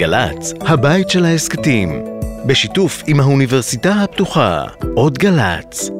גל"צ, 0.00 0.52
הבית 0.60 1.10
של 1.10 1.24
ההסכתים, 1.24 2.04
בשיתוף 2.46 3.02
עם 3.06 3.20
האוניברסיטה 3.20 3.92
הפתוחה, 3.92 4.64
עוד 4.96 5.18
גל"צ. 5.18 5.90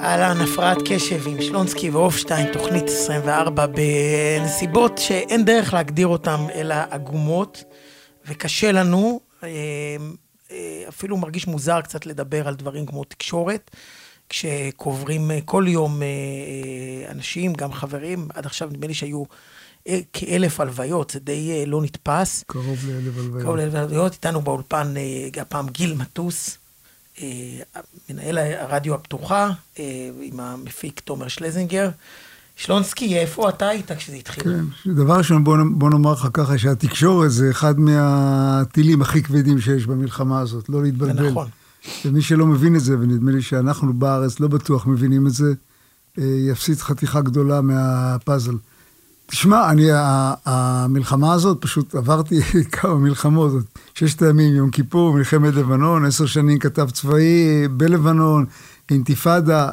אהלן, 0.00 0.36
הפרעת 0.40 0.78
קשב 0.88 1.28
עם 1.28 1.42
שלונסקי 1.42 1.90
והופשטיין, 1.90 2.52
תוכנית 2.52 2.84
24, 2.84 3.66
בנסיבות 3.66 4.98
שאין 4.98 5.44
דרך 5.44 5.74
להגדיר 5.74 6.06
אותן, 6.06 6.40
אלא 6.54 6.74
עגומות, 6.90 7.64
וקשה 8.26 8.72
לנו, 8.72 9.20
אה, 9.44 9.48
אפילו 11.02 11.16
מרגיש 11.16 11.46
מוזר 11.46 11.80
קצת 11.80 12.06
לדבר 12.06 12.48
על 12.48 12.54
דברים 12.54 12.86
כמו 12.86 13.04
תקשורת, 13.04 13.70
כשקוברים 14.28 15.30
אה, 15.30 15.38
כל 15.44 15.64
יום 15.68 16.02
אנשים, 17.08 17.52
גם 17.52 17.72
חברים, 17.72 18.28
עד 18.34 18.46
עכשיו 18.46 18.68
נדמה 18.68 18.86
לי 18.86 18.94
שהיו 18.94 19.24
כאלף 20.12 20.60
הלוויות, 20.60 21.10
זה 21.10 21.18
די 21.20 21.66
לא 21.66 21.82
נתפס. 21.82 22.44
קרוב 22.46 22.78
לאלף 22.86 23.16
הלוויות. 23.16 23.42
קרוב 23.42 23.56
לאלף 23.56 23.74
הלוויות, 23.74 24.12
איתנו 24.12 24.40
באולפן 24.40 24.94
הפעם 25.40 25.68
גיל 25.68 25.94
מטוס. 25.94 26.58
מנהל 28.08 28.38
הרדיו 28.38 28.94
הפתוחה, 28.94 29.50
עם 30.22 30.40
המפיק 30.40 31.00
תומר 31.00 31.28
שלזינגר. 31.28 31.90
שלונסקי, 32.56 33.18
איפה 33.18 33.48
אתה 33.48 33.68
היית 33.68 33.92
כשזה 33.92 34.16
התחיל? 34.16 34.42
כן, 34.42 34.92
דבר 34.92 35.16
ראשון, 35.18 35.44
בוא, 35.44 35.56
בוא 35.70 35.90
נאמר 35.90 36.12
לך 36.12 36.28
ככה, 36.32 36.58
שהתקשורת 36.58 37.30
זה 37.30 37.50
אחד 37.50 37.80
מהטילים 37.80 39.02
הכי 39.02 39.22
כבדים 39.22 39.60
שיש 39.60 39.86
במלחמה 39.86 40.40
הזאת, 40.40 40.68
לא 40.68 40.82
להתבלבל. 40.82 41.22
זה 41.22 41.30
נכון. 41.30 41.48
ומי 42.04 42.22
שלא 42.22 42.46
מבין 42.46 42.76
את 42.76 42.80
זה, 42.80 42.94
ונדמה 43.00 43.30
לי 43.30 43.42
שאנחנו 43.42 43.92
בארץ 43.92 44.40
לא 44.40 44.48
בטוח 44.48 44.86
מבינים 44.86 45.26
את 45.26 45.32
זה, 45.32 45.52
יפסיד 46.18 46.78
חתיכה 46.78 47.20
גדולה 47.20 47.60
מהפאזל. 47.60 48.54
תשמע, 49.26 49.70
אני, 49.70 49.86
המלחמה 50.44 51.32
הזאת, 51.32 51.58
פשוט 51.60 51.94
עברתי 51.94 52.42
כמה 52.72 52.94
מלחמות, 52.94 53.52
ששת 53.94 54.22
הימים, 54.22 54.54
יום 54.54 54.70
כיפור, 54.70 55.14
מלחמת 55.14 55.54
לבנון, 55.54 56.04
עשר 56.04 56.26
שנים 56.26 56.58
כתב 56.58 56.90
צבאי 56.90 57.68
בלבנון, 57.68 58.44
אינתיפאדה, 58.90 59.70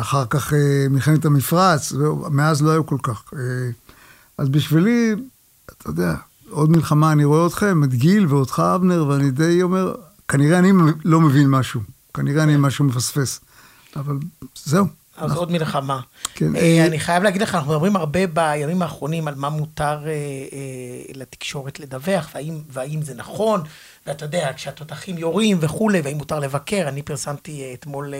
אחר 0.00 0.24
כך 0.30 0.52
מלחמת 0.90 1.24
המפרץ, 1.24 1.92
מאז 2.30 2.62
לא 2.62 2.70
היו 2.70 2.86
כל 2.86 2.98
כך. 3.02 3.30
אז 4.38 4.48
בשבילי, 4.48 5.14
אתה 5.66 5.90
יודע, 5.90 6.14
עוד 6.50 6.70
מלחמה, 6.70 7.12
אני 7.12 7.24
רואה 7.24 7.46
אתכם, 7.46 7.84
את 7.84 7.94
גיל 7.94 8.26
ואותך, 8.26 8.62
אבנר, 8.74 9.06
ואני 9.08 9.30
די 9.30 9.62
אומר, 9.62 9.94
כנראה 10.28 10.58
אני 10.58 10.72
לא 11.04 11.20
מבין 11.20 11.48
משהו, 11.48 11.80
כנראה 12.14 12.42
אני 12.42 12.56
משהו 12.56 12.84
מפספס, 12.84 13.40
אבל 13.96 14.16
זהו. 14.64 14.86
אז 15.16 15.36
עוד 15.36 15.52
מלחמה. 15.52 16.00
כן. 16.34 16.56
אה, 16.56 16.86
אני 16.86 16.98
חייב 16.98 17.22
להגיד 17.22 17.42
לך, 17.42 17.54
אנחנו 17.54 17.72
מדברים 17.72 17.96
הרבה 17.96 18.26
בימים 18.26 18.82
האחרונים 18.82 19.28
על 19.28 19.34
מה 19.34 19.48
מותר 19.48 19.98
אה, 20.06 20.10
אה, 20.10 21.12
לתקשורת 21.14 21.80
לדווח, 21.80 22.28
והאם, 22.34 22.58
והאם 22.70 23.02
זה 23.02 23.14
נכון, 23.14 23.62
ואתה 24.06 24.24
יודע, 24.24 24.50
כשהתותחים 24.56 25.18
יורים 25.18 25.56
וכולי, 25.60 26.00
והאם 26.00 26.16
מותר 26.16 26.38
לבקר. 26.38 26.84
אני 26.88 27.02
פרסמתי 27.02 27.74
אתמול 27.74 28.14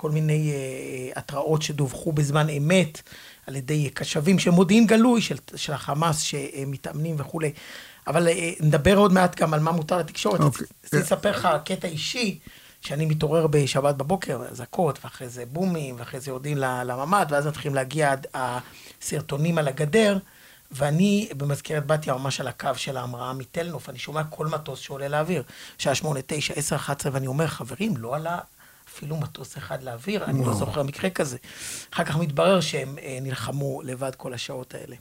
כל 0.00 0.10
מיני 0.10 0.52
התראות 1.16 1.62
שדווחו 1.62 2.12
בזמן 2.12 2.48
אמת 2.48 3.02
על 3.46 3.56
ידי 3.56 3.90
קשבים 3.90 4.38
של 4.38 4.50
מודיעין 4.50 4.86
גלוי 4.86 5.22
של, 5.22 5.36
של 5.56 5.72
החמאס 5.72 6.20
שמתאמנים 6.20 7.16
וכולי. 7.18 7.52
אבל 8.06 8.28
נדבר 8.60 8.96
עוד 8.96 9.12
מעט 9.12 9.40
גם 9.40 9.54
על 9.54 9.60
מה 9.60 9.72
מותר 9.72 9.98
לתקשורת. 9.98 10.40
אוקיי. 10.40 10.66
אני 10.92 11.02
אספר 11.02 11.30
לך 11.30 11.48
קטע 11.64 11.88
אישי. 11.88 12.38
שאני 12.80 13.06
מתעורר 13.06 13.46
בשבת 13.46 13.94
בבוקר, 13.94 14.42
אזעקות, 14.50 14.98
ואחרי 15.04 15.28
זה 15.28 15.44
בומים, 15.46 15.96
ואחרי 15.98 16.20
זה 16.20 16.30
יורדים 16.30 16.58
לממ"ד, 16.58 17.26
ואז 17.30 17.46
מתחילים 17.46 17.74
להגיע 17.74 18.14
הסרטונים 18.34 19.58
על 19.58 19.68
הגדר, 19.68 20.18
ואני 20.70 21.28
במזכרת 21.36 21.86
בתיה 21.86 22.14
ממש 22.14 22.40
על 22.40 22.48
הקו 22.48 22.70
של 22.76 22.96
ההמראה 22.96 23.32
מתלנוף, 23.32 23.88
אני 23.88 23.98
שומע 23.98 24.24
כל 24.24 24.46
מטוס 24.46 24.78
שעולה 24.78 25.08
לאוויר, 25.08 25.42
שעה 25.78 25.94
שמונה, 25.94 26.20
תשע, 26.26 26.54
עשר, 26.54 26.76
אחת 26.76 27.00
עשרה, 27.00 27.14
ואני 27.14 27.26
אומר, 27.26 27.46
חברים, 27.46 27.96
לא 27.96 28.16
עלה 28.16 28.38
אפילו 28.94 29.16
מטוס 29.16 29.58
אחד 29.58 29.82
לאוויר, 29.82 30.24
אני 30.24 30.44
לא 30.46 30.54
זוכר 30.54 30.82
מקרה 30.82 31.10
כזה. 31.10 31.36
אחר 31.94 32.04
כך 32.04 32.16
מתברר 32.16 32.60
שהם 32.60 32.98
אה, 33.02 33.18
נלחמו 33.22 33.80
לבד 33.84 34.14
כל 34.16 34.34
השעות 34.34 34.74
האלה. 34.74 34.96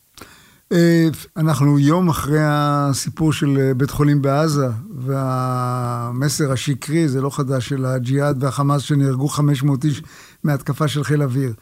אה, 0.72 1.08
אנחנו 1.38 1.80
יום 1.80 2.10
אחרי 2.10 2.40
הסיפור 2.42 3.34
של 3.34 3.58
אה, 3.60 3.74
בית 3.74 3.90
חולים 3.90 4.22
בעזה, 4.22 4.68
והמסר 5.00 6.52
השקרי, 6.52 7.08
זה 7.08 7.22
לא 7.22 7.30
חדש, 7.30 7.70
של 7.70 7.86
הג'יהאד 7.86 8.44
והחמאס 8.44 8.82
שנהרגו 8.82 9.28
500 9.28 9.86
איש 9.86 10.02
מהתקפה 10.44 10.88
של 10.88 11.04
חיל 11.04 11.24
אוויר. 11.24 11.54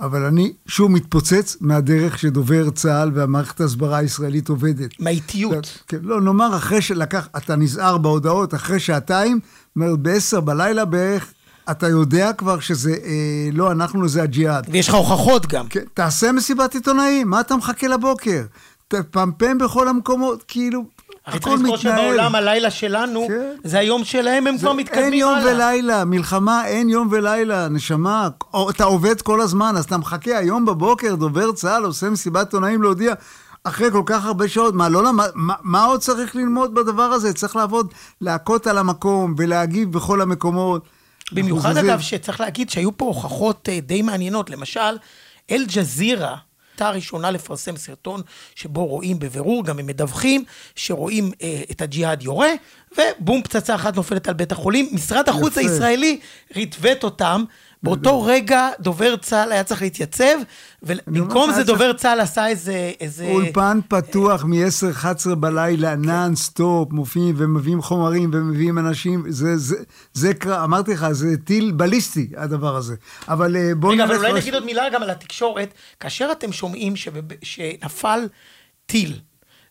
אבל 0.00 0.22
אני 0.22 0.52
שוב 0.66 0.90
מתפוצץ 0.90 1.56
מהדרך 1.60 2.18
שדובר 2.18 2.70
צה"ל 2.70 3.10
והמערכת 3.14 3.60
ההסברה 3.60 3.98
הישראלית 3.98 4.48
עובדת. 4.48 4.90
מהאיטיות. 5.00 5.82
כן, 5.88 5.98
לא, 6.02 6.20
נאמר 6.20 6.56
אחרי 6.56 6.82
שלקח, 6.82 7.28
אתה 7.36 7.56
נזהר 7.56 7.98
בהודעות, 7.98 8.54
אחרי 8.54 8.80
שעתיים, 8.80 9.40
זאת 9.42 9.76
אומרת, 9.76 9.98
בעשר 9.98 10.40
בלילה 10.40 10.84
בערך, 10.84 11.32
אתה 11.70 11.88
יודע 11.88 12.32
כבר 12.32 12.60
שזה 12.60 12.90
אה, 13.04 13.48
לא 13.52 13.72
אנחנו, 13.72 14.08
זה 14.08 14.22
הג'יהאד. 14.22 14.66
ויש 14.70 14.88
לך 14.88 14.94
הוכחות 14.94 15.46
גם. 15.46 15.66
כן, 15.68 15.84
תעשה 15.94 16.32
מסיבת 16.32 16.74
עיתונאים, 16.74 17.30
מה 17.30 17.40
אתה 17.40 17.56
מחכה 17.56 17.88
לבוקר? 17.88 18.42
תפמפם 18.88 19.58
בכל 19.58 19.88
המקומות, 19.88 20.44
כאילו, 20.48 20.84
הכל 21.26 21.36
מתנהל. 21.36 21.56
צריך 21.56 21.60
לזכור 21.60 21.76
שבעולם 21.76 22.34
הלילה 22.34 22.70
שלנו, 22.70 23.26
כן. 23.28 23.56
זה 23.64 23.78
היום 23.78 24.04
שלהם, 24.04 24.46
הם 24.46 24.58
כבר 24.58 24.72
מתקדמים 24.72 25.04
הלאה. 25.26 25.38
אין 25.38 25.44
יום 25.44 25.54
ולילה, 25.54 26.04
מלחמה 26.04 26.66
אין 26.66 26.88
יום 26.88 27.08
ולילה, 27.10 27.68
נשמה. 27.68 28.28
אתה 28.70 28.84
עובד 28.84 29.22
כל 29.22 29.40
הזמן, 29.40 29.74
אז 29.76 29.84
אתה 29.84 29.96
מחכה 29.96 30.38
היום 30.38 30.64
בבוקר, 30.64 31.14
דובר 31.14 31.52
צה"ל 31.52 31.84
עושה 31.84 32.10
מסיבת 32.10 32.46
עיתונאים 32.46 32.82
להודיע. 32.82 33.14
אחרי 33.64 33.90
כל 33.90 34.02
כך 34.06 34.24
הרבה 34.24 34.48
שעות, 34.48 34.74
מה, 34.74 34.88
לא 34.88 35.02
למד, 35.04 35.28
מה, 35.34 35.54
מה 35.62 35.84
עוד 35.84 36.00
צריך 36.00 36.36
ללמוד 36.36 36.74
בדבר 36.74 37.02
הזה? 37.02 37.32
צריך 37.32 37.56
לעבוד, 37.56 37.92
להכות 38.20 38.66
על 38.66 38.78
המקום 38.78 39.34
ולהגיב 39.38 39.92
בכל 39.92 40.20
המקומות. 40.20 40.88
במיוחד 41.34 41.76
אגב, 41.76 42.00
שצריך 42.00 42.40
להגיד 42.40 42.70
שהיו 42.70 42.96
פה 42.96 43.04
הוכחות 43.04 43.68
אה, 43.68 43.80
די 43.80 44.02
מעניינות. 44.02 44.50
למשל, 44.50 44.98
אל-ג'זירה, 45.50 46.36
הייתה 46.72 46.88
הראשונה 46.88 47.30
לפרסם 47.30 47.76
סרטון 47.76 48.20
שבו 48.54 48.86
רואים 48.86 49.18
בבירור, 49.18 49.64
גם 49.64 49.78
הם 49.78 49.86
מדווחים, 49.86 50.44
שרואים 50.74 51.32
אה, 51.42 51.62
את 51.70 51.82
הג'יהאד 51.82 52.22
יורה, 52.22 52.50
ובום, 52.98 53.42
פצצה 53.42 53.74
אחת 53.74 53.96
נופלת 53.96 54.28
על 54.28 54.34
בית 54.34 54.52
החולים. 54.52 54.88
משרד 54.92 55.28
החוץ 55.28 55.52
יפה. 55.52 55.60
הישראלי 55.60 56.20
ריטווט 56.56 57.04
אותם, 57.04 57.44
באותו 57.84 58.22
רגע 58.22 58.68
דובר 58.80 59.16
צה"ל 59.16 59.52
היה 59.52 59.64
צריך 59.64 59.82
להתייצב, 59.82 60.34
ובמקום 60.82 61.52
זה 61.52 61.64
דובר 61.64 61.92
צה"ל 61.92 62.20
עשה 62.20 62.46
איזה... 62.46 62.92
איזה... 63.00 63.26
אולפן 63.26 63.80
פתוח 63.88 64.44
מ-10-11 64.44 65.34
בלילה, 65.34 65.96
נאן 65.96 66.34
סטופ, 66.34 66.92
מופיעים 66.92 67.34
ומביאים 67.38 67.82
חומרים 67.82 68.30
ומביאים 68.32 68.78
אנשים, 68.78 69.24
זה, 69.28 69.56
זה, 69.56 69.76
זה, 70.12 70.32
אמרתי 70.64 70.92
לך, 70.92 71.06
זה 71.10 71.36
טיל 71.44 71.72
בליסטי, 71.72 72.28
הדבר 72.36 72.76
הזה. 72.76 72.94
אבל 73.28 73.56
אה, 73.56 73.74
בואו 73.74 73.94
נלך... 73.94 74.04
רגע, 74.04 74.14
אבל 74.14 74.26
אולי 74.26 74.40
נגיד 74.40 74.54
עוד 74.54 74.64
מילה 74.64 74.90
גם 74.92 75.02
על 75.02 75.10
התקשורת. 75.10 75.74
כאשר 76.00 76.28
אתם 76.32 76.52
שומעים 76.52 76.94
שנפל 77.42 78.28
טיל, 78.86 79.18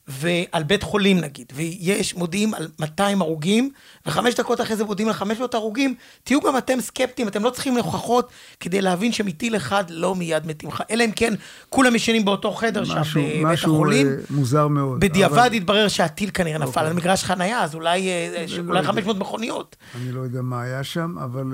ועל 0.07 0.63
בית 0.63 0.83
חולים 0.83 1.17
נגיד, 1.19 1.53
ויש, 1.55 2.15
מודיעים 2.15 2.53
על 2.53 2.67
200 2.79 3.21
הרוגים, 3.21 3.69
וחמש 4.05 4.35
דקות 4.35 4.61
אחרי 4.61 4.75
זה 4.75 4.83
מודיעים 4.83 5.09
על 5.09 5.13
500 5.13 5.53
הרוגים, 5.53 5.95
תהיו 6.23 6.41
גם 6.41 6.57
אתם 6.57 6.81
סקפטיים, 6.81 7.27
אתם 7.27 7.43
לא 7.43 7.49
צריכים 7.49 7.77
הוכחות 7.77 8.29
כדי 8.59 8.81
להבין 8.81 9.11
שמטיל 9.11 9.55
אחד 9.55 9.83
לא 9.89 10.15
מיד 10.15 10.47
מתים 10.47 10.69
לך, 10.69 10.83
אלא 10.91 11.05
אם 11.05 11.11
כן 11.15 11.33
כולם 11.69 11.95
ישנים 11.95 12.25
באותו 12.25 12.51
חדר 12.51 12.85
שם 12.85 12.93
בבית 12.93 13.59
החולים. 13.63 14.07
משהו 14.07 14.19
אה, 14.19 14.23
מוזר 14.29 14.67
מאוד. 14.67 14.99
בדיעבד 14.99 15.37
אבל... 15.37 15.53
התברר 15.53 15.87
שהטיל 15.87 16.29
כנראה 16.33 16.57
נפל 16.57 16.67
אוקיי. 16.67 16.87
על 16.87 16.93
מגרש 16.93 17.23
חנייה, 17.23 17.63
אז 17.63 17.75
אולי, 17.75 18.07
אה, 18.07 18.45
אולי 18.67 18.81
לא 18.81 18.87
500 18.87 19.17
מכוניות. 19.17 19.75
אני 19.95 20.11
לא 20.11 20.21
יודע 20.21 20.41
מה 20.41 20.61
היה 20.61 20.83
שם, 20.83 21.15
אבל 21.23 21.53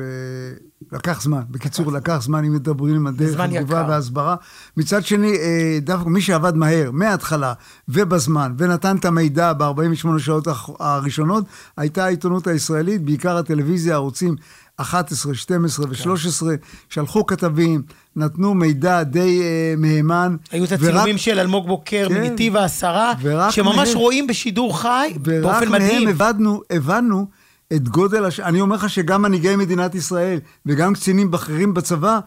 לקח 0.92 1.22
זמן. 1.22 1.42
בקיצור, 1.50 1.92
לקח 1.92 2.18
זמן 2.22 2.46
אם 2.46 2.54
מדברים 2.54 3.08
על 3.08 3.14
דרך 3.14 3.40
התגובה 3.40 3.86
וההסברה. 3.90 4.36
מצד 4.78 5.06
שני, 5.06 5.38
דווקא 5.82 6.10
מי 6.10 6.22
שעבד 6.22 6.56
מהר, 6.56 6.92
מההתחלה 6.92 7.54
ובזמן, 7.90 8.54
ונתן 8.58 8.96
את 8.96 9.06
המידע 9.06 9.54
ב-48 9.54 10.20
שעות 10.20 10.48
הראשונות, 10.80 11.44
הייתה 11.78 12.06
העיתונות 12.06 12.39
הישראלית, 12.48 13.02
בעיקר 13.02 13.38
הטלוויזיה, 13.38 13.94
הערוצים 13.94 14.36
11, 14.78 15.36
12 15.36 15.86
ו-13, 15.90 16.44
שלחו 16.90 17.26
כתבים, 17.26 17.82
נתנו 18.16 18.54
מידע 18.54 19.04
די 19.04 19.42
uh, 19.42 19.80
מהימן. 19.80 20.36
היו 20.52 20.64
את 20.64 20.72
הצילומים 20.72 21.16
ורק... 21.16 21.18
של 21.18 21.40
אלמוג 21.40 21.68
בוקר 21.68 22.06
כן, 22.10 22.22
מנתיב 22.22 22.56
העשרה, 22.56 23.14
שממש 23.50 23.90
מהם, 23.90 23.98
רואים 23.98 24.28
בשידור 24.28 24.82
חי 24.82 25.14
באופן 25.16 25.72
מדהים. 25.72 25.72
ורק 25.72 25.72
מהם 25.72 26.08
הבנו, 26.08 26.62
הבנו 26.70 27.26
את 27.74 27.90
גודל 27.90 28.26
הש... 28.26 28.40
אני 28.40 28.62
אומר 28.62 28.76
לך 28.76 28.90
שגם 28.90 29.22
מנהיגי 29.22 29.56
מדינת 29.56 29.96
ישראל 29.96 30.40
וגם 30.66 30.94
קצינים 30.94 31.32
בכירים 31.32 31.74
בצבא, 31.74 32.20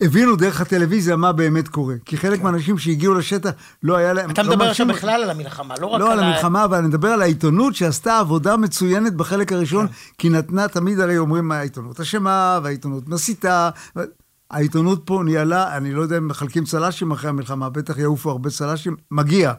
הבינו 0.00 0.36
דרך 0.36 0.60
הטלוויזיה 0.60 1.16
מה 1.16 1.32
באמת 1.32 1.68
קורה. 1.68 1.94
כי 2.04 2.16
חלק 2.16 2.42
מהאנשים 2.42 2.78
שהגיעו 2.78 3.14
לשטח, 3.14 3.50
לא 3.82 3.96
היה 3.96 4.12
להם... 4.12 4.30
אתה 4.30 4.42
לא 4.42 4.50
מדבר 4.52 4.64
עכשיו 4.70 4.86
בכלל 4.86 5.22
על 5.22 5.30
המלחמה, 5.30 5.74
לא 5.80 5.86
רק 5.86 6.00
לא 6.00 6.12
על 6.12 6.20
ה- 6.20 6.26
המלחמה, 6.26 6.64
אבל 6.64 6.78
אני 6.78 6.88
מדבר 6.88 7.08
על 7.08 7.22
העיתונות 7.22 7.74
שעשתה 7.74 8.18
עבודה 8.18 8.56
מצוינת 8.56 9.14
בחלק 9.14 9.52
הראשון, 9.52 9.86
כי 10.18 10.28
נתנה, 10.28 10.68
תמיד 10.68 11.00
הרי 11.00 11.18
אומרים, 11.18 11.52
העיתונות 11.52 12.00
אשמה, 12.00 12.58
והעיתונות 12.62 13.08
מסיתה. 13.08 13.70
העיתונות 14.50 15.02
פה 15.04 15.22
ניהלה, 15.24 15.76
אני 15.76 15.94
לא 15.94 16.02
יודע 16.02 16.18
אם 16.18 16.28
מחלקים 16.28 16.64
צל"שים 16.64 17.10
אחרי 17.10 17.30
המלחמה, 17.30 17.70
בטח 17.70 17.98
יעופו 17.98 18.30
הרבה 18.30 18.50
צל"שים, 18.50 18.96
מגיע. 19.10 19.52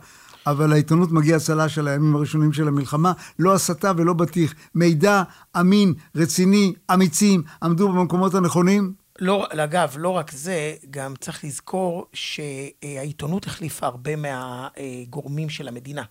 אבל 0.47 0.69
לעיתונות 0.69 1.11
מגיע 1.11 1.39
צל"ש 1.39 1.77
על 1.77 1.87
הימים 1.87 2.15
הראשונים 2.15 2.53
של 2.53 2.67
המלחמה, 2.67 3.11
לא 3.39 3.53
הסתה 3.53 3.91
ולא 3.97 4.13
בטיח. 4.13 4.53
מידע 4.75 5.23
אמין, 5.59 5.93
רציני, 6.15 6.73
אמיצים, 6.93 7.43
עמדו 7.63 7.89
במקומות 7.89 8.35
הנכונים. 8.35 8.93
לא, 9.21 9.47
אגב, 9.63 9.93
לא 9.97 10.09
רק 10.09 10.31
זה, 10.31 10.53
גם 10.91 11.13
צריך 11.19 11.43
לזכור 11.43 12.05
שהעיתונות 12.13 13.47
החליפה 13.47 13.85
הרבה 13.85 14.11
מהגורמים 14.15 15.49
של 15.49 15.67
המדינה. 15.67 16.03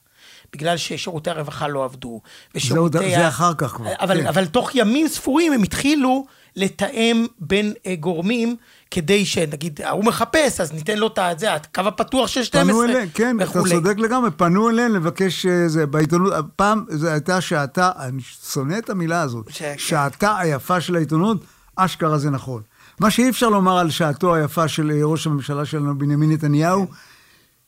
בגלל 0.52 0.76
ששירותי 0.76 1.30
הרווחה 1.30 1.68
לא 1.68 1.84
עבדו. 1.84 2.20
ושירותי 2.54 2.98
זה 2.98 3.24
ה- 3.24 3.28
אחר 3.28 3.54
כך 3.54 3.66
כבר, 3.72 3.92
אבל, 4.00 4.20
כן. 4.20 4.26
אבל 4.26 4.46
תוך 4.46 4.70
ימים 4.74 5.08
ספורים 5.08 5.52
הם 5.52 5.62
התחילו 5.62 6.26
לתאם 6.56 7.26
בין 7.38 7.72
אה, 7.86 7.94
גורמים, 7.96 8.56
כדי 8.90 9.26
שנגיד, 9.26 9.80
ההוא 9.82 10.04
מחפש, 10.04 10.60
אז 10.60 10.72
ניתן 10.72 10.98
לו 10.98 11.06
את 11.32 11.38
זה, 11.38 11.54
הקו 11.54 11.80
הפתוח 11.80 12.26
של 12.28 12.42
12 12.44 12.72
פנו 12.72 12.84
אליהם, 12.84 13.08
כן, 13.14 13.36
אתה 13.42 13.50
וכולי. 13.50 13.70
צודק 13.74 13.98
לגמרי, 13.98 14.30
פנו 14.30 14.70
אליהם 14.70 14.94
לבקש 14.94 15.46
אה, 15.46 15.68
זה, 15.68 15.86
בעיתונות, 15.86 16.32
פעם 16.56 16.84
זו 16.88 17.08
הייתה 17.08 17.40
שעתה, 17.40 17.90
אני 17.98 18.22
שונא 18.52 18.78
את 18.78 18.90
המילה 18.90 19.20
הזאת, 19.22 19.46
ש-. 19.50 19.62
שעתה 19.76 20.38
היפה 20.38 20.80
של 20.80 20.96
העיתונות, 20.96 21.44
אשכרה 21.76 22.18
זה 22.18 22.30
נכון. 22.30 22.62
מה 23.00 23.10
שאי 23.10 23.28
אפשר 23.28 23.48
לומר 23.48 23.78
על 23.78 23.90
שעתו 23.90 24.34
היפה 24.34 24.68
של 24.68 24.90
אה, 24.90 25.04
ראש 25.04 25.26
הממשלה 25.26 25.64
שלנו, 25.64 25.98
בנימין 25.98 26.32
נתניהו, 26.32 26.86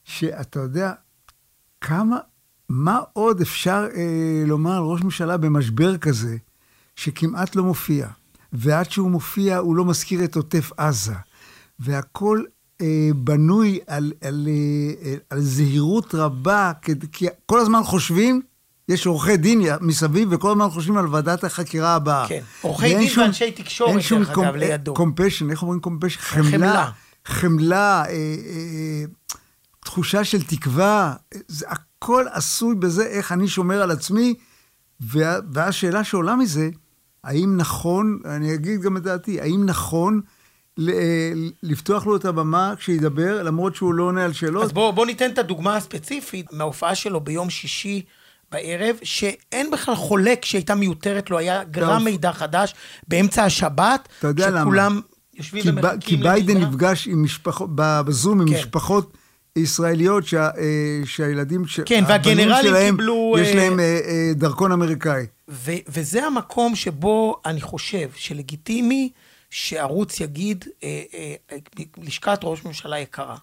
שאתה 0.05 0.61
יודע, 0.61 0.93
כמה, 1.81 2.17
מה 2.69 3.01
עוד 3.13 3.41
אפשר 3.41 3.87
אה, 3.97 4.43
לומר 4.47 4.77
על 4.77 4.83
ראש 4.83 5.03
ממשלה 5.03 5.37
במשבר 5.37 5.99
כזה, 5.99 6.37
שכמעט 6.97 7.57
לא 7.57 7.63
מופיע, 7.63 8.09
ועד 8.53 8.91
שהוא 8.91 9.11
מופיע 9.11 9.59
הוא 9.59 9.77
לא 9.77 9.85
מזכיר 9.85 10.25
את 10.25 10.37
עוטף 10.37 10.71
עזה, 10.77 11.15
והכל 11.79 12.45
אה, 12.81 13.11
בנוי 13.17 13.79
על, 13.87 14.13
על, 14.21 14.49
אה, 15.05 15.15
על 15.31 15.41
זהירות 15.41 16.15
רבה, 16.15 16.73
כי, 17.13 17.27
כל 17.47 17.59
הזמן 17.59 17.83
חושבים, 17.83 18.43
יש 18.91 19.07
עורכי 19.07 19.37
דין 19.37 19.63
מסביב, 19.81 20.29
וכל 20.31 20.51
הזמן 20.51 20.69
חושבים 20.71 20.97
על 20.97 21.07
ועדת 21.07 21.45
החקירה 21.45 21.95
הבאה. 21.95 22.29
כן, 22.29 22.41
עורכי 22.61 22.95
דין 22.99 23.11
ואנשי 23.19 23.53
תקשורת, 23.53 24.03
שום 24.03 24.25
דרך 24.25 24.39
אגב, 24.39 24.57
לידו. 24.57 24.95
compassion, 24.95 25.51
איך 25.51 25.63
אומרים 25.63 25.81
compassion? 25.81 26.21
חמלה. 26.21 26.51
חמלה. 26.51 26.91
חמלה, 27.25 28.05
אה, 28.09 28.13
אה, 28.13 29.05
תחושה 29.85 30.25
של 30.25 30.43
תקווה, 30.43 31.15
זה 31.49 31.67
הכל 31.69 32.25
עשוי 32.33 32.75
בזה 32.75 33.07
איך 33.07 33.33
אני 33.33 33.49
שומר 33.49 33.83
על 33.83 33.91
עצמי, 33.91 34.35
וה, 35.01 35.37
והשאלה 35.53 36.05
שעולה 36.05 36.37
מזה, 36.37 36.71
האם 37.25 37.57
נכון, 37.57 38.19
אני 38.25 38.55
אגיד 38.55 38.81
גם 38.81 38.97
את 38.97 39.03
דעתי, 39.03 39.41
האם 39.41 39.67
נכון 39.67 40.21
ל, 40.77 40.91
אה, 40.91 41.33
לפתוח 41.63 42.07
לו 42.07 42.17
את 42.17 42.25
הבמה 42.25 42.75
כשידבר, 42.79 43.43
למרות 43.43 43.77
שהוא 43.77 43.95
לא 43.95 44.03
עונה 44.03 44.25
על 44.25 44.33
שאלות? 44.33 44.65
אז 44.65 44.73
בואו 44.73 44.93
בוא 44.93 45.07
ניתן 45.07 45.31
את 45.31 45.39
הדוגמה 45.39 45.77
הספציפית 45.77 46.53
מההופעה 46.53 46.95
שלו 46.95 47.21
ביום 47.21 47.51
שישי 47.51 48.03
בערב, 48.53 48.97
שאין 49.03 49.71
בכלל 49.71 49.95
חולק 49.95 50.45
שהייתה 50.45 50.75
מיותרת 50.75 51.31
לו, 51.31 51.39
היה 51.39 51.65
גרם 51.65 51.99
טוב. 51.99 52.05
מידע 52.05 52.33
חדש 52.33 52.75
באמצע 53.09 53.45
השבת, 53.45 54.09
יודע 54.23 54.51
למה? 54.51 54.61
שכולם 54.61 55.01
יושבים 55.35 55.63
כי, 55.63 55.71
ומחכים 55.71 56.01
כי 56.01 56.17
ביידן 56.17 56.55
למידע. 56.55 56.69
נפגש 56.69 57.09
עם 57.09 57.23
משפחות, 57.23 57.69
בזום 57.75 58.41
עם 58.41 58.49
כן. 58.49 58.55
משפחות 58.55 59.17
ישראליות 59.57 60.27
שה, 60.27 60.45
אה, 60.59 61.01
שהילדים, 61.05 61.65
כן, 61.87 62.05
והגנרלים 62.09 62.63
שלהם, 62.63 62.97
קיבלו, 62.97 63.37
יש 63.41 63.49
אה, 63.49 63.55
להם 63.55 63.81
אה, 63.81 63.85
אה, 63.85 64.31
דרכון 64.35 64.73
אמריקאי. 64.73 65.27
ו- 65.49 65.73
וזה 65.89 66.25
המקום 66.25 66.77
שבו 66.77 67.41
אני 67.47 67.61
חושב 67.61 68.09
שלגיטימי 68.17 69.11
שערוץ 69.51 70.21
יגיד, 70.21 70.65
אה, 70.85 71.03
אה, 71.15 71.35
אה, 71.53 71.57
לשכת 71.99 72.41
ראש 72.43 72.65
ממשלה 72.65 72.99
יקרה. 72.99 73.37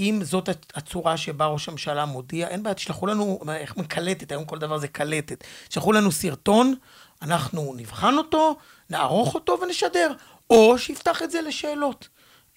אם 0.00 0.20
זאת 0.22 0.48
הצורה 0.74 1.16
שבה 1.16 1.46
ראש 1.46 1.68
הממשלה 1.68 2.04
מודיע, 2.04 2.48
אין 2.48 2.62
בעיה, 2.62 2.74
תשלחו 2.74 3.06
לנו, 3.06 3.40
איך 3.48 3.76
מקלטת, 3.76 4.32
היום 4.32 4.44
כל 4.44 4.58
דבר 4.58 4.78
זה 4.78 4.88
קלטת. 4.88 5.44
תשלחו 5.68 5.92
לנו 5.92 6.12
סרטון, 6.12 6.74
אנחנו 7.22 7.74
נבחן 7.76 8.14
אותו, 8.18 8.56
נערוך 8.90 9.34
אותו 9.34 9.58
ונשדר. 9.62 10.12
או 10.50 10.78
שיפתח 10.78 11.22
את 11.22 11.30
זה 11.30 11.40
לשאלות. 11.40 12.08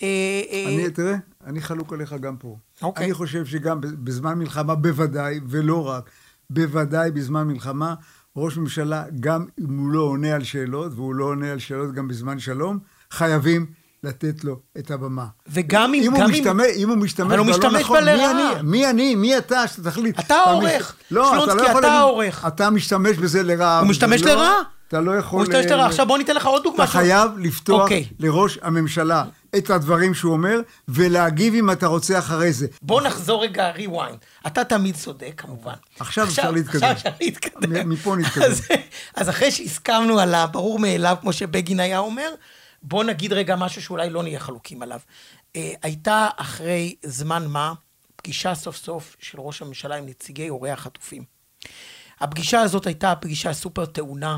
אה, 0.02 0.42
אה, 0.52 0.66
אני, 0.68 0.90
תראה, 0.90 1.16
אני 1.46 1.62
חלוק 1.62 1.94
עליך 1.94 2.14
גם 2.14 2.38
פה. 2.38 2.58
אוקיי. 2.82 3.06
אני 3.06 3.14
חושב 3.14 3.46
שגם 3.46 3.82
בזמן 3.82 4.40
מלחמה, 4.40 4.76
בוודאי, 4.76 5.40
ולא 5.48 5.88
רק, 5.88 6.10
בוודאי 6.50 7.12
בזמן 7.12 7.48
מלחמה, 7.48 7.96
ראש 8.36 8.58
ממשלה, 8.58 9.04
גם 9.20 9.46
אם 9.60 9.78
הוא 9.78 9.92
לא 9.92 10.02
עונה 10.02 10.36
על 10.36 10.44
שאלות, 10.44 10.92
והוא 10.96 11.16
לא 11.16 11.26
עונה 11.26 11.52
על 11.52 11.60
שאלות 11.60 11.94
גם 11.94 12.08
בזמן 12.08 12.40
שלום, 12.40 12.80
חייבים 13.12 13.66
לתת 14.04 14.44
לו 14.44 14.60
את 14.78 14.92
הבמה. 14.92 15.26
וגם 15.48 15.94
אם... 15.94 16.04
אם 16.04 16.14
הוא 16.14 16.24
משתמש, 16.24 16.66
אם 16.76 16.90
הוא 16.90 16.98
משתמש 16.98 17.28
אבל 17.28 17.38
הוא 17.38 17.48
משתמש 17.48 17.82
נכון, 17.82 18.06
בה 18.06 18.16
מי. 18.18 18.26
אני? 18.32 18.44
מי 18.64 18.90
אני? 18.90 19.16
מי 19.16 19.38
אתה 19.38 19.68
שתחליט? 19.68 20.20
אתה 20.20 20.36
העורך. 20.36 20.96
לא, 21.12 21.44
אתה 21.44 21.54
לא 21.56 21.62
יכול 21.62 21.80
אתה 21.80 21.92
העורך. 21.92 22.46
אתה 22.48 22.70
משתמש 22.70 23.18
בזה 23.18 23.44
לרעה. 23.44 23.80
הוא 23.80 23.88
משתמש 23.88 24.22
ולא- 24.22 24.34
לרעה. 24.34 24.62
אתה 24.88 25.02
לא 25.02 25.18
יכול... 25.18 25.40
הוא 25.40 25.48
משתמש 25.50 25.66
אה, 25.66 25.72
לרעה. 25.76 25.88
עכשיו 25.88 26.06
בוא 26.06 26.18
ניתן 26.18 26.36
לך 26.36 26.46
עוד 26.46 26.64
דוגמה. 26.64 26.84
אתה 26.84 26.92
חייב 26.92 27.32
לפתוח 27.38 27.82
אוקיי. 27.82 28.06
לראש 28.20 28.58
הממשלה 28.62 29.24
את 29.58 29.70
הדברים 29.70 30.14
שהוא 30.14 30.34
אומר, 30.34 30.60
ולהגיב 30.88 31.54
אם 31.54 31.72
אתה 31.72 31.88
רוצה 31.88 32.20
אחרי 32.20 32.54
זה. 32.54 32.68
בוא 32.82 33.02
נחזור 33.02 33.44
רגע 33.44 33.72
rewind. 33.76 34.48
אתה 34.48 34.64
תמיד 34.64 34.96
צודק, 34.96 35.34
כמובן. 35.38 35.74
עכשיו 36.00 36.28
אפשר 36.28 36.52
להתקדם. 36.52 36.76
עכשיו 36.76 36.92
אפשר 36.92 37.10
להתקדם. 37.22 37.90
מפה 37.90 38.16
נתקדם. 38.16 38.44
אז, 38.44 38.62
אז 39.16 39.30
אחרי 39.30 39.52
שהסכמנו 39.52 40.20
על 40.20 40.36
הברור 40.36 40.80
מאליו, 40.80 41.16
כמו 41.22 41.34
שבגין 41.34 41.80
היה 41.80 42.00
אומר, 42.00 42.30
בוא 42.82 43.04
נגיד 43.04 43.34
רגע 43.34 43.56
משהו 43.56 43.82
שאולי 43.82 44.10
לא 44.10 44.24
נהיה 44.24 44.40
חלוקים 44.40 44.82
עליו. 44.82 45.00
אה, 45.56 45.74
הייתה 45.82 46.28
אחרי 46.38 46.96
זמן 47.04 47.48
מה 47.48 47.74
פגישה 48.16 48.56
סוף 48.56 48.76
סוף 48.76 49.16
של 49.20 49.40
ראש 49.42 49.62
הממשלה 49.62 49.96
עם 49.96 50.06
נציגי 50.06 50.48
הורי 50.48 50.72
החטופים. 50.72 51.24
הפגישה 52.20 52.62
הזאת 52.62 52.88
הייתה 52.88 53.16
פגישה 53.16 53.54
סופר 53.54 53.86
טעונה, 53.86 54.38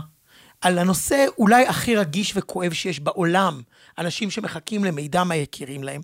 על 0.61 0.77
הנושא 0.77 1.25
אולי 1.37 1.67
הכי 1.67 1.95
רגיש 1.95 2.33
וכואב 2.35 2.73
שיש 2.73 2.99
בעולם, 2.99 3.61
אנשים 3.97 4.31
שמחכים 4.31 4.83
למידע 4.83 5.23
מהיקירים 5.23 5.83
להם. 5.83 6.01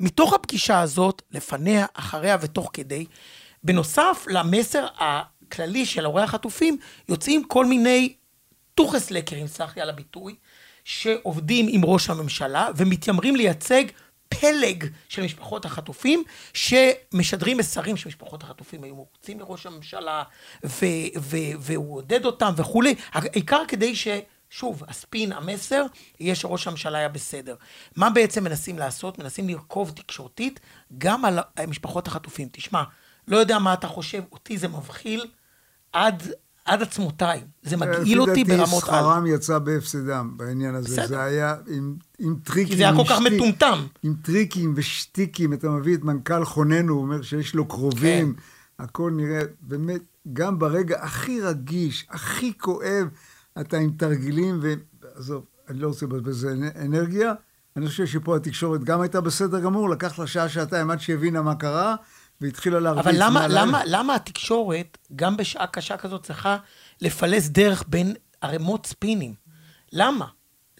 מתוך 0.00 0.34
הפגישה 0.34 0.80
הזאת, 0.80 1.22
לפניה, 1.30 1.86
אחריה 1.94 2.36
ותוך 2.40 2.70
כדי, 2.72 3.06
בנוסף 3.64 4.24
למסר 4.28 4.86
הכללי 4.98 5.86
של 5.86 6.04
הורי 6.04 6.22
החטופים, 6.22 6.78
יוצאים 7.08 7.44
כל 7.44 7.66
מיני 7.66 8.14
טוחסלקרים, 8.74 9.46
סלח 9.46 9.76
לי 9.76 9.82
על 9.82 9.90
הביטוי, 9.90 10.34
שעובדים 10.86 11.66
עם 11.68 11.84
ראש 11.84 12.10
הממשלה 12.10 12.68
ומתיימרים 12.76 13.36
לייצג 13.36 13.84
פלג 14.28 14.84
של 15.08 15.22
משפחות 15.22 15.64
החטופים, 15.64 16.22
שמשדרים 16.54 17.56
מסרים 17.56 17.96
שמשפחות 17.96 18.42
החטופים 18.42 18.84
היו 18.84 18.94
מרוצים 18.94 19.38
מראש 19.38 19.66
הממשלה, 19.66 20.22
ו- 20.64 20.86
ו- 21.18 21.56
והוא 21.60 21.96
עודד 21.96 22.24
אותם 22.24 22.52
וכולי, 22.56 22.94
העיקר 23.12 23.62
כדי 23.68 23.96
ש... 23.96 24.08
שוב, 24.50 24.82
הספין, 24.88 25.32
המסר, 25.32 25.86
יהיה 26.20 26.34
שראש 26.34 26.66
הממשלה 26.66 26.98
היה 26.98 27.08
בסדר. 27.08 27.54
מה 27.96 28.10
בעצם 28.10 28.44
מנסים 28.44 28.78
לעשות? 28.78 29.18
מנסים 29.18 29.48
לרכוב 29.48 29.90
תקשורתית 29.90 30.60
גם 30.98 31.24
על 31.24 31.38
משפחות 31.68 32.06
החטופים. 32.06 32.48
תשמע, 32.52 32.82
לא 33.28 33.36
יודע 33.36 33.58
מה 33.58 33.72
אתה 33.74 33.88
חושב, 33.88 34.22
אותי 34.32 34.58
זה 34.58 34.68
מבחיל 34.68 35.26
עד, 35.92 36.22
עד 36.66 36.82
עצמותיי. 36.82 37.40
זה 37.62 37.76
מגעיל 37.76 38.20
אותי 38.20 38.44
ברמות 38.44 38.60
לפי 38.68 38.72
דעתי 38.76 38.80
שכרם 38.86 39.26
יצא 39.26 39.58
בהפסדם 39.58 40.34
בעניין 40.36 40.74
הזה. 40.74 40.88
בסדר. 40.88 41.06
זה 41.06 41.22
היה 41.22 41.54
עם, 41.66 41.96
עם 42.18 42.36
טריקים. 42.44 42.68
כי 42.70 42.76
זה 42.76 42.82
היה 42.82 42.96
כל 42.96 43.04
כך 43.08 43.18
מטומטם. 43.20 43.78
עם 44.02 44.14
טריקים 44.22 44.72
ושטיקים, 44.76 45.52
אתה 45.52 45.70
מביא 45.70 45.94
את 45.96 46.04
מנכ"ל 46.04 46.44
חוננו, 46.44 46.92
הוא 46.94 47.02
אומר 47.02 47.22
שיש 47.22 47.54
לו 47.54 47.64
קרובים, 47.68 48.34
כן. 48.34 48.40
הכל 48.84 49.10
נראה, 49.16 49.40
באמת, 49.60 50.00
גם 50.32 50.58
ברגע 50.58 50.96
הכי 51.02 51.40
רגיש, 51.40 52.06
הכי 52.10 52.52
כואב, 52.58 53.08
אתה 53.60 53.76
עם 53.76 53.90
תרגילים, 53.90 54.60
ועזוב, 54.62 55.44
אני 55.68 55.78
לא 55.78 55.88
רוצה 55.88 56.06
לבזבז 56.06 56.44
אנ- 56.44 56.84
אנרגיה. 56.84 57.32
אני 57.76 57.86
חושב 57.88 58.06
שפה 58.06 58.36
התקשורת 58.36 58.84
גם 58.84 59.00
הייתה 59.00 59.20
בסדר 59.20 59.60
גמור, 59.60 59.90
לקח 59.90 60.18
לה 60.18 60.26
שעה, 60.26 60.48
שעתיים 60.48 60.90
עד 60.90 61.00
שהבינה 61.00 61.42
מה 61.42 61.54
קרה, 61.54 61.96
והתחילה 62.40 62.80
להרביץ. 62.80 63.06
אבל 63.06 63.14
למה. 63.18 63.46
למה, 63.48 63.82
למה 63.86 64.14
התקשורת, 64.14 64.98
גם 65.16 65.36
בשעה 65.36 65.66
קשה 65.66 65.96
כזאת, 65.96 66.22
צריכה 66.22 66.56
לפלס 67.00 67.48
דרך 67.48 67.84
בין 67.88 68.14
ערימות 68.40 68.86
ספינים? 68.86 69.34
למה? 69.92 70.26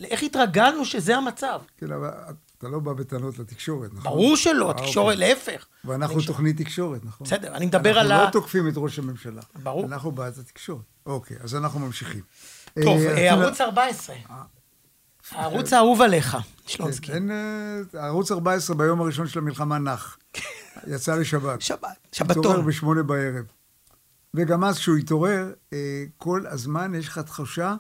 איך 0.00 0.22
התרגלנו 0.22 0.84
שזה 0.84 1.16
המצב? 1.16 1.60
כן, 1.78 1.92
אבל 1.92 2.10
אתה 2.58 2.68
לא 2.68 2.78
בא 2.78 2.92
בטענות 2.92 3.38
לתקשורת, 3.38 3.90
נכון? 3.94 4.02
ברור 4.12 4.36
שלא, 4.36 4.66
אה, 4.66 4.70
התקשורת, 4.70 5.14
אוקיי. 5.14 5.28
להפך. 5.28 5.66
ואנחנו 5.84 6.16
אני- 6.18 6.26
תוכנית 6.26 6.56
תקשורת, 6.56 7.04
נכון? 7.04 7.26
בסדר, 7.26 7.54
אני 7.54 7.66
מדבר 7.66 7.98
על 7.98 8.12
ה... 8.12 8.14
אנחנו 8.14 8.26
לא 8.26 8.30
תוקפים 8.30 8.68
את 8.68 8.72
ראש 8.76 8.98
הממשלה. 8.98 9.42
ברור. 9.62 9.84
אנחנו 9.86 10.12
בעד 10.12 10.38
התקשורת. 10.38 10.82
אוקיי, 11.06 11.36
אז 11.44 11.54
אנחנו 11.54 11.80
ממשיכים. 11.80 12.20
טוב, 12.84 12.98
אה, 12.98 13.16
אה, 13.16 13.30
ערוץ 13.32 13.60
14. 13.60 14.16
הערוץ 15.30 15.72
האהוב 15.72 16.02
עליך, 16.02 16.36
שלונסקי. 16.66 17.12
אה, 17.12 18.06
ערוץ 18.06 18.32
14 18.32 18.76
ביום 18.76 19.00
הראשון 19.00 19.26
של 19.28 19.38
המלחמה 19.38 19.78
נח. 19.78 20.18
יצא 20.86 21.14
לשבת. 21.14 21.60
שבת, 21.60 21.80
התעורר 22.12 22.50
שבתון. 22.50 22.66
בשמונה 22.66 23.02
בערב. 23.02 23.44
וגם 24.34 24.64
אז 24.64 24.78
כשהוא 24.78 24.96
התעורר, 24.96 25.52
אה, 25.72 26.04
כל 26.16 26.42
הזמן 26.46 26.94
יש 26.94 27.08
לך 27.08 27.18
תחושה 27.18 27.74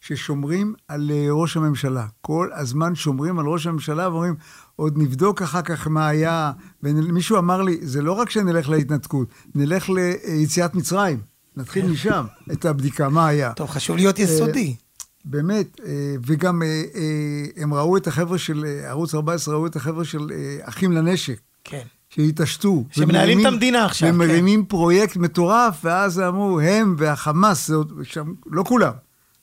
ששומרים 0.00 0.74
על 0.88 1.10
אה, 1.10 1.26
ראש 1.30 1.56
הממשלה. 1.56 2.06
כל 2.20 2.50
הזמן 2.52 2.94
שומרים 2.94 3.38
על 3.38 3.46
ראש 3.46 3.66
הממשלה 3.66 4.08
ואומרים, 4.08 4.34
עוד 4.76 4.98
נבדוק 4.98 5.42
אחר 5.42 5.62
כך 5.62 5.86
מה 5.86 6.08
היה. 6.08 6.52
ומישהו 6.82 7.38
אמר 7.38 7.62
לי, 7.62 7.78
זה 7.82 8.02
לא 8.02 8.12
רק 8.12 8.30
שנלך 8.30 8.68
להתנתקות, 8.68 9.28
נלך 9.54 9.90
ליציאת 9.90 10.74
מצרים. 10.74 11.20
נתחיל 11.56 11.86
משם 11.86 12.24
את 12.52 12.64
הבדיקה, 12.64 13.08
מה 13.08 13.26
היה. 13.26 13.52
טוב, 13.52 13.70
חשוב 13.70 13.96
להיות 13.96 14.18
יסודי. 14.18 14.76
באמת, 15.24 15.80
אה, 15.86 16.14
וגם 16.26 16.62
אה, 16.62 16.82
אה, 16.94 17.62
הם 17.62 17.74
ראו 17.74 17.96
את 17.96 18.06
החבר'ה 18.06 18.38
של 18.38 18.64
אה, 18.64 18.88
ערוץ 18.88 19.14
14, 19.14 19.54
ראו 19.54 19.66
את 19.66 19.76
החבר'ה 19.76 20.04
של 20.04 20.30
אה, 20.32 20.58
אחים 20.62 20.92
לנשק. 20.92 21.40
כן. 21.64 21.84
שהתעשתו. 22.10 22.84
שמנהלים 22.90 23.40
את 23.40 23.44
המדינה 23.44 23.84
עכשיו, 23.84 24.08
כן. 24.08 24.14
ומרימים 24.14 24.64
פרויקט 24.64 25.16
מטורף, 25.16 25.80
ואז 25.84 26.20
אמרו, 26.20 26.60
הם 26.60 26.94
והחמאס, 26.98 27.68
זה, 27.68 27.74
שם, 28.02 28.32
לא 28.46 28.64
כולם, 28.64 28.92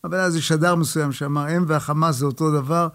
אבל 0.03 0.17
היה 0.17 0.25
איזה 0.25 0.41
שדר 0.41 0.75
מסוים 0.75 1.11
שאמר, 1.11 1.45
הם 1.47 1.65
והחמאס 1.67 2.15
זה 2.15 2.25
אותו 2.25 2.51
דבר. 2.51 2.87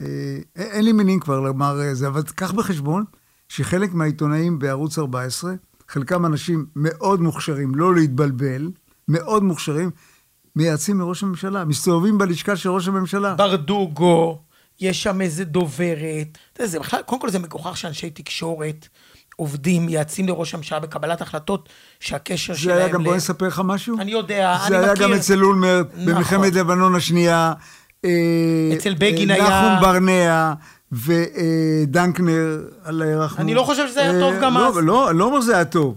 אה, 0.00 0.38
אין 0.56 0.84
לי 0.84 0.92
מילים 0.92 1.20
כבר 1.20 1.40
לומר 1.40 1.80
אה, 1.80 1.94
זה, 1.94 2.06
אבל 2.06 2.22
קח 2.22 2.52
בחשבון 2.52 3.04
שחלק 3.48 3.94
מהעיתונאים 3.94 4.58
בערוץ 4.58 4.98
14, 4.98 5.54
חלקם 5.88 6.26
אנשים 6.26 6.66
מאוד 6.76 7.20
מוכשרים, 7.20 7.74
לא 7.74 7.94
להתבלבל, 7.94 8.70
מאוד 9.08 9.42
מוכשרים, 9.42 9.90
מייעצים 10.56 11.00
לראש 11.00 11.22
הממשלה, 11.22 11.64
מסתובבים 11.64 12.18
בלשכה 12.18 12.56
של 12.56 12.70
ראש 12.70 12.88
הממשלה. 12.88 13.34
ברדוגו, 13.34 14.42
יש 14.80 15.02
שם 15.02 15.20
איזה 15.20 15.44
דוברת. 15.44 16.38
אתה 16.52 16.62
יודע, 16.62 16.70
זה 16.70 16.78
בכלל, 16.80 17.02
קודם 17.02 17.20
כל 17.20 17.30
זה 17.30 17.38
מגוחך 17.38 17.76
שאנשי 17.76 18.10
תקשורת 18.10 18.88
עובדים, 19.36 19.86
מייעצים 19.86 20.28
לראש 20.28 20.54
הממשלה 20.54 20.80
בקבלת 20.80 21.20
החלטות 21.20 21.68
שהקשר 22.00 22.54
זה 22.54 22.60
שלהם... 22.60 22.78
היה 22.78 22.88
גם, 22.88 23.00
ל- 23.00 23.04
בוא 23.04 23.12
אני 23.12 23.18
אספר 23.18 23.46
לך 23.46 23.62
משהו. 23.64 23.96
אני 24.00 24.10
יודע, 24.12 24.56
אני 24.60 24.68
זה 24.68 24.78
היה 24.80 24.92
מכיר. 24.92 25.06
גם 25.06 25.12
אצל 25.12 25.42
אולמרט, 25.44 25.86
נכון. 25.94 26.06
במלחמת 26.06 26.52
לבנון 26.52 26.94
השנייה. 26.94 27.52
אה, 28.04 28.10
אצל 28.76 28.94
בגין 28.94 29.30
אה, 29.30 29.34
היה- 29.36 29.44
נחום 29.44 29.80
ברנע 29.80 30.52
ודנקנר, 30.92 32.58
אללה 32.86 33.06
ירחמו. 33.06 33.40
אני 33.42 33.54
לא 33.54 33.62
חושב 33.62 33.88
שזה 33.88 34.00
היה 34.00 34.20
טוב 34.20 34.34
אה, 34.34 34.40
גם 34.40 34.54
לא, 34.54 34.68
אז. 34.68 34.76
לא, 34.76 35.14
לא 35.14 35.24
אומר 35.24 35.40
שזה 35.40 35.54
היה 35.54 35.64
טוב. 35.64 35.94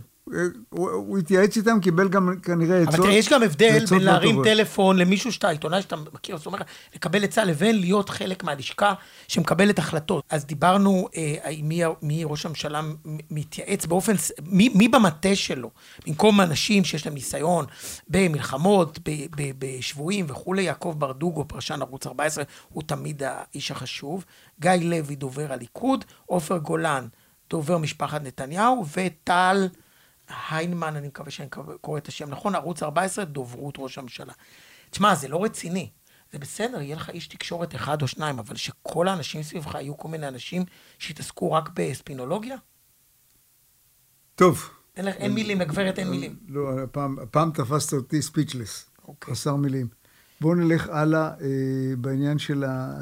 הוא 0.69 0.89
הוא 0.91 1.17
התייעץ 1.17 1.57
איתם, 1.57 1.79
קיבל 1.81 2.07
גם 2.07 2.36
כנראה 2.43 2.81
עצות. 2.81 2.93
אבל 2.93 3.03
תראה, 3.03 3.13
יש 3.13 3.29
גם 3.29 3.43
הבדל 3.43 3.86
בין 3.89 4.00
לא 4.00 4.05
להרים. 4.05 4.43
טלפון 4.43 4.98
למישהו 4.98 5.31
שאתה, 5.31 5.50
עיתונאי 5.50 5.81
שאתה 5.81 5.95
מכיר, 6.13 6.38
זאת 6.38 6.45
אומרת, 6.45 6.65
לקבל 6.95 7.24
עצה, 7.24 7.43
לבין 7.43 7.79
להיות 7.79 8.09
חלק 8.09 8.43
מהלשכה 8.43 8.93
שמקבלת 9.27 9.79
החלטות. 9.79 10.24
אז 10.29 10.45
דיברנו 10.45 11.07
אה, 11.17 11.36
עם 11.50 11.67
מי, 11.69 11.81
מי 12.01 12.24
ראש 12.24 12.45
הממשלה 12.45 12.81
מתייעץ 13.31 13.86
באופן, 13.86 14.13
מי, 14.43 14.69
מי 14.69 14.88
במטה 14.88 15.36
שלו, 15.36 15.71
במקום 16.07 16.41
אנשים 16.41 16.83
שיש 16.83 17.05
להם 17.05 17.13
ניסיון 17.13 17.65
במלחמות, 18.07 19.00
ב- 19.00 19.25
ב- 19.36 19.51
בשבויים 19.59 20.25
וכולי, 20.29 20.62
יעקב 20.62 20.95
ברדוגו, 20.98 21.48
פרשן 21.48 21.81
ערוץ 21.81 22.07
14, 22.07 22.43
הוא 22.69 22.83
תמיד 22.86 23.24
האיש 23.24 23.71
החשוב. 23.71 24.25
גיא 24.59 24.71
לוי, 24.71 25.15
דובר 25.15 25.53
הליכוד, 25.53 26.05
עופר 26.25 26.57
גולן, 26.57 27.07
דובר 27.50 27.77
משפחת 27.77 28.21
נתניהו, 28.24 28.86
וטל... 28.95 29.67
היינמן, 30.50 30.95
אני 30.95 31.07
מקווה 31.07 31.31
שאני 31.31 31.50
קורא 31.81 31.98
את 31.98 32.07
השם 32.07 32.29
נכון, 32.29 32.55
ערוץ 32.55 32.83
14, 32.83 33.25
דוברות 33.25 33.75
ראש 33.77 33.98
הממשלה. 33.98 34.33
תשמע, 34.89 35.15
זה 35.15 35.27
לא 35.27 35.43
רציני. 35.43 35.89
זה 36.31 36.39
בסדר, 36.39 36.81
יהיה 36.81 36.95
לך 36.95 37.09
איש 37.09 37.27
תקשורת 37.27 37.75
אחד 37.75 38.01
או 38.01 38.07
שניים, 38.07 38.39
אבל 38.39 38.55
שכל 38.55 39.07
האנשים 39.07 39.43
סביבך 39.43 39.75
יהיו 39.75 39.98
כל 39.98 40.07
מיני 40.07 40.27
אנשים 40.27 40.63
שיתעסקו 41.00 41.51
רק 41.51 41.69
בספינולוגיה? 41.75 42.55
טוב. 44.36 44.69
אין, 44.98 45.05
לך- 45.05 45.15
אין 45.15 45.33
מילים, 45.33 45.59
לגברת 45.62 46.00
אין 46.00 46.09
מילים. 46.09 46.36
לא, 46.48 46.79
הפעם, 46.83 47.19
הפעם 47.19 47.51
תפסת 47.51 47.93
אותי 47.93 48.21
ספיצ'לס. 48.21 48.89
אוקיי. 49.07 49.33
חסר 49.33 49.55
מילים. 49.55 49.88
בואו 50.41 50.55
נלך 50.55 50.88
הלאה 50.89 51.27
אה, 51.27 51.36
בעניין 51.98 52.39
של 52.39 52.63
ה... 52.63 52.93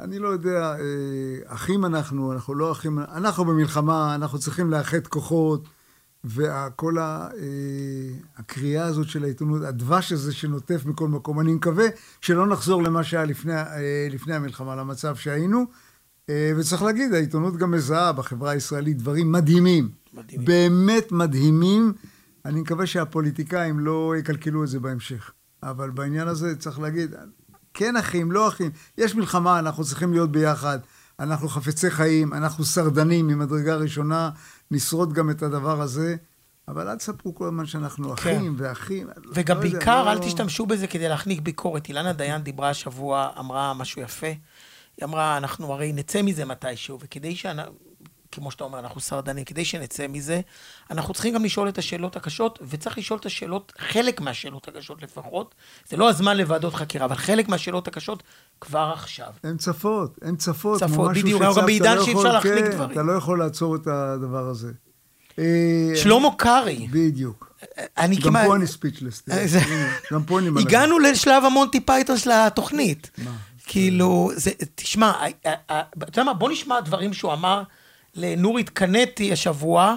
אני 0.00 0.18
לא 0.18 0.28
יודע, 0.28 0.74
אה, 0.78 1.54
אחים 1.54 1.84
אנחנו, 1.84 2.32
אנחנו 2.32 2.54
לא 2.54 2.72
אחים, 2.72 2.98
אנחנו 2.98 3.44
במלחמה, 3.44 4.14
אנחנו 4.14 4.38
צריכים 4.38 4.70
לאחד 4.70 5.06
כוחות, 5.06 5.68
וכל 6.26 6.98
אה, 6.98 7.28
הקריאה 8.36 8.84
הזאת 8.84 9.08
של 9.08 9.24
העיתונות, 9.24 9.62
הדבש 9.62 10.12
הזה 10.12 10.32
שנוטף 10.32 10.86
מכל 10.86 11.08
מקום, 11.08 11.40
אני 11.40 11.54
מקווה 11.54 11.86
שלא 12.20 12.46
נחזור 12.46 12.82
למה 12.82 13.04
שהיה 13.04 13.24
לפני, 13.24 13.54
אה, 13.54 14.08
לפני 14.10 14.34
המלחמה, 14.34 14.76
למצב 14.76 15.16
שהיינו. 15.16 15.64
אה, 16.30 16.52
וצריך 16.56 16.82
להגיד, 16.82 17.14
העיתונות 17.14 17.56
גם 17.56 17.70
מזהה 17.70 18.12
בחברה 18.12 18.50
הישראלית 18.50 18.98
דברים 18.98 19.32
מדהימים. 19.32 19.88
מדהימים. 20.14 20.46
באמת 20.46 21.12
מדהימים. 21.12 21.92
אני 22.44 22.60
מקווה 22.60 22.86
שהפוליטיקאים 22.86 23.80
לא 23.80 24.14
יקלקלו 24.18 24.64
את 24.64 24.68
זה 24.68 24.80
בהמשך. 24.80 25.30
אבל 25.62 25.90
בעניין 25.90 26.28
הזה 26.28 26.56
צריך 26.56 26.80
להגיד, 26.80 27.14
כן 27.74 27.96
אחים, 27.96 28.32
לא 28.32 28.48
אחים. 28.48 28.70
יש 28.98 29.14
מלחמה, 29.14 29.58
אנחנו 29.58 29.84
צריכים 29.84 30.12
להיות 30.12 30.32
ביחד. 30.32 30.78
אנחנו 31.20 31.48
חפצי 31.48 31.90
חיים, 31.90 32.34
אנחנו 32.34 32.64
שרדנים 32.64 33.26
ממדרגה 33.26 33.76
ראשונה, 33.76 34.30
נשרוד 34.70 35.12
גם 35.12 35.30
את 35.30 35.42
הדבר 35.42 35.80
הזה. 35.80 36.16
אבל 36.68 36.88
אל 36.88 36.96
תספרו 36.96 37.34
כל 37.34 37.46
הזמן 37.46 37.66
שאנחנו 37.66 38.14
אחים 38.14 38.54
ואחים. 38.58 39.08
וגם 39.34 39.56
לא 39.58 39.64
יודע, 39.64 39.78
בעיקר, 39.78 40.04
לא- 40.04 40.12
אל 40.12 40.18
תשתמשו 40.18 40.66
בזה 40.66 40.86
כדי 40.86 41.08
להחניק 41.08 41.40
ביקורת. 41.40 41.88
אילנה 41.88 42.12
דיין 42.12 42.42
דיברה 42.42 42.70
השבוע, 42.70 43.30
אמרה 43.38 43.74
משהו 43.74 44.02
יפה. 44.02 44.26
היא 44.26 45.04
אמרה, 45.04 45.36
אנחנו 45.36 45.72
הרי 45.72 45.92
נצא 45.92 46.22
מזה 46.22 46.44
מתישהו, 46.44 46.98
וכדי 47.00 47.36
ש... 47.36 47.46
כמו 48.32 48.50
שאתה 48.50 48.64
אומר, 48.64 48.78
אנחנו 48.78 49.00
שרדנים, 49.00 49.44
כדי 49.44 49.64
שנצא 49.64 50.06
מזה, 50.08 50.40
אנחנו 50.90 51.14
צריכים 51.14 51.34
גם 51.34 51.44
לשאול 51.44 51.68
את 51.68 51.78
השאלות 51.78 52.16
הקשות, 52.16 52.58
וצריך 52.68 52.98
לשאול 52.98 53.18
את 53.20 53.26
השאלות, 53.26 53.72
חלק 53.78 54.20
מהשאלות 54.20 54.68
הקשות 54.68 55.02
לפחות. 55.02 55.54
זה 55.88 55.96
לא 55.96 56.08
הזמן 56.08 56.36
לוועדות 56.36 56.74
חקירה, 56.74 57.04
אבל 57.04 57.14
חלק 57.16 57.48
מהשאלות 57.48 57.88
הקשות 57.88 58.22
כבר 58.60 58.90
עכשיו. 58.94 59.28
הן 59.44 59.56
צפות, 59.56 60.18
הן 60.22 60.36
צפות. 60.36 60.80
צפות, 60.80 61.10
בדיוק, 61.14 61.42
שצף, 61.42 61.58
גם 61.58 61.66
בעידן 61.66 61.96
לא 61.96 62.04
שאי 62.04 62.14
אפשר 62.14 62.32
להחניק 62.32 62.64
כן, 62.64 62.70
דברים. 62.70 62.92
אתה 62.92 63.02
לא 63.02 63.12
יכול 63.12 63.38
לעצור 63.38 63.76
את 63.76 63.86
הדבר 63.86 64.46
הזה. 64.48 64.72
אה, 65.38 65.92
שלמה 65.96 66.28
קרעי, 66.38 66.88
בדיוק. 66.90 67.46
אני 67.98 68.16
גם 68.16 68.22
כמעט... 68.22 68.46
פה 68.46 68.56
אני 68.56 68.66
speechless. 68.66 69.22
אה, 69.30 69.46
גם 70.12 70.24
פה 70.24 70.38
אני 70.38 70.50
מלא. 70.50 70.60
הגענו 70.60 70.98
לשלב 70.98 71.44
המונטי 71.44 71.80
פייתון 71.80 72.18
של 72.18 72.30
התוכנית. 72.30 73.10
כאילו, 73.66 74.30
זה, 74.36 74.50
תשמע, 74.74 75.06
ה- 75.06 75.48
ה- 75.48 75.72
ה- 75.72 75.82
אתה 75.98 76.20
יודע 76.20 76.24
מה, 76.24 76.34
בוא 76.34 76.50
נשמע 76.50 76.80
דברים 76.80 77.12
שהוא 77.12 77.32
אמר 77.32 77.62
לנורית 78.16 78.68
קנטי 78.70 79.32
השבוע. 79.32 79.94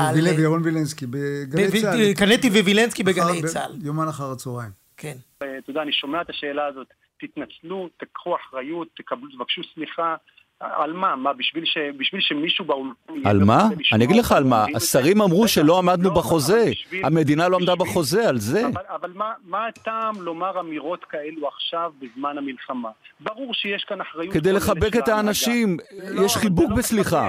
על- 0.00 0.16
וירון 0.36 0.62
וילנסקי 0.64 1.06
בגלי 1.10 1.68
ב- 1.68 1.80
צה"ל. 1.82 2.14
קנטי 2.14 2.48
ווילנסקי 2.48 3.02
בגלי 3.02 3.42
צה"ל. 3.42 3.72
יומן 3.82 4.08
אחר 4.08 4.30
הצהריים. 4.32 4.70
כן. 4.96 5.16
אתה 5.38 5.44
יודע, 5.68 5.82
אני 5.82 5.92
שומע 5.92 6.20
את 6.22 6.30
השאלה 6.30 6.66
הזאת, 6.66 6.86
תתנצלו, 7.20 7.88
תקחו 7.96 8.36
אחריות, 8.36 8.88
תקבלו, 8.96 9.28
תבקשו 9.36 9.62
סליחה. 9.74 10.14
על 10.60 10.92
מה? 10.92 11.16
מה, 11.16 11.32
בשביל, 11.32 11.64
ש, 11.64 11.78
בשביל 11.98 12.20
שמישהו 12.20 12.64
באולפן... 12.64 13.28
על 13.28 13.44
מה? 13.44 13.68
אני 13.92 14.04
אגיד 14.04 14.16
לך 14.16 14.32
על 14.32 14.44
מה? 14.44 14.64
השרים 14.74 15.22
אמרו 15.22 15.48
שלא 15.48 15.78
עמדנו 15.78 16.08
לא, 16.08 16.14
בחוזה, 16.14 16.64
בשביל- 16.70 17.04
המדינה 17.06 17.48
לא 17.48 17.56
עמדה 17.56 17.74
בשביל- 17.74 17.88
בחוזה, 17.90 18.28
על 18.28 18.38
זה. 18.38 18.66
אבל, 18.66 18.82
אבל 19.00 19.12
מה, 19.14 19.32
מה 19.44 19.66
הטעם 19.66 20.22
לומר 20.22 20.60
אמירות 20.60 21.04
כאלו 21.04 21.48
עכשיו 21.48 21.92
בזמן 22.00 22.38
המלחמה? 22.38 22.88
ברור 23.20 23.54
שיש 23.54 23.84
כאן 23.84 24.00
אחריות... 24.00 24.34
כדי 24.34 24.52
לחבק 24.52 24.96
את. 24.96 25.08
האנשים, 25.08 25.76
לא, 26.10 26.22
יש 26.24 26.36
חיבוק 26.36 26.70
לא 26.70 26.76
בסליחה. 26.76 27.28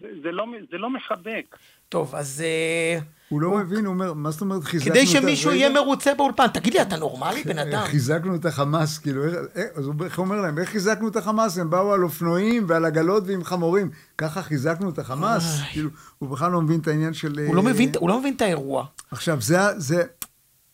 זה, 0.00 0.08
זה, 0.22 0.32
לא, 0.32 0.44
זה 0.70 0.78
לא 0.78 0.90
מחבק. 0.90 1.56
טוב, 1.88 2.14
אז 2.14 2.42
אה, 2.46 2.98
הוא 3.28 3.40
לא 3.40 3.58
מבין, 3.58 3.84
הוא 3.86 3.94
אומר, 3.94 4.12
מה 4.12 4.30
זאת 4.30 4.40
אומרת 4.40 4.64
חיזקנו 4.64 4.92
את 4.92 4.96
כדי 4.98 5.06
שמישהו 5.06 5.52
יהיה 5.52 5.68
מרוצה 5.68 6.14
באולפן, 6.14 6.46
תגיד 6.48 6.74
לי, 6.74 6.82
אתה 6.82 6.96
נורמלי, 6.96 7.42
בן 7.48 7.58
אדם? 7.58 7.84
חיזקנו 7.84 8.34
את 8.34 8.46
החמאס, 8.46 8.98
כאילו, 8.98 9.24
איך- 9.24 9.34
אז 9.74 9.86
הוא 9.86 9.94
איך 10.04 10.18
הוא 10.18 10.24
אומר 10.26 10.40
להם, 10.40 10.58
איך 10.58 10.68
חיזקנו 10.68 11.08
את 11.08 11.16
החמאס? 11.16 11.58
הם 11.58 11.70
באו 11.70 11.92
על 11.92 12.02
אופנועים 12.04 12.64
ועל 12.68 12.84
עגלות 12.84 13.22
ועם 13.26 13.44
חמורים. 13.44 13.90
ככה 14.18 14.42
חיזקנו 14.42 14.90
את 14.90 14.98
החמאס? 14.98 15.60
כאילו, 15.72 15.90
הוא 16.18 16.28
בכלל 16.30 16.50
לא 16.52 16.60
מבין 16.60 16.80
את 16.80 16.88
העניין 16.88 17.14
של... 17.14 17.38
הוא 17.46 17.54
לא 17.56 17.60
אה, 17.60 17.66
מבין- 17.66 17.92
הוא 17.98 18.08
לא 18.08 18.20
מבין 18.20 18.34
את 18.34 18.42
האירוע. 18.42 18.86
עכשיו, 19.10 19.40
זה, 19.40 19.58
זה, 19.76 20.02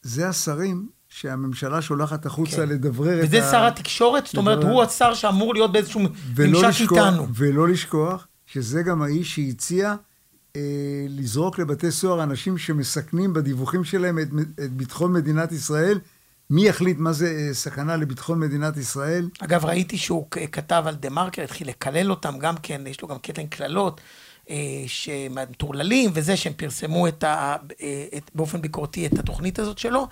זה 0.02 0.28
השרים 0.28 0.88
שהממשלה 1.08 1.82
שולחת 1.82 2.26
החוצה 2.26 2.64
לדברר 2.64 3.18
את 3.18 3.24
ה... 3.24 3.26
וזה 3.26 3.50
שר 3.50 3.66
התקשורת, 3.66 4.26
זאת 4.26 4.36
אומרת, 4.36 4.62
הוא 4.64 4.82
השר 4.82 5.14
שאמור 5.14 5.54
להיות 5.54 5.72
באיזשהו 5.72 6.00
ממשק 6.38 6.80
איתנו. 6.92 7.26
ולא 7.34 7.68
לשכוח 7.68 8.26
שזה 8.52 8.82
גם 8.82 9.02
האיש 9.02 9.34
שהציע 9.34 9.94
אה, 10.56 10.60
לזרוק 11.08 11.58
לבתי 11.58 11.90
סוהר 11.90 12.22
אנשים 12.22 12.58
שמסכנים 12.58 13.32
בדיווחים 13.32 13.84
שלהם 13.84 14.18
את, 14.18 14.28
את 14.64 14.72
ביטחון 14.72 15.12
מדינת 15.12 15.52
ישראל. 15.52 16.00
מי 16.50 16.68
יחליט 16.68 16.98
מה 16.98 17.12
זה 17.12 17.26
אה, 17.26 17.54
סכנה 17.54 17.96
לביטחון 17.96 18.40
מדינת 18.40 18.76
ישראל? 18.76 19.28
אגב, 19.38 19.64
ראיתי 19.64 19.98
שהוא 19.98 20.26
כתב 20.30 20.84
על 20.86 20.94
דה 20.94 21.10
מרקר, 21.10 21.42
התחיל 21.42 21.68
לקלל 21.68 22.10
אותם 22.10 22.38
גם 22.38 22.54
כן, 22.62 22.86
יש 22.86 23.02
לו 23.02 23.08
גם 23.08 23.16
עם 23.38 23.46
קללות, 23.46 24.00
אה, 24.50 24.56
שהם 24.86 25.38
מטורללים 25.50 26.10
וזה, 26.14 26.36
שהם 26.36 26.52
פרסמו 26.52 27.08
את 27.08 27.24
ה, 27.24 27.56
אה, 27.82 28.04
את, 28.16 28.30
באופן 28.34 28.60
ביקורתי 28.60 29.06
את 29.06 29.18
התוכנית 29.18 29.58
הזאת 29.58 29.78
שלו. 29.78 30.08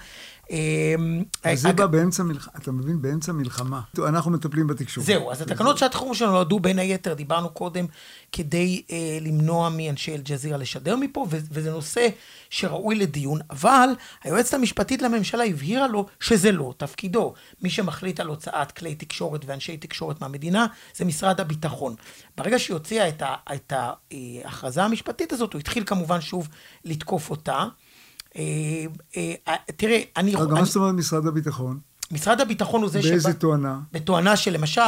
אמ, 0.51 1.25
זה 1.55 1.73
בא 1.73 1.87
באמצע 1.87 2.23
מלחמה, 2.23 2.53
אתה 2.63 2.73
מבין? 2.73 3.03
באמצע 3.03 3.33
מלחמה. 3.33 3.81
אנחנו 3.99 4.31
מטפלים 4.31 4.67
בתקשורת. 4.67 5.07
זהו, 5.07 5.33
אז 5.33 5.43
התקנות 5.43 5.79
שעת 5.79 5.95
חירום 5.95 6.15
שלנו 6.15 6.33
נועדו 6.33 6.61
בין 6.61 6.79
היתר, 6.79 7.15
דיברנו 7.15 7.51
קודם, 7.51 7.87
כדי 8.33 8.83
אה, 8.91 9.19
למנוע 9.21 9.69
מאנשי 9.69 10.15
אל-ג'זירה 10.15 10.59
לשדר 10.59 10.97
מפה, 10.97 11.27
וזה 11.31 11.71
נושא 11.71 12.09
שראוי 12.51 12.95
לדיון, 12.95 13.41
אבל 13.51 13.89
היועצת 14.25 14.55
המשפטית 14.55 15.03
לממשלה 15.03 15.45
הבהירה 15.45 15.89
לו 15.89 16.07
שזה 16.21 16.53
לא 16.53 16.75
תפקידו. 16.77 17.35
מי 17.63 17.71
שמחליט 17.71 18.21
על 18.21 18.27
הוצאת 18.27 18.73
כלי 18.73 18.95
תקשורת 18.95 19.45
ואנשי 19.47 19.77
תקשורת 19.77 20.21
מהמדינה 20.21 20.67
זה 20.97 21.05
משרד 21.05 21.41
הביטחון. 21.41 21.95
ברגע 22.37 22.59
שהיא 22.59 22.75
הוציאה 22.75 23.09
את 23.55 23.73
ההכרזה 23.73 24.85
המשפטית 24.85 25.33
הזאת, 25.33 25.53
הוא 25.53 25.61
התחיל 25.61 25.85
כמובן 25.87 26.21
שוב 26.21 26.49
לתקוף 26.85 27.31
אותה. 27.31 27.65
אה, 28.37 28.43
אה, 29.17 29.55
תראה, 29.77 30.01
אני... 30.17 30.35
רגע, 30.35 30.55
מה 30.55 30.65
זאת 30.65 30.77
אומרת 30.77 30.95
משרד 30.95 31.27
הביטחון? 31.27 31.79
משרד 32.13 32.41
הביטחון 32.41 32.83
הוא 32.83 32.91
זה 32.91 33.03
שבא... 33.03 33.11
באיזה 33.11 33.33
תואנה? 33.33 33.79
בתואנה 33.93 34.37
שלמשל, 34.37 34.83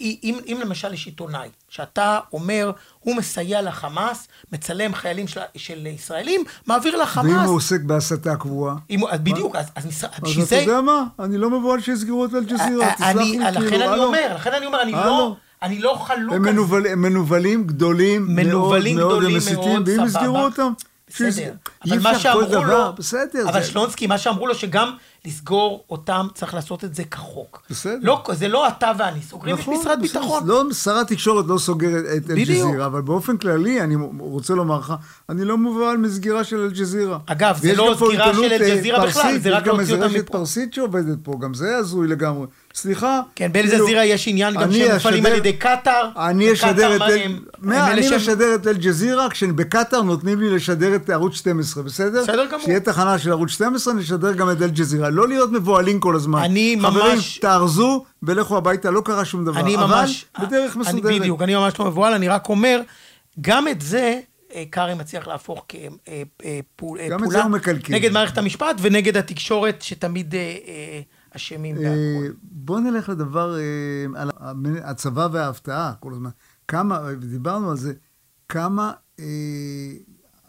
אם, 0.00 0.38
אם 0.46 0.58
למשל 0.60 0.94
יש 0.94 1.06
עיתונאי, 1.06 1.48
שאתה 1.68 2.18
אומר, 2.32 2.72
הוא 3.00 3.16
מסייע 3.16 3.62
לחמאס, 3.62 4.28
מצלם 4.52 4.94
חיילים 4.94 5.28
של, 5.28 5.40
של 5.56 5.86
ישראלים, 5.86 6.44
מעביר 6.66 6.96
לחמאס... 6.96 7.26
ואם 7.26 7.40
הוא 7.40 7.56
עוסק 7.56 7.80
בהסתה 7.80 8.36
קבועה? 8.36 8.74
אם, 8.90 9.00
בדיוק, 9.22 9.56
אז, 9.56 9.66
אז 9.74 9.86
משרד... 9.86 10.10
אז 10.22 10.46
אתה 10.46 10.56
יודע 10.56 10.80
מה? 10.80 11.04
אני 11.18 11.38
לא 11.38 11.50
מבוהל 11.50 11.80
שיסגרו 11.80 12.24
את 12.24 12.34
אל-ג'זירה, 12.34 12.94
תסלח 12.94 13.16
לי, 13.16 13.24
כאילו, 13.24 13.66
לכן 13.66 13.82
אני 13.82 13.98
אומר, 14.04 14.32
לכן 14.34 14.52
אני 14.52 14.66
אומר, 14.66 14.82
אני 14.82 14.92
לא... 14.92 15.36
אני 15.62 15.78
לא 15.78 16.02
חלוק 16.06 16.34
הם 16.34 16.46
הם 16.90 17.02
מנוולים 17.02 17.66
גדולים 17.66 18.26
מאוד, 18.36 18.82
מאוד, 18.94 19.24
ומסיתים, 19.24 19.82
ואם 19.86 20.06
יסגרו 20.06 20.38
אותם... 20.38 20.72
בסדר. 21.14 21.52
אבל 21.84 21.98
מה 21.98 22.18
שאמרו 22.18 22.64
לו, 22.64 22.92
בסדר. 22.96 23.48
אבל. 23.48 23.62
שלונסקי, 23.62 24.06
מה 24.06 24.18
שאמרו 24.18 24.46
לו, 24.46 24.54
שגם 24.54 24.96
לסגור 25.24 25.84
אותם, 25.90 26.26
צריך 26.34 26.54
לעשות 26.54 26.84
את 26.84 26.94
זה 26.94 27.04
כחוק. 27.04 27.62
בסדר. 27.70 27.98
לא, 28.02 28.22
זה 28.32 28.48
לא 28.48 28.68
אתה 28.68 28.92
ואני, 28.98 29.22
סוגרים 29.22 29.56
נכון, 29.56 29.74
את 29.74 29.80
משרד 29.80 30.02
בסדר, 30.02 30.20
ביטחון. 30.20 30.46
לא, 30.46 30.64
שר 30.72 30.98
התקשורת 30.98 31.44
לא 31.48 31.58
סוגר 31.58 31.98
את 32.16 32.30
אל-ג'זירה, 32.30 32.86
אבל 32.86 33.00
באופן 33.00 33.36
כללי, 33.36 33.80
אני 33.80 33.96
רוצה 34.18 34.54
לומר 34.54 34.78
לך, 34.78 34.94
אני 35.28 35.44
לא 35.44 35.58
מובן 35.58 35.96
מסגירה 35.98 36.44
של 36.44 36.56
אל-ג'זירה. 36.56 37.18
אגב, 37.26 37.58
זה 37.62 37.74
לא 37.74 37.94
סגירה 37.98 38.34
של 38.34 38.42
אל-ג'זירה 38.52 39.06
בכלל, 39.06 39.38
זה 39.38 39.50
רק 39.50 39.66
להוציא 39.66 39.94
אותם 39.94 40.06
מפה. 40.06 40.12
יש 40.12 40.12
גם 40.12 40.14
איזה 40.14 40.18
רשת 40.18 40.30
פרסית 40.30 40.74
שעובדת 40.74 41.18
פה, 41.22 41.38
גם 41.40 41.54
זה 41.54 41.76
הזוי 41.76 42.08
לגמרי. 42.08 42.46
סליחה. 42.74 43.20
כן, 43.34 43.52
באל-ג'זירה 43.52 43.86
כאילו, 43.86 44.02
יש 44.02 44.28
עניין 44.28 44.54
גם 44.54 44.72
שהם 44.72 44.94
מופעלים 44.94 45.26
על 45.26 45.32
ידי 45.32 45.52
קטאר. 45.52 46.08
אני 46.16 46.52
אשדר 46.52 46.96
את 46.96 47.02
אני 47.66 48.16
משדר 48.16 48.54
את 48.54 48.66
אל-ג'זירה, 48.66 49.30
כשבקטאר 49.30 50.02
נותנים 50.02 50.40
לי 50.40 50.50
לשדר 50.50 50.94
את 50.94 51.10
ערוץ 51.10 51.34
12, 51.34 51.82
בסדר? 51.82 52.22
בסדר 52.22 52.46
גמור. 52.46 52.64
שיהיה 52.64 52.80
תחנה 52.80 53.18
של 53.18 53.30
ערוץ 53.30 53.50
12, 53.50 53.94
נשדר 53.94 54.32
גם 54.32 54.50
את 54.50 54.62
אל-ג'זירה. 54.62 55.10
לא 55.10 55.28
להיות 55.28 55.52
מבוהלים 55.52 56.00
כל 56.00 56.16
הזמן. 56.16 56.42
אני 56.42 56.76
ממש... 56.76 56.92
חברים, 56.92 57.18
תארזו 57.40 58.04
ולכו 58.22 58.56
הביתה, 58.56 58.90
לא 58.90 59.00
קרה 59.00 59.24
שום 59.24 59.44
דבר. 59.44 59.60
אני 59.60 59.76
ממש... 59.76 60.24
אבל 60.38 60.46
בדרך 60.46 60.76
מסודרת. 60.76 61.06
אני 61.06 61.20
בדיוק, 61.20 61.42
אני 61.42 61.54
ממש 61.54 61.78
לא 61.78 61.86
מבוהל, 61.86 62.12
אני 62.12 62.28
רק 62.28 62.48
אומר, 62.48 62.80
גם 63.40 63.68
את 63.68 63.80
זה... 63.80 64.20
אה, 64.54 64.64
קארי 64.70 64.94
מצליח 64.94 65.28
להפוך 65.28 65.66
כפעולה 65.68 67.02
אה, 67.02 67.72
נגד 67.88 68.12
מערכת 68.12 68.38
המשפט 68.38 68.76
ונגד 68.80 69.16
התקשורת 69.16 69.82
שתמיד 69.82 70.34
אשמים 71.36 71.76
בהכל. 71.76 72.32
בוא 72.42 72.80
נלך 72.80 73.08
לדבר 73.08 73.54
על 74.14 74.30
הצבא 74.84 75.28
וההפתעה 75.32 75.92
כל 76.00 76.12
הזמן. 76.12 76.30
כמה, 76.68 77.12
דיברנו 77.14 77.70
על 77.70 77.76
זה, 77.76 77.92
כמה 78.48 78.92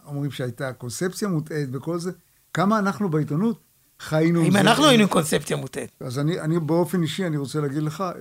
אומרים 0.06 0.32
שהייתה 0.32 0.74
קונספציה 0.74 1.28
מוטעית 1.28 1.70
וכל 1.72 2.00
זה, 2.00 2.12
כמה 2.54 2.80
אנחנו 2.80 3.10
בעיתונות 3.10 3.60
חיינו... 4.00 4.44
אם 4.44 4.58
אנחנו 4.58 4.86
היינו 4.86 5.08
קונספציה 5.08 5.58
מוטעת. 5.58 5.90
אז 6.00 6.20
אני, 6.20 6.40
אני 6.40 6.60
באופן 6.60 7.02
אישי, 7.02 7.26
אני 7.26 7.38
רוצה 7.38 7.62
להגיד 7.62 7.84
לך, 7.84 8.02
אה, 8.02 8.12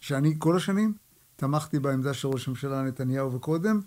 שאני 0.00 0.34
כל 0.38 0.56
השנים 0.56 0.94
תמכתי 1.36 1.78
בעמדה 1.78 2.14
של 2.14 2.28
ראש 2.28 2.48
הממשלה 2.48 2.82
נתניהו 2.82 3.32
וקודם, 3.32 3.80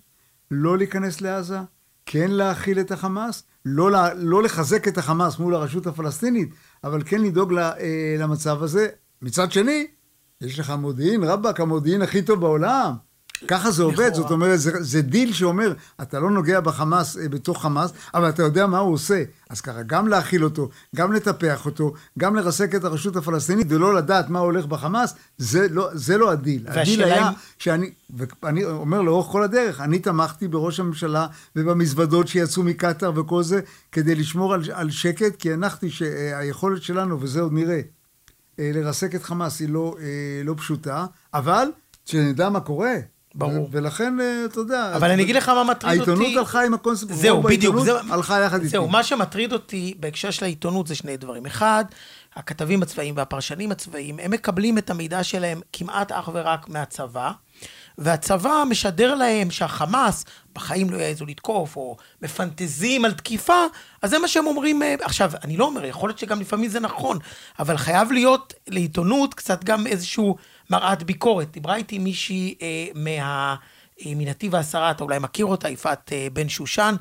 לא 0.52 0.78
להיכנס 0.78 1.22
לעזה, 1.22 1.58
כן 2.06 2.32
להכיל 2.32 2.80
את 2.80 2.92
החמאס, 2.92 3.44
לא, 3.66 3.92
לא 4.16 4.44
לחזק 4.44 4.88
את 4.88 4.98
החמאס 4.98 5.40
מול 5.40 5.56
הרשות 5.56 5.88
הפלסטינית, 5.88 6.50
אבל 6.84 7.04
כן 7.06 7.22
לדאוג 7.22 7.54
אה, 7.54 8.16
למצב 8.20 8.64
הזה. 8.64 8.88
מצד 9.22 9.52
שני, 9.52 9.88
יש 10.42 10.60
לך 10.60 10.70
מודיעין, 10.70 11.24
רבאק, 11.24 11.60
המודיעין 11.60 12.02
הכי 12.02 12.22
טוב 12.22 12.40
בעולם. 12.40 13.07
ככה 13.48 13.72
זה 13.72 13.84
עובד, 13.84 14.14
זאת 14.14 14.32
אומרת, 14.32 14.60
זה, 14.60 14.72
זה 14.80 15.02
דיל 15.02 15.34
שאומר, 15.34 15.74
אתה 16.02 16.20
לא 16.20 16.32
נוגע 16.32 16.60
בחמאס, 16.60 17.18
אה, 17.18 17.30
בתוך 17.30 17.62
חמאס, 17.62 17.94
אבל 18.14 18.30
אתה 18.30 18.44
יודע 18.44 18.68
מה 18.68 18.78
הוא 18.78 18.94
עושה. 18.94 19.24
אז 19.50 19.62
ככה, 19.62 19.84
גם 19.84 20.08
להכיל 20.08 20.44
אותו, 20.44 20.70
גם 20.96 21.14
לטפח 21.14 21.66
אותו, 21.66 21.94
גם 22.20 22.36
לרסק 22.36 22.76
את 22.76 22.84
הרשות 22.84 23.16
הפלסטינית, 23.16 23.68
ולא 23.70 23.94
לדעת 23.94 24.30
מה 24.30 24.40
הולך 24.40 24.66
בחמאס, 24.66 25.14
זה 25.38 25.68
לא, 25.72 25.90
זה 25.94 26.18
לא 26.18 26.32
הדיל. 26.32 26.66
הדיל 26.68 27.04
היה 27.04 27.32
שאני, 27.60 27.92
ואני 28.44 28.66
אומר 28.66 29.02
לאורך 29.02 29.28
כל 29.28 29.44
הדרך, 29.44 29.82
אני 29.82 30.00
תמכתי 30.00 30.48
בראש 30.48 30.80
הממשלה 30.80 31.28
ובמזוודות 31.56 32.28
שיצאו 32.28 32.64
מקטאר 32.64 33.12
וכל 33.16 33.44
זה, 33.44 33.60
כדי 33.92 34.16
לשמור 34.16 34.54
על, 34.54 34.62
על 34.74 34.92
שקט, 34.92 35.36
כי 35.36 35.54
הנחתי 35.54 35.90
שהיכולת 35.90 36.82
שלנו, 36.84 37.22
וזה 37.22 37.42
עוד 37.42 37.54
נראה, 37.54 37.82
אה, 38.60 38.72
לרסק 38.74 39.16
את 39.16 39.24
חמאס 39.24 39.60
היא 39.60 39.70
לא, 39.70 39.96
אה, 40.00 40.42
לא 40.44 40.54
פשוטה, 40.58 41.06
אבל 41.34 41.68
שנדע 42.06 42.50
מה 42.50 42.60
קורה. 42.60 42.96
ברור. 43.36 43.70
ולכן, 43.72 44.20
אה, 44.20 44.46
אתה 44.46 44.60
יודע... 44.60 44.96
אבל 44.96 45.12
אני 45.12 45.24
אגיד 45.24 45.36
לך 45.36 45.50
מה 45.50 45.64
מטריד 45.64 46.00
אותי... 46.00 46.12
העיתונות 46.12 46.38
הלכה 46.38 46.66
עם 46.66 46.74
הקונספט. 46.74 47.14
זהו, 47.14 47.42
בדיוק. 47.44 47.80
זהו, 47.80 47.98
הלכה 48.10 48.40
יחד 48.40 48.58
איתי. 48.58 48.70
זהו, 48.70 48.88
מה 48.88 49.04
שמטריד 49.04 49.54
אותי 49.54 49.94
בהקשר 50.00 50.32
של 50.32 50.46
העיתונות 50.46 50.88
זה 50.88 50.96
שני 50.96 51.18
דברים. 51.18 51.46
אחד, 51.46 51.86
הכתבים 52.36 52.84
הצבאיים 52.84 53.18
והפרשנים 53.18 53.72
הצבאיים, 53.72 54.20
הם 54.20 54.32
מקבלים 54.32 54.78
את 54.78 54.90
המידע 54.90 55.24
שלהם 55.24 55.62
כמעט 55.74 56.12
אך 56.12 56.30
ורק 56.34 56.70
מהצבא. 56.70 57.32
והצבא 57.98 58.64
משדר 58.70 59.16
להם 59.16 59.52
שהחמאס 59.52 60.26
בחיים 60.56 60.90
לא 60.90 60.98
יעזו 60.98 61.26
לתקוף, 61.26 61.78
או 61.78 61.98
מפנטזים 62.22 63.06
על 63.06 63.14
תקיפה, 63.14 63.64
אז 64.02 64.10
זה 64.10 64.20
מה 64.20 64.28
שהם 64.28 64.48
אומרים. 64.48 64.84
אה, 64.84 64.96
עכשיו, 65.02 65.32
אני 65.44 65.58
לא 65.58 65.66
אומר, 65.66 65.86
יכול 65.86 66.10
להיות 66.10 66.20
שגם 66.20 66.40
לפעמים 66.40 66.70
זה 66.70 66.80
נכון, 66.80 67.20
אבל 67.60 67.78
חייב 67.78 68.12
להיות 68.12 68.54
לעיתונות 68.68 69.34
קצת 69.34 69.64
גם 69.64 69.88
איזשהו 69.88 70.36
מראת 70.70 71.04
ביקורת. 71.04 71.52
דיברה 71.52 71.76
איתי 71.76 72.00
מישהי 72.00 72.56
אה, 72.62 72.88
מה... 72.96 73.56
אה, 74.06 74.12
מנתיב 74.16 74.56
העשרה, 74.56 74.92
אתה 74.92 75.04
אולי 75.04 75.20
מכיר 75.20 75.46
אותה, 75.46 75.70
יפעת 75.70 76.14
אה, 76.14 76.28
בן 76.34 76.50
שושן, 76.50 76.96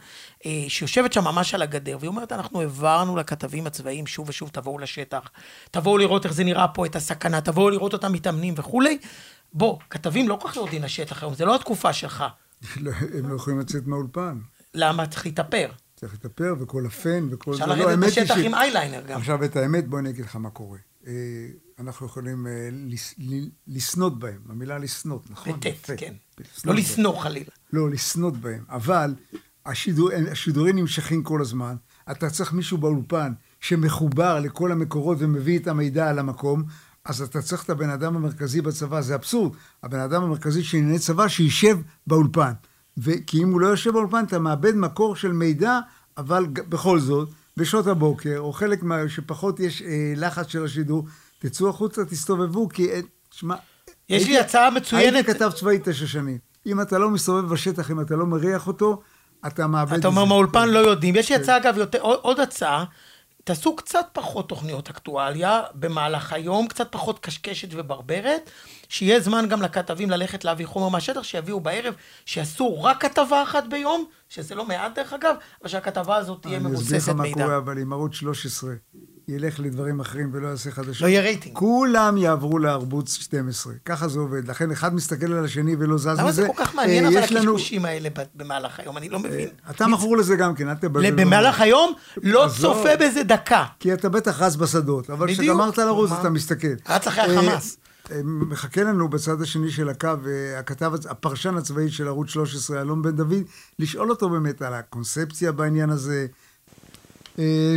אה, 0.47 0.65
שיושבת 0.69 1.13
שם 1.13 1.25
ממש 1.25 1.55
על 1.55 1.63
הגדר, 1.63 1.97
והיא 2.01 2.09
אומרת, 2.09 2.33
אנחנו 2.33 2.61
העברנו 2.61 3.17
לכתבים 3.17 3.67
הצבאיים 3.67 4.07
שוב 4.07 4.29
ושוב, 4.29 4.49
תבואו 4.49 4.79
לשטח, 4.79 5.31
תבואו 5.71 5.99
לראות 5.99 6.25
איך 6.25 6.33
זה 6.33 6.45
נראה 6.45 6.69
פה, 6.69 6.87
את 6.87 6.97
הסכנה, 6.97 7.41
תבואו 7.41 7.71
לראות 7.71 7.93
אותם 7.93 8.13
מתאמנים 8.13 8.55
וכולי. 8.57 8.99
בוא, 9.53 9.79
כתבים 9.91 10.29
לא 10.29 10.39
כל 10.41 10.49
כך 10.49 10.57
יורדים 10.57 10.83
לשטח 10.83 11.23
היום, 11.23 11.35
זה 11.35 11.45
לא 11.45 11.55
התקופה 11.55 11.93
שלך. 11.93 12.25
לא, 12.77 12.91
הם 13.19 13.29
לא 13.29 13.37
יכולים 13.37 13.61
לצאת 13.61 13.87
מהאולפן. 13.87 14.39
למה? 14.75 15.07
צריך 15.07 15.27
להתאפר. 15.27 15.71
צריך 15.97 16.13
להתאפר, 16.13 16.55
וכל 16.61 16.87
הפן, 16.87 17.29
וכל 17.31 17.55
זה. 17.55 17.65
אפשר 17.65 17.75
לא, 17.75 17.85
לרדת 17.85 18.07
לשטח 18.07 18.37
עם 18.45 18.55
אייליינר 18.55 19.01
גם. 19.07 19.19
עכשיו, 19.19 19.45
את 19.45 19.57
האמת, 19.57 19.89
בוא 19.89 19.99
אני 19.99 20.11
אגיד 20.11 20.25
לך 20.25 20.37
מה 20.37 20.51
קורה. 20.51 20.79
אה, 21.07 21.12
אנחנו 21.79 22.07
יכולים 22.07 22.47
אה, 22.47 22.69
לסנות 23.66 24.19
בהם, 24.19 24.40
המילה 24.49 24.79
לסנות, 24.79 25.31
נכון? 25.31 25.53
בטט, 25.61 25.90
כן. 25.97 26.14
לא 26.64 26.75
לשנוא 26.75 27.21
חלילה. 27.21 27.51
לא, 27.73 27.90
לסנות 27.90 28.37
בהם. 28.37 28.64
אבל 28.69 29.14
השידורים 29.66 30.77
נמשכים 30.77 31.23
כל 31.23 31.40
הזמן. 31.40 31.77
אתה 32.11 32.31
צריך 32.31 32.53
מישהו 32.53 32.79
באולפן 32.79 33.33
שמחובר 33.61 34.40
לכל 34.40 34.73
המקורות 34.73 35.19
ומביא 35.21 35.59
את 35.59 35.66
המידע 35.66 36.09
על 36.09 36.19
המקום. 36.19 36.64
אז 37.05 37.23
אתה 37.23 37.42
צריך 37.42 37.64
את 37.64 37.71
הבן 37.71 37.90
אדם 37.90 38.16
המרכזי 38.16 38.61
בצבא, 38.61 39.01
זה 39.01 39.14
אבסורד. 39.14 39.53
הבן 39.83 40.01
אדם 40.01 40.23
המרכזי 40.23 40.64
של 40.64 40.79
ענייני 40.79 40.99
צבא 40.99 41.29
שישב 41.29 41.79
באולפן. 42.07 42.53
כי 43.27 43.42
אם 43.42 43.53
הוא 43.53 43.61
לא 43.61 43.66
יושב 43.66 43.90
באולפן, 43.90 44.25
אתה 44.25 44.38
מאבד 44.38 44.75
מקור 44.75 45.16
של 45.16 45.33
מידע, 45.33 45.79
אבל 46.16 46.47
בכל 46.47 47.01
זאת, 47.01 47.29
בשעות 47.57 47.87
הבוקר, 47.87 48.38
או 48.38 48.53
חלק 48.53 48.83
מה... 48.83 49.09
שפחות 49.09 49.61
יש 49.61 49.83
אה, 49.83 50.12
לחץ 50.16 50.49
של 50.49 50.64
השידור, 50.64 51.07
תצאו 51.38 51.69
החוצה, 51.69 52.05
תסתובבו, 52.05 52.69
כי... 52.69 52.90
אה, 52.90 53.01
שמע... 53.31 53.55
יש 54.09 54.23
הייתי, 54.23 54.33
לי 54.33 54.38
הצעה 54.38 54.71
מצוינת. 54.71 55.14
הייתי 55.14 55.33
כתב 55.33 55.51
צבאי 55.55 55.79
תשע 55.85 56.07
שנים. 56.07 56.38
אם 56.66 56.81
אתה 56.81 56.99
לא 56.99 57.11
מסתובב 57.11 57.49
בשטח, 57.49 57.90
אם 57.90 58.01
אתה 58.01 58.16
לא 58.16 58.27
מריח 58.27 58.66
אותו, 58.66 59.03
אתה 59.47 59.66
מאבד 59.66 59.92
את 59.92 59.97
זה. 59.97 60.01
אתה 60.01 60.09
אומר, 60.09 60.25
מהאולפן 60.25 60.69
לא 60.69 60.79
יודעים. 60.79 61.16
יש 61.16 61.31
לי 61.31 61.37
כן. 61.37 61.42
הצעה, 61.42 61.57
אגב, 61.57 61.79
יותר, 61.79 61.99
עוד 62.01 62.40
הצעה. 62.40 62.85
תעשו 63.47 63.77
קצת 63.77 64.07
פחות 64.13 64.49
תוכניות 64.49 64.91
אקטואליה 64.91 65.63
במהלך 65.75 66.33
היום, 66.33 66.67
קצת 66.67 66.93
פחות 66.93 67.19
קשקשת 67.19 67.69
וברברת, 67.73 68.51
שיהיה 68.89 69.21
זמן 69.21 69.49
גם 69.49 69.63
לכתבים 69.63 70.11
ללכת 70.11 70.45
להביא 70.45 70.67
חומר 70.67 70.89
מהשטח, 70.89 71.23
שיביאו 71.23 71.61
בערב, 71.61 71.95
שיעשו 72.25 72.83
רק 72.83 73.03
כתבה 73.03 73.43
אחת 73.43 73.65
ביום, 73.71 74.05
שזה 74.29 74.55
לא 74.55 74.65
מעט 74.65 74.95
דרך 74.95 75.13
אגב, 75.13 75.35
אבל 75.61 75.69
שהכתבה 75.69 76.17
הזאת 76.17 76.43
תהיה 76.43 76.59
מבוססת 76.59 76.91
מידע. 76.91 77.13
אני 77.13 77.31
אסביר 77.31 77.33
לך 77.33 77.39
מה 77.39 77.45
קורה, 77.47 77.57
אבל 77.59 77.79
עם 77.79 77.93
ערוץ 77.93 78.15
13 78.15 78.71
ילך 79.29 79.61
לדברים 79.61 80.01
אחרים 80.01 80.31
ולא 80.33 80.49
יעשה 80.49 80.71
חדשות. 80.71 81.03
לא 81.03 81.07
יהיה 81.07 81.21
רייטינג. 81.21 81.57
כולם 81.57 82.17
יעברו 82.17 82.59
לערוץ 82.59 83.15
12. 83.15 83.73
ככה 83.85 84.09
זה 84.09 84.19
עובד. 84.19 84.49
לכן 84.49 84.71
אחד 84.71 84.95
מסתכל 84.95 85.33
על 85.33 85.45
השני 85.45 85.77
ולא 85.79 85.99
זז 85.99 86.07
מזה. 86.07 86.23
למה 86.23 86.33
זה 86.33 86.47
כל 86.47 86.53
כך 86.57 86.75
מעניין 86.75 87.05
אה, 87.05 87.11
אבל 87.11 87.19
הקשקושים 87.19 87.85
האלה 87.85 88.09
במהלך 88.35 88.81
היום? 88.81 88.97
אני 88.97 89.09
לא 89.09 89.19
מבין. 89.19 89.49
אה, 89.67 89.71
אתה 89.71 89.87
מכור 89.87 90.17
לזה 90.17 90.37
גם 90.37 90.55
כן, 90.55 90.69
אל 90.69 90.75
תבלבל. 90.75 91.25
במהלך 91.25 91.61
היום 91.61 91.93
לא 92.23 92.49
צופה 92.61 92.97
בזה 93.01 93.23
דקה. 93.23 93.65
כי 93.81 93.93
אתה 93.93 94.09
בטח 94.09 94.43
רץ 94.43 94.57
בשדות. 94.57 95.11
אבל 95.11 95.33
כשגמרת 95.33 95.79
לרוץ 95.79 96.11
אתה 96.12 96.31
מסתכל. 96.31 96.75
רץ 96.89 97.07
אחרי 97.07 97.37
החמאס. 97.37 97.77
אה, 98.11 98.21
מחכה 98.25 98.83
לנו 98.83 99.09
בצד 99.09 99.43
השני 99.43 99.71
של 99.71 99.89
הקו, 99.89 100.09
הכתב, 100.59 100.93
הפרשן 101.11 101.57
הצבאי 101.57 101.91
של 101.91 102.09
ערוץ 102.09 102.29
13, 102.29 102.81
אלון 102.81 103.03
בן 103.03 103.17
דוד, 103.17 103.43
לשאול 103.79 104.11
אותו 104.11 104.29
באמת 104.29 104.62
על 104.62 104.75
הקונספציה 104.75 105.53
בעניין 105.53 105.91
הזה, 105.91 106.27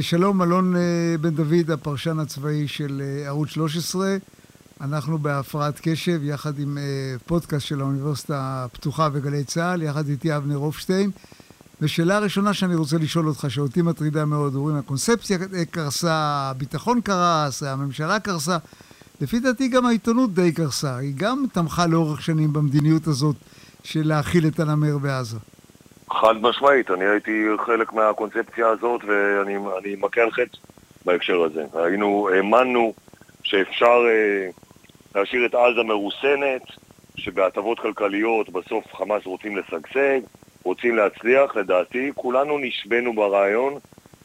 שלום, 0.02 0.42
אלון 0.42 0.76
אה, 0.76 1.16
בן 1.22 1.36
דוד, 1.36 1.72
הפרשן 1.72 2.20
הצבאי 2.20 2.68
של 2.68 3.02
אה, 3.06 3.28
ערוץ 3.28 3.50
13. 3.50 4.18
אנחנו 4.82 5.18
בהפרעת 5.18 5.80
קשב, 5.82 6.24
יחד 6.24 6.60
עם 6.60 6.78
פודקאסט 7.26 7.66
של 7.66 7.82
האוניברסיטה 7.82 8.66
הפתוחה 8.66 9.10
וגלי 9.14 9.44
צה"ל, 9.44 9.82
יחד 9.82 10.08
איתי 10.08 10.36
אבנר 10.38 10.56
הופשטיין. 10.56 11.12
ושאלה 11.82 12.16
הראשונה 12.18 12.54
שאני 12.54 12.76
רוצה 12.76 12.98
לשאול 12.98 13.28
אותך, 13.28 13.46
שאותי 13.50 13.82
מטרידה 13.82 14.26
מאוד, 14.26 14.56
אומרים, 14.56 14.76
הקונספציה 14.76 15.38
קרסה, 15.72 16.14
הביטחון 16.52 17.02
קרס, 17.02 17.64
הממשלה 17.64 18.20
קרסה. 18.20 18.58
לפי 19.22 19.40
דעתי 19.40 19.68
גם 19.68 19.86
העיתונות 19.86 20.34
די 20.34 20.52
קרסה. 20.52 20.98
היא 20.98 21.14
גם 21.16 21.46
תמכה 21.54 21.88
לאורך 21.88 22.22
שנים 22.22 22.54
במדיניות 22.54 23.08
הזאת 23.08 23.36
של 23.84 24.08
להכיל 24.08 24.48
את 24.48 24.60
הנמר 24.60 24.98
בעזה. 24.98 25.38
חד 26.12 26.42
משמעית, 26.42 26.92
אני 26.92 27.06
הייתי 27.06 27.46
חלק 27.66 27.94
מהקונספציה 27.94 28.68
הזאת 28.68 29.02
ואני 29.04 29.96
מכה 29.98 30.22
על 30.22 30.32
חטא 30.32 30.58
בהקשר 31.06 31.42
הזה. 31.42 31.66
היינו, 31.74 32.30
האמנו 32.34 32.94
שאפשר 33.44 34.02
אה, 34.10 34.50
להשאיר 35.16 35.46
את 35.46 35.56
עזה 35.56 35.84
מרוסנת, 35.84 36.62
שבהטבות 37.18 37.80
כלכליות 37.80 38.50
בסוף 38.50 38.96
חמאס 38.96 39.26
רוצים 39.26 39.58
לשגשג, 39.58 40.20
רוצים 40.64 40.96
להצליח, 40.96 41.56
לדעתי 41.56 42.12
כולנו 42.16 42.58
נשבנו 42.58 43.14
ברעיון 43.14 43.74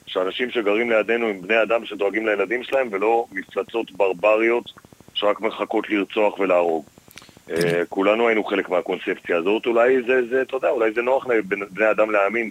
שאנשים 0.07 0.51
שגרים 0.51 0.91
לידינו 0.91 1.27
הם 1.29 1.43
בני 1.43 1.63
אדם 1.63 1.85
שדואגים 1.85 2.27
לילדים 2.27 2.63
שלהם 2.63 2.89
ולא 2.91 3.27
מפלצות 3.33 3.91
ברבריות 3.91 4.65
שרק 5.15 5.41
מחכות 5.41 5.91
לרצוח 5.91 6.39
ולהרוג. 6.39 6.94
אה, 7.51 7.83
כולנו 7.89 8.29
היינו 8.29 8.45
חלק 8.45 8.69
מהקונספציה 8.69 9.37
הזאת, 9.37 9.67
אולי 9.67 10.03
זה, 10.07 10.21
זה, 10.31 10.43
אתה 10.43 10.57
יודע, 10.57 10.69
אולי 10.69 10.93
זה 10.95 11.03
נוח 11.03 11.27
לבני 11.27 11.91
אדם 11.91 12.11
להאמין 12.11 12.51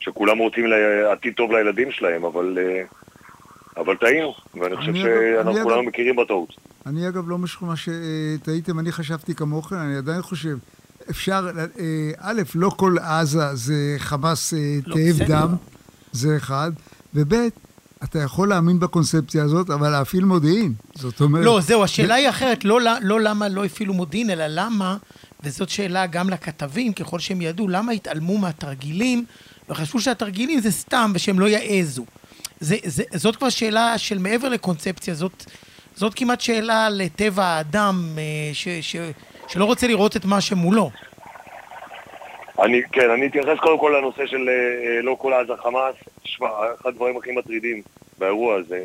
שכולם 0.00 0.38
רוצים 0.38 0.64
עתיד 1.12 1.34
טוב 1.34 1.52
לילדים 1.52 1.90
שלהם, 1.90 2.24
אבל, 2.24 2.58
אה, 2.60 2.82
אבל 3.76 3.96
טעינו, 3.96 4.34
ואני 4.54 4.76
חושב 4.76 4.94
שאנחנו 4.94 5.52
כולנו 5.52 5.80
אגב, 5.80 5.88
מכירים 5.88 6.16
בטעות. 6.16 6.48
אני 6.86 7.08
אגב 7.08 7.28
לא 7.28 7.38
משוכנע 7.38 7.74
שטעיתם, 7.76 8.78
אני 8.78 8.92
חשבתי 8.92 9.34
כמוכם, 9.34 9.76
אני 9.76 9.96
עדיין 9.96 10.22
חושב, 10.22 10.56
אפשר, 11.10 11.46
אה, 11.80 12.10
א', 12.18 12.42
לא 12.54 12.70
כל 12.76 12.96
עזה 12.98 13.54
זה 13.54 13.94
חמאס 13.98 14.54
לא 14.86 14.94
תאב 14.94 15.28
דם, 15.28 15.48
זה 16.12 16.36
אחד, 16.36 16.70
וב', 17.14 17.34
אתה 18.04 18.18
יכול 18.18 18.48
להאמין 18.48 18.80
בקונספציה 18.80 19.42
הזאת, 19.42 19.70
אבל 19.70 19.88
להפעיל 19.88 20.24
מודיעין. 20.24 20.72
זאת 20.94 21.20
אומרת... 21.20 21.44
לא, 21.44 21.60
זהו, 21.60 21.84
השאלה 21.84 22.14
היא 22.14 22.28
אחרת, 22.28 22.64
לא, 22.64 22.80
לא 23.00 23.20
למה 23.20 23.48
לא 23.48 23.64
הפעילו 23.64 23.94
מודיעין, 23.94 24.30
אלא 24.30 24.44
למה, 24.48 24.96
וזאת 25.42 25.68
שאלה 25.68 26.06
גם 26.06 26.30
לכתבים, 26.30 26.92
ככל 26.92 27.18
שהם 27.18 27.40
ידעו, 27.40 27.68
למה 27.68 27.92
התעלמו 27.92 28.38
מהתרגילים, 28.38 29.24
וחשבו 29.68 30.00
שהתרגילים 30.00 30.60
זה 30.60 30.70
סתם, 30.70 31.12
ושהם 31.14 31.40
לא 31.40 31.46
יעזו. 31.46 32.04
זה, 32.60 32.76
זה, 32.84 33.02
זאת 33.14 33.36
כבר 33.36 33.48
שאלה 33.48 33.98
של 33.98 34.18
מעבר 34.18 34.48
לקונספציה, 34.48 35.14
זאת, 35.14 35.44
זאת 35.94 36.14
כמעט 36.14 36.40
שאלה 36.40 36.88
לטבע 36.90 37.44
האדם, 37.44 38.08
אה, 38.18 38.22
ש, 38.52 38.68
ש, 38.68 38.96
שלא 39.48 39.64
רוצה 39.64 39.86
לראות 39.86 40.16
את 40.16 40.24
מה 40.24 40.40
שמולו. 40.40 40.90
אני, 42.62 42.82
כן, 42.92 43.10
אני 43.10 43.26
אתייחס 43.26 43.58
קודם 43.60 43.78
כל 43.78 43.94
לנושא 43.98 44.26
של 44.26 44.48
אה, 44.48 45.02
לא 45.02 45.16
כל 45.20 45.32
עזה 45.32 45.52
חמאס. 45.62 45.94
תשמע, 46.24 46.48
אחד 46.80 46.88
הדברים 46.88 47.16
הכי 47.16 47.32
מטרידים 47.32 47.82
באירוע 48.18 48.56
הזה, 48.56 48.84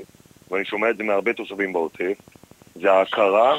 ואני 0.51 0.65
שומע 0.65 0.89
את 0.89 0.97
זה 0.97 1.03
מהרבה 1.03 1.33
תושבים 1.33 1.73
בעוטף, 1.73 2.17
זה 2.75 2.91
ההכרה 2.91 3.53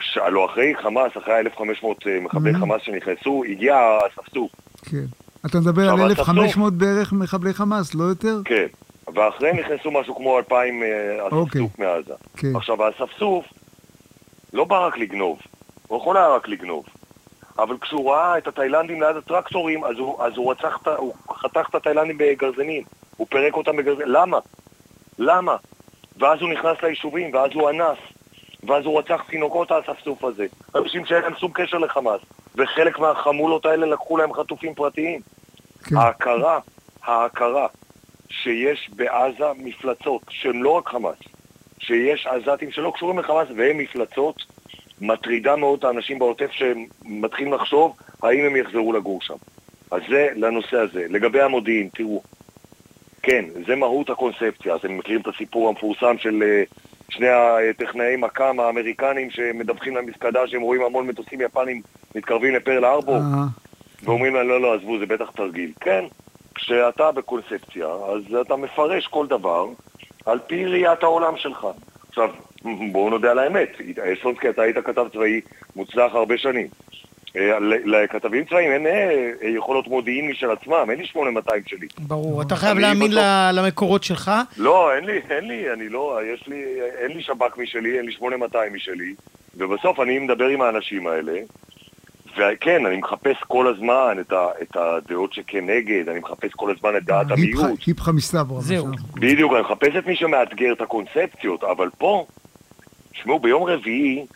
שהלוא 0.00 0.46
אחרי 0.46 0.74
חמאס, 0.82 1.12
אחרי 1.16 1.38
1,500 1.38 2.06
אה, 2.06 2.20
מחבלי 2.20 2.52
mm-hmm. 2.52 2.58
חמאס 2.58 2.82
שנכנסו, 2.82 3.42
הגיע 3.48 3.76
האספסוף. 3.76 4.50
כן. 4.84 5.04
אתה 5.46 5.60
מדבר 5.60 5.90
על 5.90 6.00
1,500 6.00 6.74
בערך 6.74 7.12
מחבלי 7.12 7.54
חמאס, 7.54 7.94
לא 7.94 8.04
יותר? 8.04 8.40
כן. 8.44 8.66
ואחריהם 9.14 9.56
נכנסו 9.56 9.90
משהו 9.90 10.16
כמו 10.16 10.38
2,000 10.38 10.82
אה, 10.82 10.88
אספסוף 11.26 11.54
okay. 11.54 11.82
מעזה. 11.82 12.14
כן. 12.36 12.56
עכשיו, 12.56 12.84
האספסוף 12.84 13.44
לא 14.52 14.64
בא 14.64 14.86
רק 14.86 14.98
לגנוב, 14.98 15.38
הוא 15.88 15.98
יכול 15.98 16.16
היה 16.16 16.28
רק 16.28 16.48
לגנוב. 16.48 16.84
אבל 17.62 17.76
כשהוא 17.80 18.12
ראה 18.12 18.38
את 18.38 18.46
התאילנדים 18.46 19.02
ליד 19.02 19.16
הטרקטורים, 19.16 19.84
אז 19.84 19.98
הוא, 19.98 20.22
אז 20.22 20.32
הוא, 20.36 20.52
רצח, 20.52 20.78
הוא 20.96 21.14
חתך 21.30 21.66
את 21.70 21.74
התאילנדים 21.74 22.18
בגרזנים. 22.18 22.82
הוא 23.16 23.26
פירק 23.30 23.56
אותם 23.56 23.76
בגרזנים. 23.76 24.08
למה? 24.08 24.38
למה? 25.18 25.56
ואז 26.16 26.40
הוא 26.40 26.50
נכנס 26.50 26.76
ליישובים, 26.82 27.34
ואז 27.34 27.50
הוא 27.54 27.70
אנס. 27.70 27.98
ואז 28.62 28.84
הוא 28.84 28.98
רצח 28.98 29.22
תינוקות 29.30 29.70
האספסוף 29.70 30.24
הזה. 30.24 30.46
אנשים 30.74 31.06
שאין 31.06 31.22
להם 31.22 31.34
שום 31.36 31.50
קשר 31.54 31.78
לחמאס. 31.78 32.20
וחלק 32.56 32.98
מהחמולות 32.98 33.66
האלה 33.66 33.86
לקחו 33.86 34.16
להם 34.16 34.32
חטופים 34.32 34.74
פרטיים. 34.74 35.20
כן. 35.84 35.96
ההכרה, 35.96 36.58
ההכרה 37.02 37.66
שיש 38.28 38.90
בעזה 38.96 39.44
מפלצות, 39.56 40.22
שהן 40.30 40.62
לא 40.62 40.70
רק 40.70 40.88
חמאס, 40.88 41.18
שיש 41.78 42.26
עזתים 42.26 42.70
שלא 42.70 42.92
קשורים 42.94 43.18
לחמאס 43.18 43.48
והם 43.56 43.78
מפלצות, 43.78 44.36
מטרידה 45.00 45.56
מאוד 45.56 45.78
את 45.78 45.84
האנשים 45.84 46.18
בעוטף 46.18 46.50
שמתחילים 46.50 47.52
לחשוב 47.52 47.96
האם 48.22 48.44
הם 48.44 48.56
יחזרו 48.56 48.92
לגור 48.92 49.22
שם. 49.22 49.34
אז 49.90 50.02
זה 50.08 50.28
לנושא 50.36 50.76
הזה. 50.76 51.06
לגבי 51.08 51.40
המודיעין, 51.40 51.88
תראו, 51.94 52.22
כן, 53.22 53.44
זה 53.66 53.76
מהות 53.76 54.10
הקונספציה. 54.10 54.76
אתם 54.76 54.98
מכירים 54.98 55.20
את 55.20 55.26
הסיפור 55.26 55.68
המפורסם 55.68 56.18
של 56.18 56.42
uh, 56.42 56.74
שני 57.10 57.28
הטכנאי 57.70 58.16
מכ"ם 58.16 58.60
האמריקנים 58.60 59.30
שמדווחים 59.30 59.96
למפקדה 59.96 60.46
שהם 60.46 60.60
רואים 60.60 60.82
המון 60.82 61.06
מטוסים 61.06 61.40
יפנים 61.40 61.82
מתקרבים 62.14 62.54
לפרל 62.54 62.84
ארבו, 62.84 63.16
uh-huh. 63.16 64.04
ואומרים 64.04 64.34
להם, 64.34 64.48
לא, 64.48 64.60
לא, 64.60 64.74
עזבו, 64.74 64.98
זה 64.98 65.06
בטח 65.06 65.30
תרגיל. 65.30 65.72
כן, 65.80 66.04
כשאתה 66.54 67.12
בקונספציה, 67.12 67.86
אז 67.86 68.34
אתה 68.34 68.56
מפרש 68.56 69.06
כל 69.06 69.26
דבר 69.26 69.66
על 70.26 70.38
פי 70.46 70.66
ראיית 70.66 71.02
העולם 71.02 71.36
שלך. 71.36 71.66
עכשיו, 72.08 72.30
בואו 72.64 73.10
נודה 73.10 73.30
על 73.30 73.38
האמת, 73.38 73.76
סונסקי, 74.22 74.48
אתה 74.48 74.62
היית 74.62 74.76
כתב 74.78 75.06
צבאי 75.12 75.40
מוצלח 75.76 76.14
הרבה 76.14 76.38
שנים. 76.38 76.66
אה, 77.36 77.58
לכתבים 77.84 78.44
צבאיים 78.44 78.72
אין 78.72 78.86
אה, 78.86 79.48
יכולות 79.48 79.88
מודיעין 79.88 80.30
משל 80.30 80.50
עצמם, 80.50 80.86
אין 80.90 80.98
לי 80.98 81.06
8200 81.06 81.62
שלי. 81.66 81.86
ברור, 81.98 82.42
אתה 82.42 82.56
חייב 82.56 82.78
להאמין 82.78 83.10
למקורות 83.52 84.04
שלך. 84.04 84.30
לא, 84.56 84.94
אין 84.94 85.04
לי, 85.04 85.20
אין 85.30 85.44
לי, 85.48 85.72
אני 85.72 85.88
לא, 85.88 86.18
יש 86.34 86.48
לי, 86.48 86.64
אין 86.98 87.16
לי 87.16 87.22
שב"כ 87.22 87.58
משלי, 87.58 87.96
אין 87.96 88.06
לי 88.06 88.12
8200 88.12 88.72
משלי, 88.72 89.14
ובסוף 89.56 90.00
אני 90.00 90.18
מדבר 90.18 90.46
עם 90.46 90.62
האנשים 90.62 91.06
האלה, 91.06 91.38
וכן, 92.36 92.86
אני 92.86 92.96
מחפש 92.96 93.36
כל 93.48 93.74
הזמן 93.74 94.16
את, 94.20 94.32
ה, 94.32 94.46
את 94.62 94.76
הדעות 94.76 95.32
שכנגד, 95.32 96.08
אני 96.08 96.18
מחפש 96.18 96.50
כל 96.56 96.70
הזמן 96.70 96.96
את 96.96 97.04
דעת 97.04 97.30
המיעוט. 97.30 97.80
היפכא 97.86 98.10
מסתברא. 98.10 98.60
זהו. 98.60 98.86
בדיוק, 99.14 99.52
אני 99.52 99.60
מחפש 99.60 99.96
את 99.98 100.06
מי 100.06 100.16
שמאתגר 100.16 100.72
את 100.72 100.80
הקונספציות, 100.80 101.64
אבל 101.64 101.88
פה, 101.98 102.26
תשמעו, 103.20 103.38
ביום 103.38 103.64
רביעי, 103.64 104.26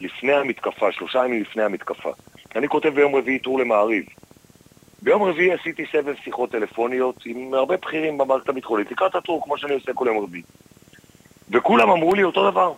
לפני 0.00 0.32
המתקפה, 0.32 0.92
שלושה 0.92 1.24
ימים 1.24 1.42
לפני 1.42 1.62
המתקפה, 1.62 2.10
אני 2.56 2.68
כותב 2.68 2.88
ביום 2.88 3.14
רביעי 3.14 3.38
טור 3.38 3.58
למעריב. 3.58 4.04
ביום 5.02 5.22
רביעי 5.22 5.52
עשיתי 5.52 5.84
סבב 5.92 6.14
שיחות 6.24 6.50
טלפוניות 6.50 7.16
עם 7.26 7.54
הרבה 7.54 7.76
בכירים 7.76 8.18
במערכת 8.18 8.48
הביטחונית, 8.48 8.90
לקראת 8.90 9.14
הטור, 9.14 9.44
כמו 9.44 9.58
שאני 9.58 9.74
עושה 9.74 9.92
כל 9.92 10.06
יום 10.08 10.18
רביעי. 10.18 10.42
וכולם 11.50 11.90
אמרו 11.90 12.14
לי 12.14 12.22
אותו 12.22 12.50
דבר. 12.50 12.72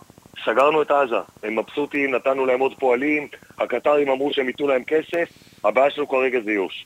סגרנו 0.45 0.81
את 0.81 0.91
עזה, 0.91 1.15
הם 1.43 1.59
מבסוטים, 1.59 2.15
נתנו 2.15 2.45
להם 2.45 2.59
עוד 2.59 2.73
פועלים, 2.79 3.27
הקטרים 3.59 4.09
אמרו 4.09 4.33
שהם 4.33 4.47
ייתנו 4.47 4.67
להם 4.67 4.83
כסף, 4.83 5.29
הבעיה 5.63 5.91
שלנו 5.91 6.07
כרגע 6.07 6.39
זה 6.41 6.51
יו"ש. 6.51 6.85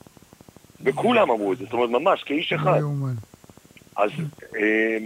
וכולם 0.83 1.31
אמרו 1.31 1.53
את 1.53 1.57
זה, 1.57 1.63
זאת 1.63 1.73
אומרת 1.73 1.89
ממש, 1.89 2.23
כאיש 2.23 2.53
אחד. 2.53 2.79
אז 3.95 4.11
אה, 4.55 4.97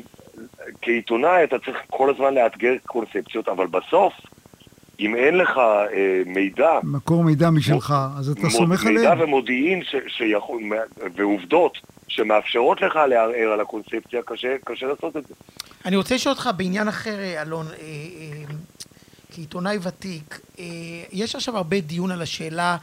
כעיתונאי 0.82 1.44
אתה 1.44 1.60
צריך 1.60 1.78
כל 1.90 2.10
הזמן 2.10 2.34
לאתגר 2.34 2.74
קונספציות, 2.86 3.48
אבל 3.48 3.68
בסוף, 3.68 4.14
אם 5.00 5.16
אין 5.16 5.38
לך 5.38 5.58
אה, 5.58 6.22
מידע... 6.26 6.80
מקור 6.84 7.24
מידע 7.24 7.50
משלך, 7.50 7.94
אז 8.18 8.30
אתה 8.30 8.50
סומך 8.50 8.86
עליהם. 8.86 9.12
מידע 9.12 9.24
ומודיעין 9.24 9.84
ש, 9.84 9.96
שיכול, 10.08 10.62
ועובדות 11.16 11.78
שמאפשרות 12.08 12.82
לך 12.82 12.96
לערער 12.96 13.52
על 13.54 13.62
הקונספציה, 13.62 14.22
קשה, 14.26 14.56
קשה 14.66 14.86
לעשות 14.86 15.18
את 15.18 15.28
זה. 15.28 15.34
אני 15.86 15.96
רוצה 15.96 16.16
לשאול 16.16 16.34
אותך 16.34 16.50
בעניין 16.58 16.88
אחר, 16.88 17.42
אלון, 17.42 17.66
אה, 17.68 17.74
אה, 17.74 18.56
כעיתונאי 19.32 19.78
ותיק, 19.82 20.40
אה, 20.60 20.66
יש 21.12 21.36
עכשיו 21.36 21.58
הרבה 21.58 21.80
דיון 21.80 22.12
על 22.12 22.22
השאלה 22.22 22.78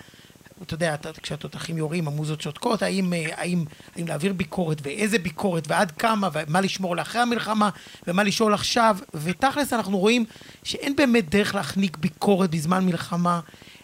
אתה 0.63 0.75
יודע, 0.75 0.97
כשהתותחים 1.23 1.79
יורים, 1.79 2.09
המוזות 2.09 2.41
שותקות, 2.41 2.83
האם, 2.83 3.13
אה, 3.13 3.27
האם, 3.37 3.65
האם 3.97 4.07
להעביר 4.07 4.33
ביקורת, 4.33 4.79
ואיזה 4.83 5.19
ביקורת, 5.19 5.65
ועד 5.69 5.91
כמה, 5.91 6.29
ומה 6.33 6.61
לשמור 6.61 6.97
לאחרי 6.97 7.21
המלחמה, 7.21 7.71
ומה 8.07 8.23
לשאול 8.23 8.55
עכשיו, 8.55 8.97
ותכלס 9.15 9.73
אנחנו 9.73 9.99
רואים 9.99 10.25
שאין 10.65 10.97
באמת 10.97 11.31
דרך 11.31 11.55
להחניק 11.55 11.97
ביקורת 11.97 12.51
בזמן 12.51 12.87
מלחמה. 12.87 13.41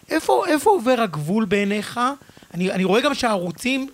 איפה, 0.09 0.47
איפה 0.47 0.69
עובר 0.69 0.95
הגבול 1.01 1.45
בעיניך? 1.45 1.99
אני, 2.53 2.71
אני 2.71 2.83
רואה 2.83 3.01
גם 3.01 3.13
שהערוצים, 3.13 3.89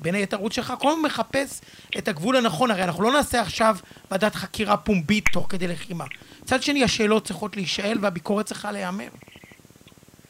בין 0.00 0.14
היתר 0.14 0.36
ערוץ 0.36 0.52
שלך, 0.52 0.74
כל 0.78 0.90
הזמן 0.90 1.02
מחפש 1.02 1.60
את 1.98 2.08
הגבול 2.08 2.36
הנכון, 2.36 2.70
הרי 2.70 2.84
אנחנו 2.84 3.02
לא 3.02 3.12
נעשה 3.12 3.40
עכשיו 3.40 3.76
ועדת 4.10 4.34
חקירה 4.34 4.76
פומבית 4.76 5.24
תוך 5.32 5.46
כדי 5.48 5.68
לחימה. 5.68 6.04
מצד 6.42 6.62
שני, 6.62 6.84
השאלות 6.84 7.24
צריכות 7.24 7.56
להישאל 7.56 7.98
והביקורת 8.00 8.46
צריכה 8.46 8.72
להיאמר. 8.72 9.08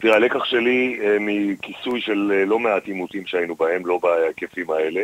תראה, 0.01 0.17
הלקח 0.17 0.45
שלי 0.45 0.99
אה, 1.03 1.17
מכיסוי 1.21 2.01
של 2.01 2.33
אה, 2.35 2.45
לא 2.45 2.59
מעט 2.59 2.87
עימותים 2.87 3.27
שהיינו 3.27 3.55
בהם, 3.55 3.87
לא 3.87 3.99
בהיקפים 4.03 4.71
האלה, 4.71 5.03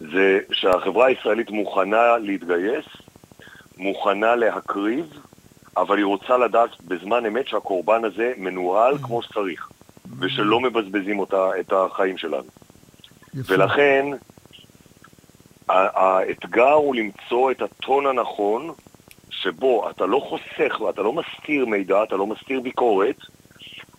זה 0.00 0.38
שהחברה 0.52 1.06
הישראלית 1.06 1.50
מוכנה 1.50 2.18
להתגייס, 2.18 2.84
מוכנה 3.76 4.36
להקריב, 4.36 5.06
אבל 5.76 5.96
היא 5.96 6.04
רוצה 6.04 6.36
לדעת 6.36 6.70
בזמן 6.84 7.26
אמת 7.26 7.48
שהקורבן 7.48 8.04
הזה 8.04 8.32
מנוהל 8.36 8.94
mm-hmm. 8.94 9.06
כמו 9.06 9.22
שצריך, 9.22 9.68
ושלא 10.20 10.60
מבזבזים 10.60 11.18
אותה, 11.18 11.50
את 11.60 11.72
החיים 11.72 12.18
שלנו. 12.18 12.48
יפה. 13.34 13.54
ולכן, 13.54 14.06
האתגר 15.68 16.72
הוא 16.72 16.94
למצוא 16.94 17.50
את 17.50 17.62
הטון 17.62 18.06
הנכון, 18.06 18.70
שבו 19.30 19.90
אתה 19.90 20.06
לא 20.06 20.20
חוסך 20.28 20.80
ואתה 20.80 21.02
לא 21.02 21.12
מסתיר 21.12 21.66
מידע, 21.66 22.02
אתה 22.02 22.16
לא 22.16 22.26
מסתיר 22.26 22.60
ביקורת, 22.60 23.16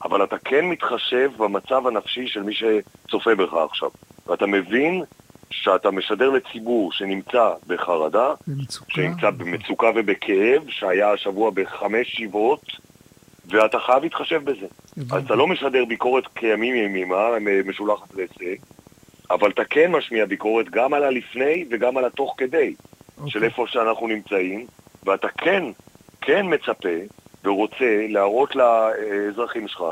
אבל 0.03 0.23
אתה 0.23 0.37
כן 0.37 0.65
מתחשב 0.65 1.31
במצב 1.37 1.87
הנפשי 1.87 2.27
של 2.27 2.43
מי 2.43 2.53
שצופה 2.53 3.35
בך 3.35 3.53
עכשיו. 3.53 3.89
ואתה 4.27 4.45
מבין 4.45 5.03
שאתה 5.51 5.91
משדר 5.91 6.29
לציבור 6.29 6.91
שנמצא 6.91 7.53
בחרדה, 7.67 8.33
במצוקה. 8.47 8.93
שנמצא 8.93 9.29
במצוקה 9.29 9.87
ובכאב, 9.95 10.69
שהיה 10.69 11.11
השבוע 11.11 11.51
בחמש 11.51 12.07
שיבות, 12.07 12.61
ואתה 13.45 13.79
חייב 13.79 14.03
להתחשב 14.03 14.41
בזה. 14.43 14.65
אז 15.11 15.25
אתה 15.25 15.35
לא 15.35 15.47
משדר 15.47 15.85
ביקורת 15.85 16.23
כימים 16.35 16.75
ימימה, 16.75 17.27
משולחת 17.65 18.13
להישג, 18.15 18.61
אבל 19.31 19.51
אתה 19.51 19.63
כן 19.69 19.91
משמיע 19.91 20.25
ביקורת 20.25 20.69
גם 20.69 20.93
על 20.93 21.03
הלפני 21.03 21.65
וגם 21.71 21.97
על 21.97 22.05
התוך 22.05 22.35
כדי, 22.37 22.73
אוקיי. 23.17 23.31
של 23.31 23.43
איפה 23.43 23.65
שאנחנו 23.67 24.07
נמצאים, 24.07 24.65
ואתה 25.05 25.27
כן, 25.37 25.63
כן 26.21 26.45
מצפה 26.49 26.89
ורוצה 27.43 28.05
להראות 28.09 28.55
לאזרחים 28.55 29.67
שלך 29.67 29.83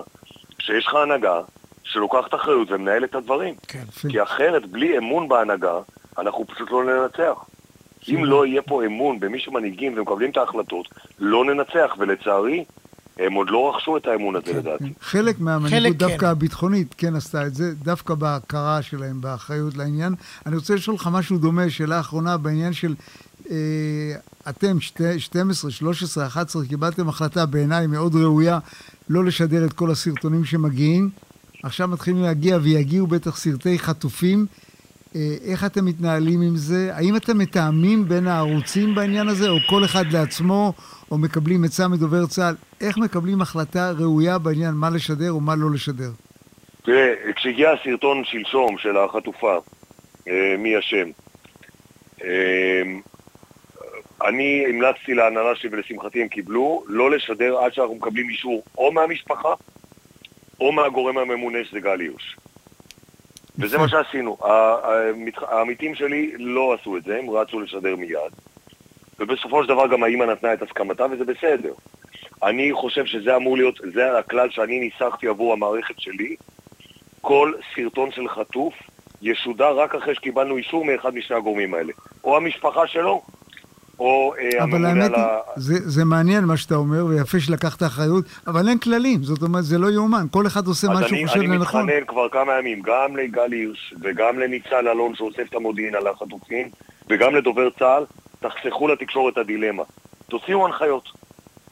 שיש 0.60 0.88
לך 0.88 0.96
הנהגה 0.96 1.42
שלוקחת 1.84 2.34
אחריות 2.34 2.72
ומנהלת 2.72 3.10
את 3.10 3.16
הדברים. 3.16 3.56
כן. 3.68 3.84
כי 4.10 4.24
אחרת, 4.24 4.66
בלי 4.66 4.98
אמון 4.98 5.28
בהנהגה, 5.28 5.80
אנחנו 6.18 6.48
פשוט 6.48 6.72
לא 6.72 6.84
ננצח. 6.84 7.46
אם 8.10 8.26
לא 8.26 8.46
יהיה 8.46 8.62
פה 8.62 8.86
אמון 8.86 9.20
במי 9.20 9.40
שמנהיגים 9.40 9.94
ומקבלים 9.98 10.32
את 10.32 10.38
ההחלטות, 10.38 10.88
לא 11.20 11.46
ננצח, 11.46 11.96
ולצערי, 11.98 12.66
הם 13.20 13.34
עוד 13.34 13.50
לא 13.50 13.70
רכשו 13.70 13.98
את 13.98 14.08
האמון 14.08 14.36
הזה 14.36 14.54
כן. 14.54 14.58
לדעתי. 14.58 14.94
חלק 15.02 15.40
מהמנהיגות 15.40 15.98
דווקא 15.98 16.18
כן. 16.18 16.26
הביטחונית 16.26 16.96
כן 16.98 17.16
עשתה 17.16 17.48
את 17.48 17.56
זה, 17.56 17.64
דווקא 17.76 18.14
בהכרה 18.14 18.82
שלהם, 18.82 19.22
באחריות 19.22 19.78
לעניין. 19.78 20.16
אני 20.46 20.56
רוצה 20.56 20.76
לשאול 20.76 20.94
אותך 20.96 21.10
משהו 21.12 21.38
דומה, 21.38 21.70
שאלה 21.70 22.00
אחרונה 22.00 22.38
בעניין 22.38 22.74
של 22.74 22.96
אה, 23.52 24.16
אתם, 24.50 24.78
12, 25.18 25.72
13, 25.72 26.26
11, 26.26 26.66
קיבלתם 26.66 27.10
החלטה 27.10 27.46
בעיניי 27.46 27.88
מאוד 27.88 28.16
ראויה 28.16 28.60
לא 29.10 29.26
לשדר 29.26 29.66
את 29.66 29.74
כל 29.74 29.92
הסרטונים 29.92 30.46
שמגיעים. 30.46 31.10
עכשיו 31.64 31.88
מתחילים 31.88 32.22
להגיע 32.22 32.58
ויגיעו 32.62 33.08
בטח 33.08 33.38
סרטי 33.38 33.80
חטופים. 33.80 34.46
אה, 35.16 35.36
איך 35.46 35.66
אתם 35.66 35.86
מתנהלים 35.86 36.42
עם 36.42 36.56
זה? 36.56 36.90
האם 36.94 37.16
אתם 37.16 37.38
מתאמים 37.38 38.08
בין 38.08 38.28
הערוצים 38.28 38.96
בעניין 38.96 39.28
הזה, 39.28 39.50
או 39.50 39.56
כל 39.70 39.86
אחד 39.86 40.12
לעצמו, 40.12 40.74
או 41.12 41.18
מקבלים 41.18 41.64
עצה 41.64 41.88
מדובר 41.88 42.26
צה"ל? 42.26 42.56
איך 42.82 42.98
מקבלים 42.98 43.42
החלטה 43.42 43.92
ראויה 43.92 44.38
בעניין 44.38 44.74
מה 44.74 44.90
לשדר 44.90 45.32
או 45.32 45.40
מה 45.40 45.56
לא 45.56 45.72
לשדר? 45.72 46.12
תראה, 46.84 47.14
כשהגיע 47.36 47.72
הסרטון 47.72 48.24
שלשום 48.26 48.78
של 48.78 48.98
החטופה, 48.98 49.58
אה, 50.28 50.56
מי 50.58 50.80
אשם, 50.80 51.10
אני 54.25 54.65
המלצתי 54.69 55.13
להנהלה 55.13 55.56
שלי 55.56 55.69
ולשמחתי 55.71 56.21
הם 56.21 56.27
קיבלו 56.27 56.84
לא 56.88 57.12
לשדר 57.12 57.58
עד 57.58 57.73
שאנחנו 57.73 57.95
מקבלים 57.95 58.30
אישור 58.30 58.63
או 58.77 58.91
מהמשפחה 58.91 59.53
או 60.60 60.71
מהגורם 60.71 61.17
הממונה 61.17 61.60
שזה 61.63 61.80
גל 61.80 61.99
הירש. 61.99 62.36
וזה 63.60 63.77
מה 63.77 63.89
שעשינו. 63.89 64.38
העמיתים 65.41 65.95
שלי 65.95 66.32
לא 66.38 66.73
עשו 66.73 66.97
את 66.97 67.03
זה, 67.03 67.19
הם 67.19 67.30
רצו 67.30 67.60
לשדר 67.60 67.95
מיד. 67.95 68.32
ובסופו 69.19 69.63
של 69.63 69.69
דבר 69.69 69.88
גם 69.88 70.03
האימא 70.03 70.23
נתנה 70.23 70.53
את 70.53 70.62
הסכמתה 70.62 71.06
וזה 71.12 71.25
בסדר. 71.25 71.73
אני 72.43 72.73
חושב 72.73 73.06
שזה 73.06 73.36
אמור 73.36 73.58
להיות, 73.58 73.80
זה 73.93 74.17
הכלל 74.17 74.49
שאני 74.49 74.80
ניסחתי 74.80 75.27
עבור 75.27 75.53
המערכת 75.53 75.99
שלי. 75.99 76.36
כל 77.21 77.53
סרטון 77.75 78.12
של 78.12 78.27
חטוף 78.27 78.73
ישודר 79.21 79.80
רק 79.80 79.95
אחרי 79.95 80.15
שקיבלנו 80.15 80.58
אישור 80.58 80.86
מאחד 80.86 81.15
משני 81.15 81.36
הגורמים 81.36 81.73
האלה. 81.73 81.93
או 82.23 82.38
המשפחה 82.38 82.88
שלו, 82.88 83.21
או 84.00 84.34
אה, 84.40 84.64
הממונה 84.64 84.92
על 84.92 84.98
ה... 84.98 85.06
אבל 85.06 85.16
האמת 85.16 85.18
היא, 85.18 85.54
זה, 85.56 85.90
זה 85.90 86.06
מעניין 86.06 86.44
מה 86.44 86.58
שאתה 86.58 86.76
אומר, 86.76 87.06
ויפה 87.06 87.40
שלקחת 87.40 87.84
אחריות, 87.84 88.26
אבל 88.48 88.70
אין 88.70 88.78
כללים, 88.78 89.24
זאת 89.24 89.42
אומרת, 89.42 89.64
זה 89.64 89.78
לא 89.78 89.92
יאומן, 89.92 90.26
כל 90.32 90.48
אחד 90.48 90.68
עושה 90.68 90.88
מה 90.88 91.08
שהוא 91.08 91.28
חושב 91.28 91.40
לנכון. 91.40 91.40
אז 91.40 91.42
אני 91.42 91.58
מתחנן 91.58 92.06
כבר 92.08 92.30
כמה 92.30 92.60
ימים, 92.60 92.82
גם 92.82 93.18
לגל 93.18 93.52
הירש, 93.52 93.94
וגם 94.02 94.40
לניצל 94.40 94.88
אלון 94.88 95.16
שאוסף 95.16 95.50
את 95.50 95.56
המודיעין 95.56 95.96
על 95.96 96.08
החטופים, 96.08 96.70
וגם 97.10 97.36
לדובר 97.36 97.70
צה"ל, 97.80 98.06
תחסכו 98.40 98.88
לתקשורת 98.88 99.34
את 99.34 99.38
הדילמה. 99.38 99.84
תוציאו 100.28 100.66
הנחיות. 100.66 101.10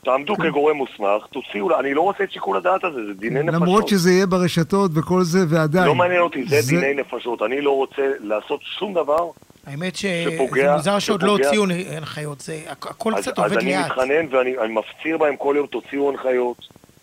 תעמדו 0.03 0.35
כן. 0.35 0.43
כגורם 0.43 0.75
מוסמך, 0.75 1.25
תוציאו, 1.31 1.79
אני 1.79 1.93
לא 1.93 2.01
רוצה 2.01 2.23
את 2.23 2.31
שיקול 2.31 2.57
הדעת 2.57 2.83
הזה, 2.83 3.05
זה 3.05 3.13
דיני 3.13 3.43
נפשות. 3.43 3.61
למרות 3.61 3.87
שזה 3.87 4.11
יהיה 4.11 4.25
ברשתות 4.25 4.91
וכל 4.93 5.23
זה, 5.23 5.39
ועדיין. 5.49 5.85
לא 5.85 5.95
מעניין 5.95 6.21
אותי, 6.21 6.43
זה, 6.47 6.61
זה 6.61 6.75
דיני 6.75 6.93
נפשות. 6.93 7.41
אני 7.41 7.61
לא 7.61 7.71
רוצה 7.71 8.11
לעשות 8.19 8.59
שום 8.61 8.93
דבר 8.93 9.29
האמת 9.65 9.95
שזה 9.95 10.73
מוזר 10.73 10.99
שעוד 10.99 11.23
לא 11.23 11.31
הוציאו 11.31 11.63
הנחיות, 11.91 12.41
זה 12.41 12.59
הכל 12.67 13.13
קצת 13.17 13.37
עובד 13.37 13.51
לאט. 13.51 13.91
אז 13.91 13.99
אני 13.99 14.21
מתחנן 14.21 14.35
ואני 14.35 14.73
מפציר 14.73 15.17
בהם 15.17 15.35
כל 15.35 15.53
יום, 15.57 15.67
תוציאו 15.67 16.09
הנחיות 16.09 16.57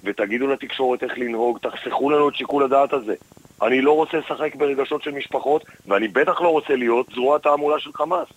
ותגידו 0.04 0.46
לתקשורת 0.46 1.02
איך 1.02 1.12
לנהוג, 1.16 1.58
תחסכו 1.58 2.10
לנו 2.10 2.28
את 2.28 2.34
שיקול 2.34 2.64
הדעת 2.64 2.92
הזה. 2.92 3.14
אני 3.62 3.80
לא 3.80 3.92
רוצה 3.92 4.16
לשחק 4.16 4.54
ברגשות 4.54 5.02
של 5.02 5.10
משפחות, 5.10 5.64
ואני 5.86 6.08
בטח 6.08 6.40
לא 6.40 6.48
רוצה 6.48 6.76
להיות 6.76 7.06
זרוע 7.14 7.38
תעמולה 7.38 7.78
של 7.78 7.92
חמאס. 7.92 8.28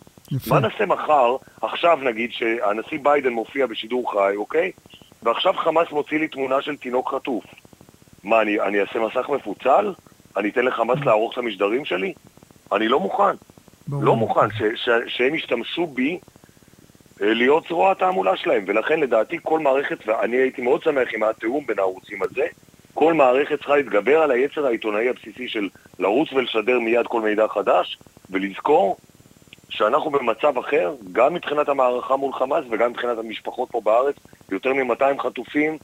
מה 0.48 0.60
נעשה 0.60 0.86
מחר, 0.86 1.36
עכשיו 1.62 2.00
נגיד 2.04 2.32
שהנשיא 2.32 3.00
ביידן 3.04 3.34
מופיע 3.34 3.66
בשידור 3.66 4.12
חי, 4.12 4.36
אוקיי? 4.36 4.72
ועכשיו 5.24 5.54
חמאס 5.54 5.88
מוציא 5.92 6.20
לי 6.20 6.28
תמונה 6.28 6.62
של 6.62 6.76
תינוק 6.76 7.14
חטוף. 7.16 7.44
מה, 8.24 8.42
אני, 8.42 8.60
אני 8.60 8.82
אעשה 8.82 9.00
מסך 9.00 9.30
מפוצל? 9.30 9.94
אני 10.38 10.50
אתן 10.50 10.66
לחמאס 10.66 11.00
לערוך 11.06 11.34
את 11.34 11.38
המשדרים 11.38 11.86
שלי? 11.86 12.14
אני 12.72 12.88
לא 12.88 13.00
מוכן. 13.00 13.36
ברור. 13.88 14.04
לא 14.04 14.16
מוכן 14.16 14.52
ש, 14.52 14.62
ש, 14.76 14.90
שהם 15.08 15.36
ישתמשו 15.36 15.88
בי 15.88 16.20
אה, 17.22 17.34
להיות 17.34 17.64
זרוע 17.70 17.92
התעמולה 17.92 18.38
שלהם, 18.38 18.64
ולכן 18.68 19.00
לדעתי 19.00 19.38
כל 19.44 19.60
מערכת, 19.60 19.98
ואני 20.08 20.36
הייתי 20.38 20.62
מאוד 20.62 20.84
שמח 20.84 21.08
אם 21.16 21.24
היה 21.24 21.34
תיאום 21.34 21.66
בין 21.66 21.80
הערוצים 21.80 22.24
הזה, 22.24 22.46
כל 22.94 23.14
מערכת 23.14 23.58
צריכה 23.58 23.76
להתגבר 23.76 24.22
על 24.22 24.32
היצר 24.32 24.66
העיתונאי 24.66 25.10
הבסיסי 25.10 25.48
של 25.48 25.70
לרוץ 26.00 26.34
ולשדר 26.34 26.80
מיד 26.80 27.08
כל 27.08 27.22
מידע 27.22 27.48
חדש, 27.48 27.98
ולזכור 28.30 28.98
שאנחנו 29.70 30.12
במצב 30.12 30.58
אחר, 30.58 30.96
גם 31.12 31.34
מבחינת 31.34 31.70
המערכה 31.70 32.16
מול 32.16 32.34
חמאס 32.34 32.66
וגם 32.72 32.90
מבחינת 32.90 33.18
המשפחות 33.18 33.70
פה 33.72 33.82
בארץ, 33.82 34.16
יותר 34.52 34.74
מ-200 34.74 35.22
חטופים, 35.22 35.78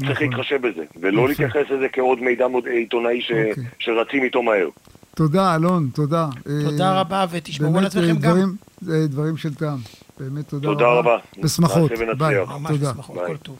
צריך 0.00 0.10
נכון. 0.10 0.26
להתחשב 0.26 0.68
בזה, 0.68 0.84
ולא 1.00 1.28
להתייחס 1.28 1.70
לזה 1.70 1.88
כעוד 1.88 2.22
מידע 2.22 2.46
עיתונאי 2.70 3.20
ש... 3.20 3.30
אוקיי. 3.30 3.64
שרצים 3.78 4.24
איתו 4.24 4.42
מהר. 4.42 4.68
תודה, 5.16 5.54
אלון, 5.54 5.90
תודה. 5.94 6.28
תודה 6.42 6.92
אה, 6.92 7.00
רבה, 7.00 7.26
ותשמעו 7.30 7.78
על 7.78 7.86
עצמכם 7.86 8.18
גם. 8.18 8.56
באמת 8.82 9.10
דברים 9.10 9.36
של 9.36 9.54
טעם. 9.54 9.78
באמת 10.18 10.48
תודה 10.48 10.68
רבה. 10.68 10.78
תודה 10.78 10.88
רבה. 10.88 11.18
בשמחות. 11.42 11.90
ביי. 12.18 12.44
ממש 12.44 12.70
בשמחות, 12.70 13.16
כל 13.26 13.36
טוב. 13.36 13.58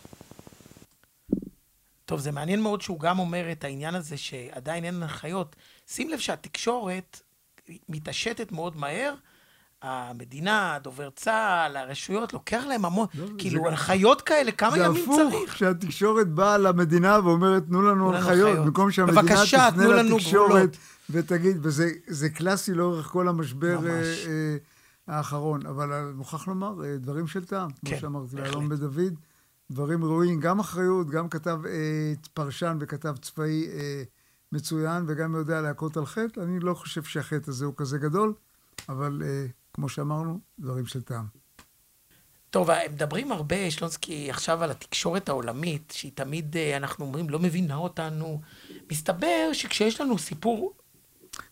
טוב, 2.05 2.21
זה 2.21 2.33
מעניין 2.33 2.63
מאוד 2.63 2.83
שהוא 2.83 3.01
גם 3.01 3.19
אומר 3.19 3.53
את 3.53 3.65
העניין 3.65 3.95
הזה 3.95 4.17
שעדיין 4.17 4.85
אין 4.85 4.95
הנחיות. 4.95 5.57
שים 5.89 6.11
לב 6.11 6.19
שהתקשורת 6.19 7.21
מתעשתת 7.89 8.53
מאוד 8.53 8.77
מהר. 8.77 9.15
המדינה, 9.83 10.79
דובר 10.83 11.11
צה"ל, 11.11 11.77
הרשויות, 11.77 12.33
לוקח 12.33 12.65
להם 12.69 12.85
המון, 12.85 13.07
לא, 13.15 13.27
כאילו, 13.39 13.69
הנחיות 13.69 14.23
כאלה, 14.23 14.53
כמה 14.53 14.79
ימים 14.79 15.05
צריך? 15.05 15.17
זה 15.17 15.27
הפוך, 15.29 15.51
כשהתקשורת 15.51 16.29
באה 16.29 16.59
למדינה 16.59 17.19
ואומרת, 17.25 17.67
תנו 17.67 17.83
לנו 17.83 18.15
הנחיות, 18.15 18.59
במקום 18.59 18.91
שהמדינה 18.91 19.45
תפנה 19.47 20.03
לתקשורת. 20.03 20.77
ותגיד, 21.11 21.57
וזה 21.63 22.29
קלאסי 22.29 22.75
לאורך 22.75 23.07
כל 23.07 23.29
המשבר 23.29 23.89
אה, 23.89 23.93
אה, 23.93 24.57
האחרון, 25.07 25.67
אבל 25.67 25.93
אני 25.93 26.13
מוכרח 26.13 26.49
לומר, 26.49 26.85
אה, 26.85 26.97
דברים 26.97 27.27
של 27.27 27.45
טעם, 27.45 27.71
כן, 27.71 27.91
כמו 27.91 28.01
שאמרתי, 28.01 28.37
לאלון 28.37 28.69
בן 28.69 28.77
דוד, 28.77 29.15
דברים 29.71 30.05
ראויים, 30.05 30.41
גם 30.41 30.61
אחריות, 30.61 31.11
גם 31.11 31.29
כתב 31.29 31.61
אה, 31.67 32.13
פרשן 32.35 32.77
וכתב 32.81 33.17
צבאי 33.23 33.69
אה, 33.73 34.03
מצוין, 34.53 35.05
וגם 35.07 35.35
יודע 35.35 35.61
להכות 35.61 35.97
על 35.97 36.07
חטא. 36.07 36.41
אני 36.41 36.61
לא 36.61 36.75
חושב 36.75 37.03
שהחטא 37.03 37.51
הזה 37.51 37.65
הוא 37.65 37.75
כזה 37.77 37.99
גדול, 37.99 38.35
אבל 38.89 39.23
אה, 39.25 39.47
כמו 39.77 39.89
שאמרנו, 39.89 40.39
דברים 40.59 40.87
של 40.87 41.03
טעם. 41.03 41.27
טוב, 42.51 42.69
מדברים 42.93 43.33
הרבה, 43.33 43.71
שלונסקי, 43.71 44.31
עכשיו 44.31 44.63
על 44.63 44.71
התקשורת 44.71 45.29
העולמית, 45.29 45.93
שהיא 45.97 46.13
תמיד, 46.15 46.57
אה, 46.57 46.77
אנחנו 46.77 47.05
אומרים, 47.05 47.31
לא 47.31 47.39
מבינה 47.39 47.77
אותנו. 47.77 48.41
מסתבר 48.91 49.51
שכשיש 49.53 50.01
לנו 50.01 50.19
סיפור... 50.19 50.73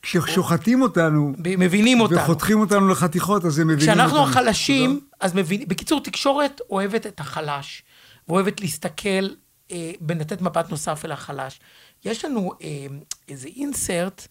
כששוחטים 0.03 0.83
אותנו... 0.83 1.33
מבינים 1.39 2.01
אותנו. 2.01 2.17
וחותכים 2.17 2.61
אותנו 2.61 2.89
לחתיכות, 2.89 3.45
אז 3.45 3.59
הם 3.59 3.69
מבינים 3.69 3.91
אותנו. 3.91 4.09
כשאנחנו 4.09 4.31
החלשים, 4.31 5.01
אז 5.21 5.35
מבינים... 5.35 5.69
בקיצור, 5.69 6.01
תקשורת 6.03 6.61
אוהבת 6.71 7.07
את 7.07 7.21
החלש, 7.21 7.83
ואוהבת 8.29 8.61
להסתכל, 8.61 9.29
אה, 9.73 9.93
ולתת 10.09 10.43
מבט 10.43 10.71
נוסף 10.71 11.05
אל 11.05 11.13
החלש. 11.13 11.61
יש 12.05 12.25
לנו 12.25 12.53
אה, 12.63 12.87
איזה 13.29 13.49
אינסרט 13.57 14.29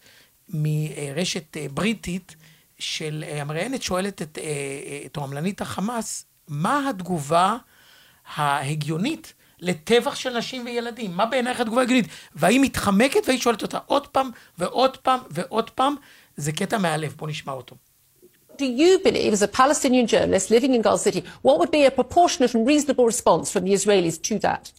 מרשת 0.50 1.58
אה, 1.58 1.66
בריטית, 1.74 2.36
של 2.84 3.24
אה, 3.28 3.42
המראיינת 3.42 3.82
שואלת 3.84 4.22
את 4.22 4.38
תועמלנית 5.12 5.62
החמאס, 5.62 6.26
מה 6.48 6.90
התגובה 6.90 7.58
ההגיונית 8.36 9.34
לטבח 9.60 10.16
של 10.16 10.38
נשים 10.38 10.66
וילדים? 10.66 11.12
מה 11.12 11.26
בעינייך 11.26 11.60
התגובה 11.60 11.82
ההגיונית? 11.82 12.08
והיא 12.36 12.60
מתחמקת 12.60 13.28
והיא 13.28 13.40
שואלת 13.40 13.62
אותה 13.62 13.78
עוד 13.86 14.08
פעם 14.08 14.30
ועוד 14.58 14.98
פעם 14.98 15.20
ועוד 15.30 15.70
פעם. 15.70 15.96
זה 16.38 16.52
קטע 16.52 16.78
מהלב, 16.78 17.14
בוא 17.18 17.28
נשמע 17.28 17.54
אותו. 17.54 17.76
Do 18.58 18.66
you 18.66 19.00
believe, 19.04 19.34
as 19.34 19.42
a 19.42 19.48
Palestinian 19.48 20.06
journalist 20.06 20.52
living 20.52 20.74
in 20.76 20.82
Gaza 20.84 21.04
City, 21.08 21.22
what 21.42 21.58
would 21.60 21.72
be 21.72 21.86
a 21.86 21.92
proportionate 21.92 22.54
and 22.54 22.68
reasonable 22.68 23.06
response 23.14 23.52
from 23.52 23.64
the 23.66 23.74
Israelis 23.74 24.22
to 24.30 24.38
that? 24.40 24.72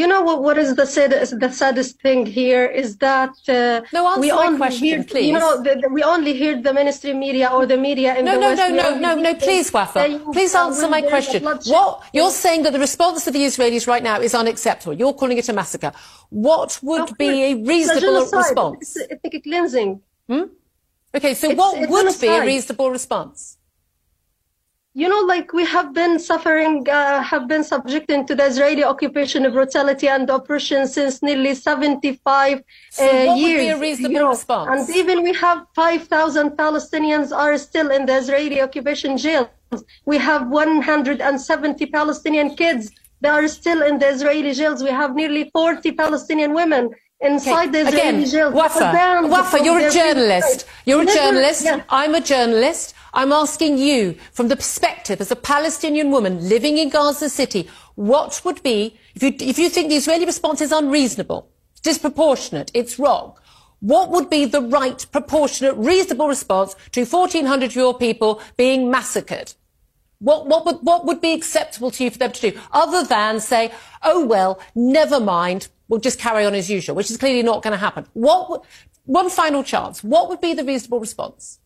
You 0.00 0.06
know 0.06 0.20
what? 0.28 0.42
What 0.46 0.58
is 0.58 0.70
the 0.80 0.84
saddest, 0.84 1.40
the 1.40 1.50
saddest 1.50 1.92
thing 2.04 2.26
here 2.26 2.66
is 2.82 2.88
that 2.98 3.34
uh, 3.48 3.80
no, 3.94 4.00
we 4.24 4.30
only 4.30 4.58
question, 4.58 4.84
hear, 4.84 5.02
please. 5.02 5.28
You 5.28 5.38
know, 5.44 5.62
the, 5.66 5.72
the, 5.82 5.88
we 5.88 6.02
only 6.02 6.32
hear 6.34 6.60
the 6.60 6.74
ministry 6.80 7.14
media 7.14 7.46
or 7.48 7.64
the 7.64 7.78
media 7.88 8.10
in 8.18 8.26
no, 8.26 8.34
the 8.34 8.40
no, 8.40 8.48
West. 8.48 8.58
No, 8.58 8.68
no, 8.68 8.98
no, 8.98 9.14
no, 9.14 9.22
no, 9.22 9.34
please, 9.34 9.72
Wafa. 9.72 10.20
Please 10.34 10.54
answer 10.54 10.86
my 10.96 11.00
question. 11.00 11.42
What 11.42 12.04
you're 12.12 12.36
saying 12.44 12.64
that 12.64 12.74
the 12.74 12.78
response 12.88 13.26
of 13.26 13.32
the 13.32 13.44
Israelis 13.50 13.86
right 13.86 14.02
now 14.02 14.20
is 14.20 14.34
unacceptable. 14.34 14.92
You're 14.92 15.14
calling 15.14 15.38
it 15.38 15.48
a 15.48 15.54
massacre. 15.54 15.92
What 16.28 16.78
would 16.82 17.16
be 17.16 17.32
a 17.50 17.54
reasonable 17.54 18.26
response? 18.40 18.96
It's 18.96 19.12
ethnic 19.12 19.44
cleansing. 19.44 20.02
Hmm? 20.28 20.42
Okay, 21.14 21.32
so 21.32 21.48
it's, 21.48 21.58
what 21.58 21.78
it's 21.78 21.90
would 21.90 22.20
be 22.20 22.28
a 22.28 22.44
reasonable 22.44 22.90
response? 22.90 23.55
You 25.00 25.10
know, 25.10 25.20
like 25.26 25.52
we 25.52 25.66
have 25.66 25.92
been 25.92 26.18
suffering, 26.18 26.88
uh, 26.88 27.22
have 27.22 27.46
been 27.46 27.62
subjected 27.62 28.26
to 28.28 28.34
the 28.34 28.44
Israeli 28.44 28.82
occupation, 28.82 29.44
of 29.44 29.52
brutality, 29.52 30.08
and 30.08 30.28
oppression 30.30 30.88
since 30.88 31.22
nearly 31.22 31.54
75 31.54 32.58
uh, 32.58 32.62
what 33.26 33.38
years. 33.38 33.58
Would 33.58 33.58
be 33.58 33.68
a 33.68 33.78
reasonable 33.78 34.12
you 34.14 34.20
know, 34.20 34.30
response? 34.30 34.88
And 34.88 34.96
even 34.96 35.22
we 35.22 35.34
have 35.34 35.66
5,000 35.74 36.52
Palestinians 36.52 37.30
are 37.30 37.58
still 37.58 37.90
in 37.90 38.06
the 38.06 38.16
Israeli 38.16 38.62
occupation 38.62 39.18
jails. 39.18 39.48
We 40.06 40.16
have 40.16 40.48
170 40.48 41.86
Palestinian 41.86 42.56
kids 42.56 42.90
that 43.20 43.34
are 43.34 43.48
still 43.48 43.82
in 43.82 43.98
the 43.98 44.08
Israeli 44.08 44.54
jails. 44.54 44.82
We 44.82 44.88
have 44.90 45.14
nearly 45.14 45.50
40 45.52 45.92
Palestinian 45.92 46.54
women 46.54 46.88
inside 47.20 47.74
okay. 47.74 47.88
Again. 47.88 48.52
Wafa, 48.52 49.28
Wafa, 49.28 49.64
you're 49.64 49.86
a 49.86 49.90
journalist. 49.90 50.66
You're 50.84 51.02
a 51.02 51.06
journalist. 51.06 51.64
Yeah. 51.64 51.82
I'm 51.88 52.14
a 52.14 52.20
journalist. 52.20 52.94
I'm 53.14 53.32
asking 53.32 53.78
you, 53.78 54.16
from 54.32 54.48
the 54.48 54.56
perspective 54.56 55.20
as 55.22 55.30
a 55.30 55.36
Palestinian 55.36 56.10
woman 56.10 56.48
living 56.48 56.76
in 56.76 56.90
Gaza 56.90 57.30
City, 57.30 57.68
what 57.94 58.42
would 58.44 58.62
be, 58.62 58.98
if 59.14 59.22
you, 59.22 59.34
if 59.40 59.58
you 59.58 59.70
think 59.70 59.88
the 59.88 59.96
Israeli 59.96 60.26
response 60.26 60.60
is 60.60 60.70
unreasonable, 60.70 61.48
disproportionate, 61.82 62.70
it's 62.74 62.98
wrong, 62.98 63.34
what 63.80 64.10
would 64.10 64.28
be 64.28 64.44
the 64.44 64.60
right, 64.60 65.06
proportionate, 65.12 65.76
reasonable 65.76 66.28
response 66.28 66.76
to 66.92 67.04
1,400 67.04 67.70
of 67.70 67.74
your 67.74 67.96
people 67.96 68.42
being 68.58 68.90
massacred? 68.90 69.54
What, 70.18 70.46
what, 70.46 70.66
would, 70.66 70.76
what 70.76 71.06
would 71.06 71.20
be 71.20 71.32
acceptable 71.32 71.90
to 71.92 72.04
you 72.04 72.10
for 72.10 72.18
them 72.18 72.32
to 72.32 72.50
do, 72.50 72.60
other 72.72 73.02
than 73.02 73.40
say, 73.40 73.72
oh, 74.02 74.26
well, 74.26 74.60
never 74.74 75.20
mind, 75.20 75.68
we'll 75.88 76.00
just 76.08 76.18
carry 76.18 76.44
on 76.48 76.54
as 76.54 76.68
usual, 76.70 76.94
which 76.96 77.10
is 77.10 77.16
clearly 77.16 77.42
not 77.42 77.62
going 77.62 77.72
to 77.78 77.82
happen. 77.86 78.02
What, 78.12 78.64
one 79.04 79.28
final 79.30 79.62
chance. 79.72 79.96
What 80.12 80.28
would 80.28 80.40
be 80.40 80.52
the 80.54 80.64
reasonable 80.64 81.00
response? 81.00 81.60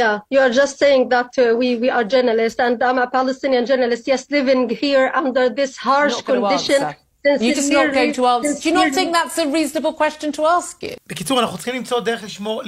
Yeah, 0.00 0.20
you 0.30 0.38
are 0.38 0.50
just 0.50 0.78
saying 0.78 1.08
that 1.08 1.30
uh, 1.36 1.56
we, 1.60 1.68
we 1.82 1.88
are 1.90 2.04
journalists, 2.04 2.60
and 2.60 2.80
I'm 2.80 2.98
a 2.98 3.08
Palestinian 3.18 3.66
journalist, 3.66 4.06
yes, 4.06 4.30
living 4.30 4.68
here 4.68 5.10
under 5.14 5.48
this 5.48 5.76
harsh 5.76 6.22
condition. 6.22 6.80
You're 7.24 7.54
just 7.54 7.72
not 7.72 7.92
going 7.92 8.14
to 8.14 8.26
answer. 8.26 8.62
Do 8.62 8.68
you 8.68 8.74
not 8.74 8.94
think 8.94 9.12
that's 9.12 9.36
a 9.36 9.46
reasonable 9.48 9.94
question 9.94 10.32
to 10.32 10.42
ask 10.46 10.82
you? 10.82 10.96
בקיצור, 11.06 11.40
אנחנו 11.40 11.56
צריכים 11.56 11.74
למצוא 11.74 12.00
דרך 12.00 12.22
לשמור, 12.22 12.62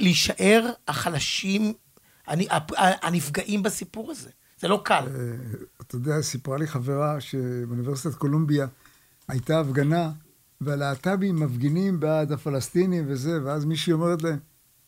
להישאר 0.00 0.70
החלשים, 0.88 1.72
הנפגעים 3.02 3.62
בסיפור 3.62 4.10
הזה. 4.10 4.30
זה 4.60 4.68
לא 4.68 4.80
קל. 4.84 5.04
אתה 5.80 5.96
יודע, 5.96 6.22
סיפרה 6.22 6.58
לי 6.58 6.66
חברה 6.66 7.20
שבאוניברסיטת 7.20 8.14
קולומביה 8.14 8.66
הייתה 9.28 9.60
הפגנה, 9.60 10.10
והלהט"בים 10.60 11.36
מפגינים 11.36 12.00
בעד 12.00 12.32
הפלסטינים 12.32 13.04
וזה, 13.08 13.40
ואז 13.44 13.64
מישהי 13.64 13.92
אומרת 13.92 14.22
להם, 14.22 14.38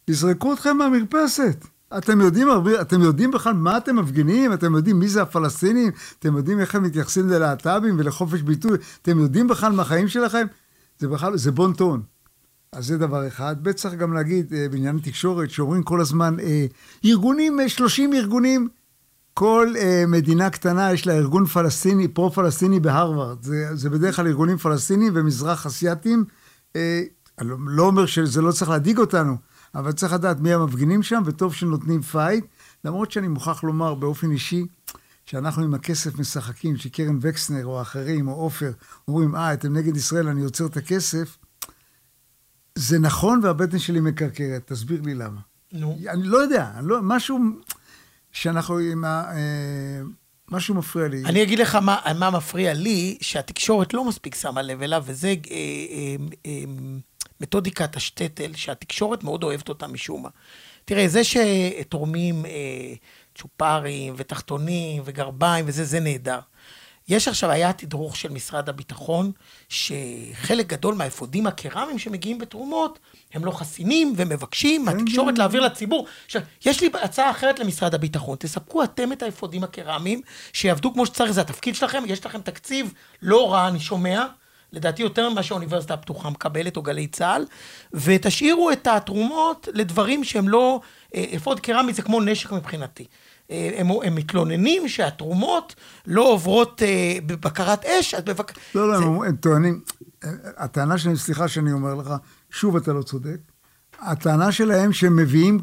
יזרקו 0.08 0.52
אתכם 0.52 0.76
מהמרפסת. 0.76 1.66
אתם 1.98 2.20
יודעים 2.20 2.48
אתם 2.80 3.02
יודעים 3.02 3.30
בכלל 3.30 3.52
מה 3.52 3.76
אתם 3.76 3.96
מפגינים? 3.96 4.52
אתם 4.52 4.74
יודעים 4.74 4.98
מי 4.98 5.08
זה 5.08 5.22
הפלסטינים? 5.22 5.92
אתם 6.18 6.36
יודעים 6.36 6.60
איך 6.60 6.74
הם 6.74 6.82
מתייחסים 6.82 7.28
ללהט"בים 7.28 7.98
ולחופש 7.98 8.42
ביטוי? 8.42 8.78
אתם 9.02 9.18
יודעים 9.18 9.48
בכלל 9.48 9.72
מהחיים 9.72 10.08
שלכם? 10.08 10.46
זה 10.98 11.08
בכלל, 11.08 11.36
זה 11.36 11.52
בון 11.52 11.72
טון. 11.72 12.02
אז 12.72 12.86
זה 12.86 12.98
דבר 12.98 13.26
אחד. 13.26 13.56
ב' 13.62 13.72
צריך 13.72 13.94
גם 13.94 14.12
להגיד 14.12 14.54
אה, 14.54 14.66
בעניין 14.70 14.98
תקשורת, 14.98 15.50
שאומרים 15.50 15.82
כל 15.82 16.00
הזמן, 16.00 16.40
אה, 16.40 16.66
ארגונים, 17.04 17.58
30 17.68 18.12
אה, 18.12 18.18
ארגונים, 18.18 18.68
כל 19.38 19.74
אה, 19.78 20.04
מדינה 20.08 20.50
קטנה 20.50 20.92
יש 20.92 21.06
לה 21.06 21.12
ארגון 21.12 21.46
פלסטיני, 21.46 22.08
פרו-פלסטיני 22.08 22.80
בהרווארד. 22.80 23.42
זה, 23.42 23.76
זה 23.76 23.90
בדרך 23.90 24.16
כלל 24.16 24.26
ארגונים 24.26 24.56
פלסטינים 24.56 25.12
ומזרח 25.16 25.66
אסייתים. 25.66 26.24
אה, 26.76 27.02
אני 27.38 27.48
לא, 27.48 27.56
לא 27.66 27.82
אומר 27.82 28.06
שזה 28.06 28.42
לא 28.42 28.52
צריך 28.52 28.70
להדאיג 28.70 28.98
אותנו, 28.98 29.36
אבל 29.74 29.92
צריך 29.92 30.12
לדעת 30.12 30.40
מי 30.40 30.52
המפגינים 30.52 31.02
שם, 31.02 31.22
וטוב 31.24 31.54
שנותנים 31.54 32.02
פייט. 32.02 32.44
למרות 32.84 33.12
שאני 33.12 33.28
מוכרח 33.28 33.64
לומר 33.64 33.94
באופן 33.94 34.30
אישי, 34.30 34.66
שאנחנו 35.24 35.62
עם 35.62 35.74
הכסף 35.74 36.18
משחקים, 36.18 36.76
שקרן 36.76 37.18
וקסנר 37.20 37.66
או 37.66 37.82
אחרים 37.82 38.28
או 38.28 38.32
עופר 38.32 38.70
אומרים, 39.08 39.36
אה, 39.36 39.52
אתם 39.52 39.72
נגד 39.72 39.96
ישראל, 39.96 40.28
אני 40.28 40.44
עוצר 40.44 40.66
את 40.66 40.76
הכסף, 40.76 41.38
זה 42.74 42.98
נכון 42.98 43.40
והבטן 43.42 43.78
שלי 43.78 44.00
מקרקרת. 44.00 44.72
תסביר 44.72 45.02
לי 45.02 45.14
למה. 45.14 45.40
נו. 45.72 45.98
אני 46.08 46.22
לא 46.22 46.38
יודע, 46.38 46.70
אני 46.78 46.88
לא, 46.88 46.98
משהו 47.02 47.38
שאנחנו 48.32 48.78
עם 48.78 49.04
ה... 49.04 49.32
אה, 49.34 50.02
משהו 50.50 50.74
מפריע 50.74 51.08
לי. 51.08 51.24
אני 51.24 51.42
אגיד 51.42 51.58
לך 51.58 51.74
מה, 51.74 52.00
מה 52.18 52.30
מפריע 52.30 52.74
לי, 52.74 53.18
שהתקשורת 53.20 53.94
לא 53.94 54.04
מספיק 54.04 54.34
שמה 54.34 54.62
לב 54.62 54.82
אליו, 54.82 55.02
וזה... 55.06 55.28
אה, 55.28 55.34
אה, 55.50 56.16
אה, 56.46 56.64
מתודיקת 57.40 57.96
השטטל, 57.96 58.54
שהתקשורת 58.54 59.24
מאוד 59.24 59.44
אוהבת 59.44 59.68
אותה 59.68 59.86
משום 59.86 60.22
מה. 60.22 60.28
תראה, 60.84 61.08
זה 61.08 61.20
שתורמים 61.24 62.46
אה, 62.46 62.94
צ'ופרים 63.34 64.14
ותחתונים 64.16 65.02
וגרביים 65.04 65.64
וזה, 65.68 65.84
זה 65.84 66.00
נהדר. 66.00 66.38
יש 67.08 67.28
עכשיו, 67.28 67.50
היה 67.50 67.72
תדרוך 67.72 68.16
של 68.16 68.30
משרד 68.30 68.68
הביטחון, 68.68 69.32
שחלק 69.68 70.66
גדול 70.66 70.94
מהאפודים 70.94 71.46
הקרמיים 71.46 71.98
שמגיעים 71.98 72.38
בתרומות, 72.38 72.98
הם 73.34 73.44
לא 73.44 73.50
חסינים 73.50 74.14
ומבקשים 74.16 74.84
מהתקשורת 74.84 75.34
כן. 75.34 75.38
להעביר 75.38 75.60
לציבור. 75.60 76.06
עכשיו, 76.26 76.42
יש 76.64 76.80
לי 76.80 76.90
הצעה 77.02 77.30
אחרת 77.30 77.58
למשרד 77.58 77.94
הביטחון, 77.94 78.36
תספקו 78.36 78.84
אתם 78.84 79.12
את 79.12 79.22
האפודים 79.22 79.64
הקרמיים, 79.64 80.20
שיעבדו 80.52 80.92
כמו 80.92 81.06
שצריך, 81.06 81.30
זה 81.30 81.40
התפקיד 81.40 81.74
שלכם, 81.74 82.02
יש 82.06 82.26
לכם 82.26 82.40
תקציב 82.40 82.92
לא 83.22 83.52
רע, 83.52 83.68
אני 83.68 83.80
שומע, 83.80 84.26
לדעתי 84.72 85.02
יותר 85.02 85.30
ממה 85.30 85.42
שהאוניברסיטה 85.42 85.94
הפתוחה 85.94 86.30
מקבלת, 86.30 86.76
או 86.76 86.82
גלי 86.82 87.06
צה"ל, 87.06 87.44
ותשאירו 87.94 88.70
את 88.70 88.86
התרומות 88.86 89.68
לדברים 89.74 90.24
שהם 90.24 90.48
לא, 90.48 90.80
אה, 91.14 91.24
אפוד 91.36 91.60
קרמי 91.60 91.92
זה 91.92 92.02
כמו 92.02 92.20
נשק 92.20 92.52
מבחינתי. 92.52 93.04
אה, 93.50 93.70
הם, 93.76 93.90
הם 94.04 94.14
מתלוננים 94.14 94.88
שהתרומות 94.88 95.74
לא 96.06 96.32
עוברות 96.32 96.82
אה, 96.82 97.18
בבקרת 97.26 97.84
אש, 97.84 98.14
אז 98.14 98.22
בבק... 98.24 98.52
לא, 98.74 98.88
לא, 98.88 98.98
זה... 98.98 99.04
הם, 99.04 99.36
טוענים, 99.36 99.80
הטענה 100.56 100.98
שלהם, 100.98 101.16
סליחה 101.16 101.48
שאני 101.48 101.72
אומר 101.72 101.94
לך, 101.94 102.14
שוב 102.50 102.76
אתה 102.76 102.92
לא 102.92 103.02
צודק, 103.02 103.38
הטענה 104.00 104.52
שלהם 104.52 104.92
שהם 104.92 105.16
מביאים, 105.16 105.58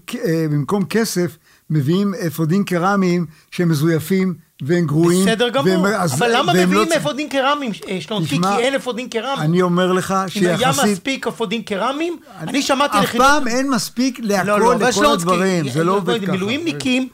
במקום 0.52 0.86
כסף, 0.86 1.38
מביאים 1.70 2.14
אפודים 2.28 2.64
קרמיים 2.64 3.26
שהם 3.52 3.70
מזויפים 3.70 4.34
והם 4.62 4.86
גרועים. 4.86 5.26
בסדר 5.26 5.50
גמור, 5.50 5.82
והם, 5.82 6.02
אבל 6.18 6.38
למה 6.38 6.54
מביאים 6.54 6.90
לא... 6.90 6.98
אפודים 6.98 7.30
קרמיים, 7.30 7.72
אה, 7.88 8.02
שלונטי? 8.02 8.38
כי 8.42 8.58
אין 8.60 8.76
אפודים 8.76 9.10
קרמיים. 9.10 9.40
אני 9.40 9.62
אומר 9.62 9.92
לך 9.92 10.16
שיחסית... 10.28 10.44
אם 10.44 10.58
היה 10.58 10.92
מספיק 10.92 11.28
אפודים 11.28 11.64
קרמיים, 11.64 12.18
אני, 12.40 12.52
אני 12.52 12.62
שמעתי 12.62 12.98
לחינוך... 12.98 13.26
אף 13.26 13.32
פעם 13.32 13.48
אין 13.48 13.70
מספיק 13.70 14.20
להכל, 14.24 14.48
לא, 14.48 14.60
לא, 14.60 14.76
לכל 14.76 15.06
הדברים, 15.06 15.70
זה 15.70 15.84
לא 15.84 15.98
עובד 15.98 16.22
ככה. 16.22 16.32
מילואימניקים 16.32 17.10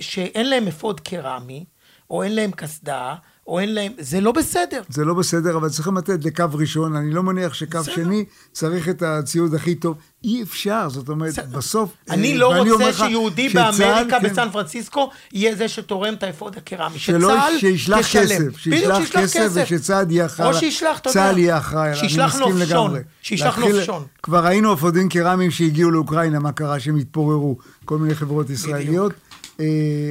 שאין 0.00 0.50
להם 0.50 0.68
אפוד 0.68 1.00
קרמי, 1.00 1.64
או 2.10 2.22
אין 2.22 2.34
להם 2.34 2.50
קסדה, 2.50 3.14
או 3.48 3.60
אין 3.60 3.74
להם, 3.74 3.92
זה 3.98 4.20
לא 4.20 4.32
בסדר. 4.32 4.82
זה 4.88 5.04
לא 5.04 5.14
בסדר, 5.14 5.56
אבל 5.56 5.68
צריכים 5.68 5.96
לתת 5.96 6.24
לקו 6.24 6.44
ראשון, 6.52 6.96
אני 6.96 7.10
לא 7.10 7.22
מניח 7.22 7.54
שקו 7.54 7.78
בסדר. 7.78 7.94
שני 7.94 8.24
צריך 8.52 8.88
את 8.88 9.02
הציוד 9.02 9.54
הכי 9.54 9.74
טוב. 9.74 9.96
אי 10.24 10.42
אפשר, 10.42 10.88
זאת 10.88 11.08
אומרת, 11.08 11.32
בסדר. 11.32 11.58
בסוף... 11.58 11.90
אני 12.10 12.32
אה, 12.32 12.38
לא 12.38 12.54
רוצה 12.72 12.92
שיהודי 12.92 13.48
באמריקה, 13.48 14.20
כן. 14.20 14.30
בסן 14.30 14.48
פרנסיסקו, 14.52 15.10
יהיה 15.32 15.54
זה 15.54 15.68
שתורם 15.68 16.14
את 16.14 16.22
האפוד 16.22 16.56
הקרמי. 16.56 16.98
שצה"ל 16.98 17.58
שישלח 17.58 18.06
כסף, 18.12 18.58
שישלח 18.58 19.08
כסף, 19.12 19.50
ושצה"ל 19.54 20.10
יהיה 20.10 20.26
אחראי. 20.26 20.48
או 20.48 20.54
שישלח, 20.54 20.98
אתה 20.98 21.10
יודע. 21.10 21.20
צה"ל 21.20 21.38
יהיה 21.38 21.58
אחראי, 21.58 21.96
שישלח 21.96 22.36
נופשון. 22.36 22.94
שישלח 23.22 23.58
נופשון. 23.58 24.04
כבר 24.22 24.44
ראינו 24.44 24.74
אפודים 24.74 25.08
קרמיים 25.08 25.50
שהגיעו 25.50 25.90
לאוקראינה, 25.90 26.38
מה 26.38 26.52
קרה 26.52 26.80
שהם 26.80 26.96
התפוררו, 26.96 27.58
כל 27.84 27.98
מיני 27.98 28.14
חברות 28.14 28.50
ישראליות. 28.50 29.12
אה, 29.12 29.27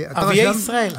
ערביי 0.08 0.50
ישראל. 0.50 0.94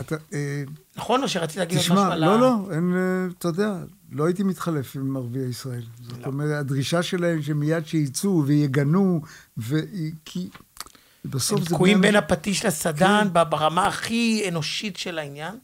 נכון, 0.97 1.23
או 1.23 1.29
שרצית 1.29 1.57
להגיד 1.57 1.79
משהו 1.79 1.99
על 1.99 2.01
ה... 2.01 2.17
תשמע, 2.17 2.27
לא, 2.27 2.41
לא, 2.41 2.75
אין, 2.75 2.93
אה, 2.97 3.31
אתה 3.39 3.49
יודע, 3.49 3.73
לא 4.13 4.27
הייתי 4.27 4.43
מתחלף 4.43 4.97
עם 4.97 5.17
ערביי 5.17 5.49
ישראל. 5.49 5.83
זאת 6.09 6.19
לא. 6.23 6.27
אומרת, 6.27 6.61
הדרישה 6.61 7.03
שלהם 7.03 7.43
שמיד 7.43 7.87
שיצאו 7.87 8.43
ויגנו. 8.47 9.21
כי 10.25 10.49
בסוף 11.25 11.61
זה... 11.61 11.67
הם 11.67 11.75
תקועים 11.75 12.01
בין 12.01 12.17
הפטיש 12.17 12.65
לסדן 12.65 13.29
כן. 13.35 13.51
ברמה 13.51 13.87
הכי 13.87 14.45
אנושית 14.49 14.97
של 14.97 15.19
העניין. 15.19 15.55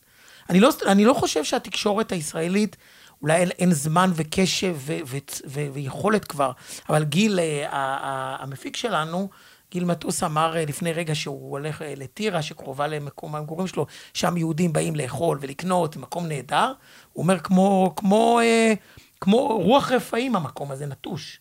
אני 0.50 0.60
לא, 0.60 0.70
אני 0.86 1.04
לא 1.04 1.14
חושב 1.14 1.44
שהתקשורת 1.44 2.12
הישראלית, 2.12 2.76
אולי 3.22 3.36
אין, 3.36 3.50
אין 3.50 3.72
זמן 3.72 4.10
וקשב 4.14 4.76
ו, 4.78 4.96
ו, 5.06 5.16
ו, 5.46 5.60
ויכולת 5.72 6.24
כבר, 6.24 6.52
אבל 6.88 7.04
גיל, 7.04 7.40
אה, 7.40 8.36
המפיק 8.40 8.76
שלנו, 8.76 9.28
גיל 9.74 9.84
מטוס 9.84 10.22
אמר 10.22 10.56
אה, 10.56 10.64
לפני 10.64 10.92
רגע 10.92 11.14
שהוא 11.14 11.50
הולך 11.50 11.82
אה, 11.82 11.94
לטירה, 11.96 12.42
שקרובה 12.42 12.86
למקום 12.86 13.34
המגורים 13.34 13.66
שלו, 13.66 13.86
שם 14.14 14.36
יהודים 14.36 14.72
באים 14.72 14.96
לאכול 14.96 15.38
ולקנות, 15.40 15.96
מקום 15.96 16.26
נהדר. 16.26 16.72
הוא 17.12 17.22
אומר, 17.22 17.38
כמו, 17.38 17.92
כמו, 17.96 18.40
אה, 18.42 18.74
כמו 19.20 19.60
רוח 19.62 19.92
רפאים 19.92 20.36
המקום 20.36 20.70
הזה 20.70 20.86
נטוש. 20.86 21.40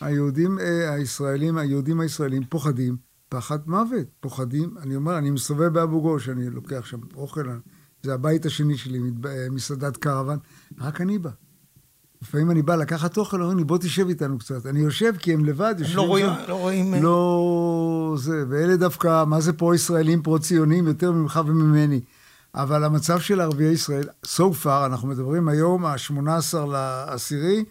היהודים 0.00 0.58
הישראלים, 0.90 1.58
היהודים 1.58 2.00
הישראלים 2.00 2.44
פוחדים 2.44 2.96
פחד 3.28 3.58
מוות, 3.66 4.06
פוחדים. 4.20 4.74
אני 4.82 4.96
אומר, 4.96 5.18
אני 5.18 5.30
מסתובב 5.30 5.68
באבו 5.68 6.02
גוש, 6.02 6.28
אני 6.28 6.50
לוקח 6.50 6.86
שם 6.86 7.00
אוכל, 7.14 7.48
זה 8.02 8.14
הבית 8.14 8.46
השני 8.46 8.76
שלי, 8.76 8.98
מסעדת 9.50 9.96
קרוון, 9.96 10.38
רק 10.78 11.00
אני 11.00 11.18
בא. 11.18 11.30
לפעמים 12.22 12.50
אני 12.50 12.62
בא 12.62 12.76
לקחת 12.76 13.16
אוכל, 13.16 13.40
אומרים 13.40 13.58
לי, 13.58 13.64
בוא 13.64 13.78
תשב 13.78 14.08
איתנו 14.08 14.38
קצת. 14.38 14.66
אני 14.66 14.80
יושב 14.80 15.12
כי 15.18 15.32
הם 15.32 15.44
לבד, 15.44 15.74
יושבים 15.78 15.96
לא 15.96 16.02
רואים. 16.02 16.26
לא 16.48 16.54
רואים... 16.54 16.94
לא... 17.02 18.14
זה, 18.18 18.44
ואלה 18.48 18.76
דווקא, 18.76 19.24
מה 19.24 19.40
זה 19.40 19.52
פה 19.52 19.74
ישראלים 19.74 20.22
פרו-ציונים 20.22 20.86
יותר 20.86 21.12
ממך 21.12 21.40
וממני. 21.46 22.00
אבל 22.54 22.84
המצב 22.84 23.20
של 23.20 23.40
ערביי 23.40 23.72
ישראל, 23.72 24.08
so 24.24 24.64
far, 24.64 24.86
אנחנו 24.86 25.08
מדברים 25.08 25.48
היום, 25.48 25.86
ה-18 25.86 26.56
לעשירי, 26.72 27.64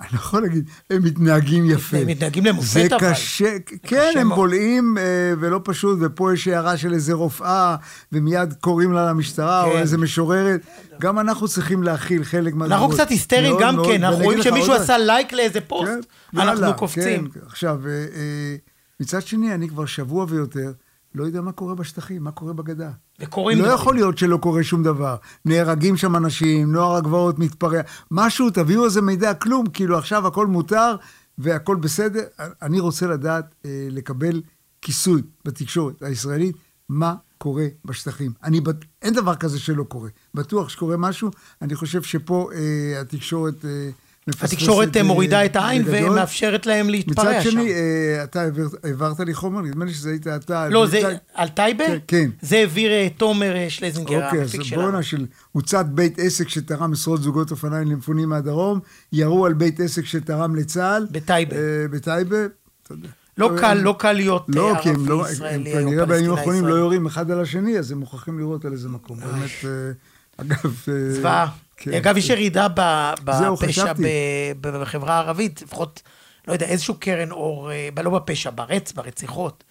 אני 0.00 0.08
לא 0.12 0.18
יכול 0.18 0.42
להגיד, 0.42 0.70
הם 0.90 1.02
מתנהגים 1.02 1.70
יפה. 1.70 1.96
הם 1.96 2.06
מתנהגים 2.06 2.44
למופת 2.44 2.92
אבל. 2.92 3.00
זה 3.00 3.14
קשה, 3.14 3.56
כן, 3.82 4.12
הם 4.16 4.28
בולעים 4.28 4.98
אה, 4.98 5.04
ולא 5.40 5.60
פשוט, 5.64 5.98
ופה 6.02 6.34
יש 6.34 6.48
הערה 6.48 6.76
של 6.76 6.92
איזה 6.92 7.12
רופאה, 7.12 7.76
ומיד 8.12 8.54
קוראים 8.60 8.92
לה 8.92 9.10
למשטרה, 9.10 9.64
או 9.64 9.72
כן. 9.72 9.78
איזה 9.78 9.98
משוררת. 9.98 10.60
גם 11.00 11.18
אנחנו 11.18 11.48
צריכים 11.48 11.82
להכיל 11.82 12.24
חלק 12.24 12.54
מהדברים. 12.54 12.72
אנחנו 12.82 12.94
קצת 12.94 13.10
היסטריים 13.10 13.56
גם 13.60 13.76
כן, 13.86 14.04
אנחנו 14.04 14.24
רואים 14.24 14.42
שמישהו 14.42 14.72
עשה 14.72 14.98
לייק 14.98 15.32
לאיזה 15.32 15.60
פוסט, 15.60 16.06
כן, 16.32 16.40
אנחנו 16.40 16.74
קופצים. 16.74 17.28
כן, 17.28 17.40
עכשיו, 17.46 17.80
אה, 17.86 17.92
אה, 17.92 18.56
מצד 19.00 19.22
שני, 19.22 19.54
אני 19.54 19.68
כבר 19.68 19.86
שבוע 19.86 20.26
ויותר, 20.28 20.72
לא 21.16 21.24
יודע 21.24 21.40
מה 21.40 21.52
קורה 21.52 21.74
בשטחים, 21.74 22.24
מה 22.24 22.30
קורה 22.30 22.52
בגדה. 22.52 22.90
וקורים 23.20 23.58
לא 23.58 23.64
דברים. 23.64 23.78
יכול 23.78 23.94
להיות 23.94 24.18
שלא 24.18 24.36
קורה 24.36 24.62
שום 24.62 24.82
דבר. 24.82 25.16
נהרגים 25.44 25.96
שם 25.96 26.16
אנשים, 26.16 26.72
נוער 26.72 26.96
הגבעות 26.96 27.38
מתפרע, 27.38 27.80
משהו, 28.10 28.50
תביאו 28.50 28.84
איזה 28.84 29.02
מידע, 29.02 29.34
כלום, 29.34 29.66
כאילו 29.66 29.98
עכשיו 29.98 30.26
הכל 30.26 30.46
מותר 30.46 30.96
והכל 31.38 31.76
בסדר. 31.76 32.22
אני 32.62 32.80
רוצה 32.80 33.06
לדעת, 33.06 33.54
אה, 33.64 33.88
לקבל 33.90 34.42
כיסוי 34.82 35.22
בתקשורת 35.44 36.02
הישראלית, 36.02 36.56
מה 36.88 37.14
קורה 37.38 37.66
בשטחים. 37.84 38.32
אני, 38.44 38.60
אין 39.02 39.14
דבר 39.14 39.34
כזה 39.34 39.58
שלא 39.58 39.82
קורה. 39.82 40.08
בטוח 40.34 40.68
שקורה 40.68 40.96
משהו, 40.96 41.30
אני 41.62 41.74
חושב 41.74 42.02
שפה 42.02 42.48
אה, 42.54 43.00
התקשורת... 43.00 43.64
אה, 43.64 43.90
התקשורת 44.28 44.96
מורידה 44.96 45.44
את 45.44 45.56
העין 45.56 45.82
ומאפשרת 45.86 46.66
להם 46.66 46.90
להתפרע 46.90 47.24
שם. 47.24 47.48
מצד 47.48 47.50
שני, 47.50 47.72
אה, 47.72 48.24
אתה 48.24 48.42
העברת 48.84 49.20
לי 49.20 49.34
חומר, 49.34 49.60
נדמה 49.60 49.84
לי 49.84 49.94
שזה 49.94 50.10
היית 50.10 50.26
אתה. 50.26 50.68
לא, 50.68 50.86
זה 50.86 51.16
על 51.34 51.48
טייבה? 51.48 51.84
כן. 51.86 51.98
כן. 52.06 52.30
זה 52.42 52.56
העביר 52.56 52.90
אה, 52.90 53.08
תומר 53.16 53.56
אה, 53.56 53.66
שלזינגר, 53.68 54.24
המפיק 54.24 54.62
שלנו. 54.62 54.62
אוקיי, 54.62 54.78
אז 54.78 54.90
בואנה 54.90 55.02
של 55.02 55.26
הוצת 55.52 55.86
בית 55.86 56.18
עסק 56.18 56.48
שתרם 56.48 56.92
עשרות 56.92 57.22
זוגות 57.22 57.50
אופניים 57.50 57.90
למפונים 57.90 58.28
מהדרום, 58.28 58.80
ירו 59.12 59.46
על 59.46 59.52
בית 59.52 59.80
עסק 59.80 60.04
שתרם 60.04 60.56
לצה"ל. 60.56 61.06
בטייבה. 61.10 61.56
בטייבה, 61.90 62.36
אתה 62.82 62.94
יודע. 62.94 63.08
לא 63.38 63.50
קל, 63.58 63.74
לא 63.74 63.96
קל 63.98 64.12
להיות 64.12 64.44
לא, 64.48 64.76
ערבי 64.76 64.80
ישראלי 64.80 65.10
או 65.10 65.24
פלסטיני 65.24 65.68
ישראלי. 65.68 65.72
כנראה 65.72 66.06
בימים 66.06 66.30
האחרונים 66.30 66.66
לא 66.66 66.74
יורים 66.74 67.06
אחד 67.06 67.30
על 67.30 67.40
השני, 67.40 67.78
אז 67.78 67.92
הם 67.92 67.98
מוכרחים 67.98 68.38
לראות 68.38 68.64
על 68.64 68.72
איזה 68.72 68.88
מקום. 68.88 69.20
באמת, 69.20 69.50
אגב... 70.36 70.84
זוועה. 71.10 71.48
כן. 71.76 71.92
אגב, 71.92 72.16
יש 72.16 72.28
ירידה 72.28 72.66
בפשע 73.24 73.92
בחברה 74.60 75.14
הערבית, 75.14 75.62
לפחות, 75.62 76.02
לא 76.48 76.52
יודע, 76.52 76.66
איזשהו 76.66 76.94
קרן 77.00 77.30
אור, 77.30 77.72
אה, 77.72 77.88
לא 78.02 78.10
בפשע, 78.10 78.50
ברצ, 78.54 78.92
ברציחות. 78.92 79.64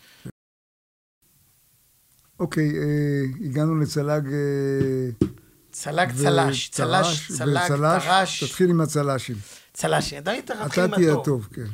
אוקיי, 2.40 2.70
אה, 2.78 3.46
הגענו 3.46 3.80
לצלג... 3.80 4.28
אה, 4.28 5.28
צל"ג 5.72 6.12
צל"ש, 6.12 6.70
צל"ש, 6.70 7.32
צל"ג, 7.38 7.68
טר"ש. 7.68 8.44
תתחיל 8.44 8.70
עם 8.70 8.82
הצל"שים. 8.82 9.36
צל"שים, 9.74 10.18
עדיין 10.18 10.42
אתה 10.46 10.54
מתחיל 10.66 10.84
עם 10.84 10.94
הטוב. 10.94 11.04
אתה 11.04 11.12
תהיה 11.12 11.24
טוב, 11.24 11.48
כן. 11.54 11.66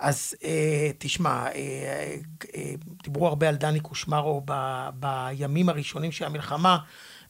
אז 0.00 0.34
אה, 0.44 0.90
תשמע, 0.98 1.46
אה, 1.46 2.16
אה, 2.54 2.74
דיברו 3.02 3.26
הרבה 3.26 3.48
על 3.48 3.56
דני 3.56 3.80
קושמרו 3.80 4.42
ב, 4.44 4.52
בימים 4.94 5.68
הראשונים 5.68 6.12
של 6.12 6.24
המלחמה. 6.24 6.78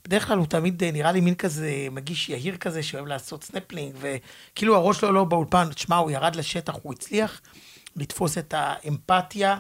בדרך 0.07 0.27
כלל 0.27 0.39
הוא 0.39 0.47
תמיד 0.47 0.83
אה, 0.83 0.91
נראה 0.91 1.13
לי 1.13 1.21
מין 1.21 1.35
כזה 1.35 1.89
מגיש 1.91 2.29
יהיר 2.29 2.57
כזה 2.57 2.83
שאוהב 2.83 3.07
לעשות 3.07 3.45
סנפלינג, 3.45 3.97
וכאילו 4.01 4.77
הראש 4.77 5.01
שלו 5.01 5.13
לא 5.13 5.25
באולפן, 5.25 5.73
תשמע, 5.73 5.97
הוא 5.97 6.11
ירד 6.11 6.37
לשטח, 6.37 6.75
הוא 6.83 6.93
הצליח 6.93 7.41
לתפוס 7.97 8.39
את 8.39 8.55
האמפתיה. 8.57 9.59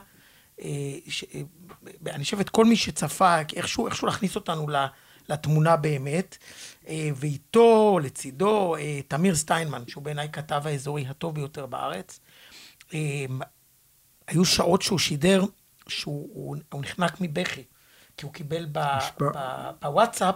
אה, 0.60 0.68
ש... 1.08 1.24
אה, 1.34 1.40
אני 2.06 2.24
חושב 2.24 2.40
את 2.40 2.50
כל 2.50 2.64
מי 2.64 2.76
שצפה, 2.76 3.38
איכשהו, 3.56 3.86
איכשהו 3.86 4.06
להכניס 4.06 4.36
אותנו 4.36 4.66
לתמונה 5.28 5.76
באמת, 5.76 6.38
ואיתו, 6.90 7.98
לצידו, 8.02 8.76
תמיר 9.08 9.34
סטיינמן, 9.34 9.82
שהוא 9.88 10.02
בעיניי 10.02 10.28
כתב 10.32 10.62
האזורי 10.64 11.06
הטוב 11.06 11.34
ביותר 11.34 11.66
בארץ. 11.66 12.20
היו 14.28 14.44
שעות 14.44 14.82
שהוא 14.82 14.98
שידר, 14.98 15.44
שהוא 15.88 16.56
נחנק 16.74 17.20
מבכי. 17.20 17.62
כי 18.16 18.26
הוא 18.26 18.32
קיבל 18.32 18.66
בוואטסאפ 19.82 20.34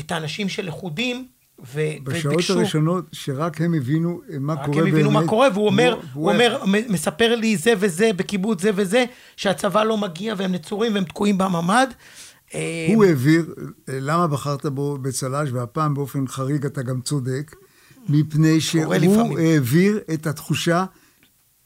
את 0.00 0.12
האנשים 0.12 0.48
של 0.48 0.66
לכודים, 0.66 1.26
ו- 1.74 1.80
בשעות 2.02 2.34
וביקשו... 2.34 2.58
הראשונות 2.58 3.04
שרק 3.12 3.60
הם 3.60 3.74
הבינו 3.74 4.20
מה 4.40 4.56
קורה 4.56 4.66
באמת. 4.66 4.76
רק 4.76 4.82
הם 4.82 4.86
הבינו 4.86 5.10
מה 5.10 5.26
קורה, 5.26 5.48
והוא 5.54 5.66
אומר, 5.66 5.92
הוא, 5.92 6.02
הוא 6.12 6.32
אומר, 6.32 6.62
מספר 6.88 7.36
לי 7.36 7.56
זה 7.56 7.72
וזה 7.78 8.10
בקיבוץ 8.16 8.62
זה 8.62 8.70
וזה, 8.74 9.04
שהצבא 9.36 9.84
לא 9.84 9.96
מגיע 9.96 10.34
והם 10.36 10.52
נצורים 10.52 10.94
והם 10.94 11.04
תקועים 11.04 11.38
בממ"ד. 11.38 11.86
הוא 12.94 13.04
העביר, 13.04 13.54
למה 13.88 14.26
בחרת 14.26 14.66
בו 14.66 14.98
בצל"ש, 14.98 15.50
והפעם 15.52 15.94
באופן 15.94 16.28
חריג 16.28 16.66
אתה 16.66 16.82
גם 16.82 17.00
צודק, 17.00 17.56
מפני 18.08 18.60
שהוא 18.60 19.38
העביר 19.38 20.00
את 20.14 20.26
התחושה 20.26 20.84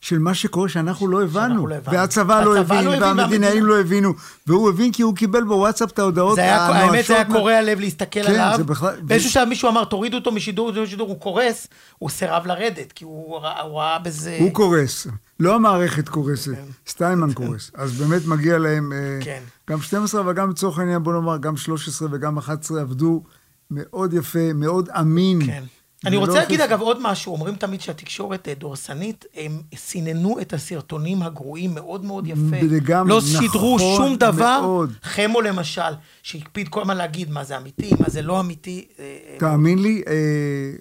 של 0.04 0.18
מה 0.18 0.34
שקורה 0.34 0.68
שאנחנו 0.68 1.08
לא 1.08 1.22
הבנו. 1.22 1.66
לא 1.66 1.76
והצבא 1.84 2.44
לא 2.44 2.58
הבין, 2.58 2.84
לא 2.84 2.90
והמדינאים 3.00 3.66
לא 3.66 3.80
הבינו. 3.80 4.12
והוא 4.46 4.70
הבין 4.70 4.92
כי 4.92 5.02
הוא 5.02 5.16
קיבל 5.16 5.44
בוואטסאפ 5.44 5.90
את 5.90 5.98
ההודעות 5.98 6.38
הנואשות. 6.38 6.76
האמת, 6.76 7.04
זה 7.06 7.14
היה 7.14 7.24
קורע 7.24 7.62
לב 7.62 7.80
להסתכל 7.80 8.22
כן, 8.22 8.30
עליו. 8.30 8.54
זה 8.56 8.64
בכלל... 8.64 8.94
באיזשהו 9.02 9.30
שלב 9.30 9.48
מישהו 9.48 9.68
אמר, 9.68 9.84
תורידו 9.84 10.16
אותו 10.16 10.32
משידור, 10.32 10.72
משידור, 10.82 11.08
הוא 11.08 11.20
קורס, 11.20 11.66
הוא 11.98 12.10
סירב 12.10 12.46
לרדת, 12.46 12.92
כי 12.92 13.04
הוא 13.04 13.38
ראה 13.38 13.98
בזה... 13.98 14.36
הוא 14.40 14.52
קורס. 14.52 15.06
לא 15.40 15.54
המערכת 15.54 16.08
קורסת, 16.08 16.54
כן. 16.54 16.64
סטיינמן. 16.86 17.32
קורס. 17.32 17.70
אז 17.74 18.00
באמת 18.00 18.26
מגיע 18.26 18.58
להם, 18.58 18.92
אה, 18.92 19.18
כן. 19.20 19.42
גם 19.70 19.80
12, 19.80 20.20
אבל 20.20 20.32
גם 20.32 20.50
לצורך 20.50 20.78
העניין, 20.78 21.02
בוא 21.02 21.12
נאמר, 21.12 21.36
גם 21.36 21.56
13 21.56 22.08
וגם 22.12 22.38
11 22.38 22.80
עבדו 22.80 23.22
מאוד 23.70 24.14
יפה, 24.14 24.52
מאוד 24.54 24.88
אמין. 25.00 25.46
כן. 25.46 25.64
אני 26.06 26.16
רוצה 26.16 26.34
להגיד 26.34 26.60
אגב 26.60 26.80
עוד 26.80 26.98
משהו, 27.02 27.32
אומרים 27.32 27.54
תמיד 27.54 27.80
שהתקשורת 27.80 28.48
אה, 28.48 28.54
דורסנית, 28.54 29.24
הם 29.34 29.60
סיננו 29.74 30.40
את 30.40 30.52
הסרטונים 30.52 31.22
הגרועים 31.22 31.74
מאוד 31.74 32.04
מאוד 32.04 32.26
יפה. 32.26 32.56
לגמרי, 32.62 33.10
לא 33.10 33.20
שידרו 33.20 33.76
נכון 33.76 33.96
שום 33.96 34.16
דבר. 34.16 34.60
מאוד. 34.60 34.92
חמו 35.02 35.40
למשל, 35.40 35.92
שהקפיד 36.22 36.68
כל 36.68 36.80
הזמן 36.80 36.96
להגיד 36.96 37.30
מה 37.30 37.44
זה 37.44 37.56
אמיתי, 37.56 37.90
מה 38.00 38.08
זה 38.08 38.22
לא 38.22 38.40
אמיתי. 38.40 38.84
אה, 38.98 39.04
אה, 39.04 39.36
תאמין 39.38 39.78
לי, 39.78 40.02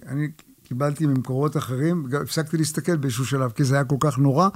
אני 0.07 0.27
קיבלתי 0.67 1.05
ממקורות 1.05 1.57
אחרים, 1.57 2.05
הפסקתי 2.21 2.57
להסתכל 2.57 2.95
באיזשהו 2.95 3.25
שלב, 3.25 3.51
כי 3.51 3.63
זה 3.63 3.75
היה 3.75 3.83
כל 3.83 3.97
כך 3.99 4.17
נורא. 4.17 4.49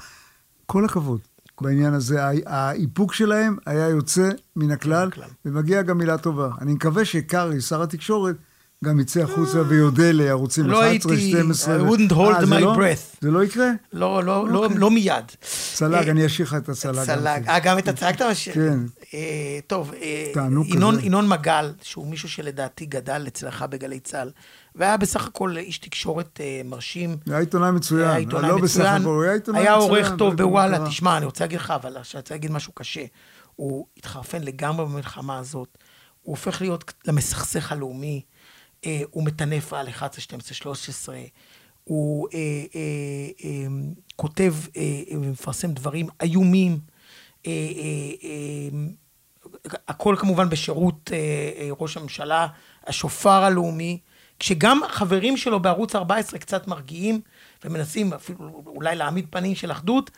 כל 0.65 0.86
הכבוד. 0.86 1.20
בעניין 1.61 1.93
הזה, 1.93 2.20
האיפוק 2.45 3.13
שלהם 3.13 3.57
היה 3.65 3.89
יוצא 3.89 4.30
מן 4.55 4.72
הכלל, 4.72 5.09
ומגיע 5.45 5.82
גם 5.82 5.97
מילה 5.97 6.18
טובה. 6.18 6.49
אני 6.61 6.74
מקווה 6.74 7.05
שקרעי, 7.05 7.61
שר 7.61 7.82
התקשורת, 7.82 8.36
גם 8.86 8.99
יצא 8.99 9.21
החוצה 9.21 9.61
ויודה 9.61 10.11
לערוצים 10.11 10.71
11, 10.71 11.17
12. 11.17 11.78
לא 11.78 11.84
הייתי, 11.84 12.03
I 12.03 12.09
wouldn't 12.09 12.13
hold 12.13 12.49
my 12.49 12.59
לא? 12.59 12.75
breath. 12.75 13.17
זה 13.21 13.32
לא 13.32 13.43
יקרה? 13.43 13.69
לא, 13.93 14.23
לא, 14.23 14.49
לא, 14.49 14.63
אוקיי. 14.63 14.78
לא 14.78 14.91
מיד. 14.91 15.32
צלג, 15.73 16.09
אני 16.09 16.25
אשאיר 16.25 16.47
לך 16.47 16.53
את 16.53 16.69
הצלג. 16.69 17.05
צלג, 17.05 17.47
אה, 17.49 17.59
גם 17.59 17.78
את 17.78 17.88
הצלג 17.88 18.15
אתה 18.15 18.30
משאיר? 18.32 18.55
כן. 18.55 18.80
טוב, 19.67 19.91
ינון 21.01 21.28
מגל, 21.28 21.73
שהוא 21.82 22.07
מישהו 22.07 22.30
שלדעתי 22.30 22.86
גדל 22.86 23.23
אצלך 23.28 23.65
בגלי 23.69 23.99
צה"ל, 23.99 24.32
והיה 24.75 24.97
בסך 24.97 25.28
הכל 25.28 25.57
איש 25.57 25.78
תקשורת 25.78 26.39
מרשים. 26.65 27.17
היה 27.28 27.39
עיתונאי 27.39 27.71
מצוין. 27.71 28.07
היה 28.09 28.17
עיתונאי 28.17 28.49
לא 28.49 28.61
בסך 28.61 28.80
הכל, 28.80 29.23
היה 29.23 29.34
עיתונאי 29.34 29.61
מצוין. 29.61 29.73
היה 29.73 29.73
עורך 29.73 30.11
טוב 30.17 30.36
בוואלה. 30.36 30.88
תשמע, 30.88 31.17
אני 31.17 31.25
רוצה 31.25 31.43
להגיד 31.43 31.59
לך, 31.59 31.71
אבל 31.71 31.89
אני 31.89 31.99
רוצה 32.15 32.34
להגיד 32.34 32.51
משהו 32.51 32.73
קשה. 32.73 33.05
הוא 33.55 33.86
התחרפן 33.97 34.41
לגמרי 34.41 34.86
במלחמה 34.86 35.38
הזאת. 35.38 35.78
הוא 36.21 36.36
הופך 36.36 36.61
להיות 36.61 36.93
למסכסך 37.05 37.71
הלאומי. 37.71 38.21
אה, 38.86 39.01
הוא 39.11 39.23
מטנף 39.23 39.73
על 39.73 39.88
11, 39.88 40.21
12, 40.21 40.53
13, 40.53 41.17
הוא 41.84 42.28
אה, 42.34 42.39
אה, 42.75 42.80
אה, 43.43 43.67
כותב 44.15 44.53
אה, 44.78 45.01
ומפרסם 45.11 45.71
דברים 45.71 46.07
איומים. 46.21 46.80
אה, 47.47 47.51
אה, 47.51 48.30
אה, 48.30 48.69
הכל 49.88 50.15
כמובן 50.19 50.49
בשירות 50.49 51.11
אה, 51.13 51.17
אה, 51.57 51.69
ראש 51.80 51.97
הממשלה, 51.97 52.47
השופר 52.88 53.43
הלאומי, 53.43 53.99
כשגם 54.39 54.82
חברים 54.88 55.38
שלו 55.38 55.59
בערוץ 55.59 55.95
14 55.95 56.39
קצת 56.39 56.67
מרגיעים 56.67 57.21
ומנסים 57.65 58.13
אפילו 58.13 58.63
אולי 58.65 58.95
להעמיד 58.95 59.28
פנים 59.30 59.55
של 59.55 59.71
אחדות, 59.71 60.11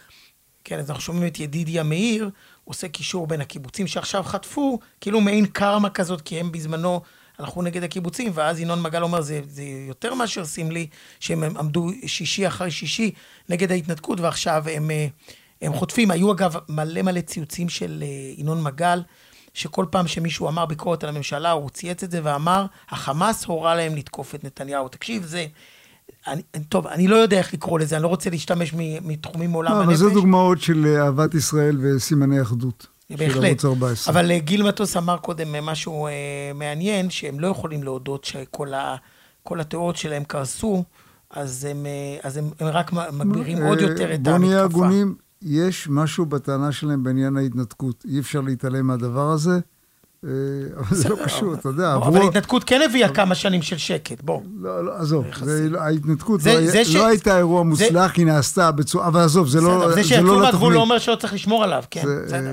כן, 0.63 0.79
אז 0.79 0.89
אנחנו 0.89 1.01
שומעים 1.03 1.27
את 1.27 1.39
ידידיה 1.39 1.83
מאיר, 1.83 2.29
עושה 2.65 2.87
קישור 2.87 3.27
בין 3.27 3.41
הקיבוצים 3.41 3.87
שעכשיו 3.87 4.23
חטפו, 4.23 4.79
כאילו 5.01 5.21
מעין 5.21 5.45
קרמה 5.45 5.89
כזאת, 5.89 6.21
כי 6.21 6.39
הם 6.39 6.51
בזמנו 6.51 7.01
הלכו 7.39 7.61
נגד 7.61 7.83
הקיבוצים, 7.83 8.31
ואז 8.35 8.59
ינון 8.59 8.81
מגל 8.81 9.03
אומר, 9.03 9.21
זה, 9.21 9.41
זה 9.47 9.63
יותר 9.87 10.13
מאשר 10.13 10.45
סמלי, 10.45 10.87
שהם 11.19 11.43
עמדו 11.43 11.89
שישי 12.05 12.47
אחרי 12.47 12.71
שישי 12.71 13.11
נגד 13.49 13.71
ההתנתקות, 13.71 14.19
ועכשיו 14.19 14.63
הם, 14.71 14.91
אה, 14.91 15.07
הם 15.61 15.73
חוטפים. 15.73 16.11
היו 16.11 16.31
אגב 16.31 16.55
מלא 16.69 17.01
מלא 17.01 17.21
ציוצים 17.21 17.69
של 17.69 18.03
אה, 18.05 18.33
ינון 18.37 18.63
מגל, 18.63 19.01
שכל 19.53 19.85
פעם 19.91 20.07
שמישהו 20.07 20.47
אמר 20.47 20.65
ביקורת 20.65 21.03
על 21.03 21.09
הממשלה, 21.09 21.51
הוא 21.51 21.69
צייץ 21.69 22.03
את 22.03 22.11
זה 22.11 22.19
ואמר, 22.23 22.65
החמאס 22.89 23.45
הורה 23.45 23.75
להם 23.75 23.95
לתקוף 23.95 24.35
את 24.35 24.43
נתניהו. 24.43 24.87
תקשיב, 24.87 25.25
זה... 25.25 25.45
אני, 26.27 26.41
טוב, 26.69 26.87
אני 26.87 27.07
לא 27.07 27.15
יודע 27.15 27.37
איך 27.37 27.53
לקרוא 27.53 27.79
לזה, 27.79 27.95
אני 27.95 28.03
לא 28.03 28.07
רוצה 28.07 28.29
להשתמש 28.29 28.73
מתחומים 29.01 29.51
מעולם 29.51 29.71
לא, 29.71 29.77
הנפש. 29.77 29.87
אבל 29.87 29.95
זה 29.95 30.09
דוגמאות 30.09 30.61
של 30.61 30.85
אה, 30.85 31.05
אהבת 31.05 31.33
ישראל 31.33 31.77
וסימני 31.81 32.41
אחדות. 32.41 32.87
בהחלט. 33.17 33.65
אבל 34.07 34.31
אה, 34.31 34.39
גיל 34.39 34.63
מטוס 34.67 34.97
אמר 34.97 35.17
קודם 35.17 35.55
אה, 35.55 35.61
משהו 35.61 36.07
אה, 36.07 36.11
מעניין, 36.55 37.09
שהם 37.09 37.39
לא 37.39 37.47
יכולים 37.47 37.83
להודות 37.83 38.23
שכל 38.23 39.59
התיאוריות 39.59 39.95
שלהם 39.95 40.23
קרסו, 40.23 40.83
אז 41.29 41.65
הם, 41.65 41.85
אז 42.23 42.37
הם, 42.37 42.49
הם 42.59 42.67
רק 42.67 42.93
מגבירים 42.93 43.63
עוד 43.63 43.81
יותר 43.81 44.13
את 44.13 44.27
המתקפה. 44.27 44.31
בוא 44.31 44.37
נהיה 44.37 44.63
הגונים, 44.63 45.15
יש 45.41 45.87
משהו 45.89 46.25
בטענה 46.25 46.71
שלהם 46.71 47.03
בעניין 47.03 47.37
ההתנתקות. 47.37 48.03
אי 48.07 48.19
אפשר 48.19 48.41
להתעלם 48.41 48.87
מהדבר 48.87 49.29
הזה. 49.29 49.59
אה, 50.25 50.29
אבל 50.77 50.97
זה 50.97 51.09
לא 51.09 51.15
קשור, 51.25 51.53
אתה 51.53 51.69
יודע. 51.69 51.95
אבל 51.95 52.21
ההתנתקות 52.21 52.63
כן 52.63 52.81
הביאה 52.89 53.09
כמה 53.09 53.35
שנים 53.35 53.61
של 53.61 53.77
שקט, 53.77 54.21
בוא. 54.21 54.41
לא, 54.61 54.85
לא, 54.85 54.91
עזוב, 54.95 55.25
לא- 55.69 55.79
ההתנתקות 55.79 56.41
לא 56.93 57.07
הייתה 57.07 57.37
אירוע 57.37 57.63
מוצלח, 57.63 58.11
היא 58.17 58.25
נעשתה 58.25 58.71
בצורה, 58.71 59.07
אבל 59.07 59.21
עזוב, 59.21 59.47
זה 59.47 59.61
לא 59.61 59.79
לתוכנית. 59.79 59.95
זה 59.95 60.03
שיצאו 60.03 60.39
מהגבול 60.39 60.73
לא 60.73 60.79
אומר 60.79 60.97
שלא 60.97 61.15
צריך 61.15 61.33
לשמור 61.33 61.63
עליו, 61.63 61.83
כן, 61.91 62.05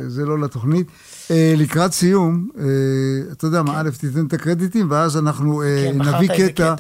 זה 0.07 0.25
לא 0.25 0.39
לתוכנית. 0.39 0.87
אה, 1.31 1.55
לקראת 1.57 1.93
סיום, 1.93 2.49
אה, 2.59 2.65
אתה 3.33 3.47
יודע 3.47 3.63
מה, 3.63 3.73
כן. 3.73 3.87
א', 3.87 3.91
תיתן 3.91 4.27
את 4.27 4.33
הקרדיטים, 4.33 4.91
ואז 4.91 5.17
אנחנו 5.17 5.63
כן, 5.85 6.03
נביא 6.03 6.29
קטע, 6.29 6.75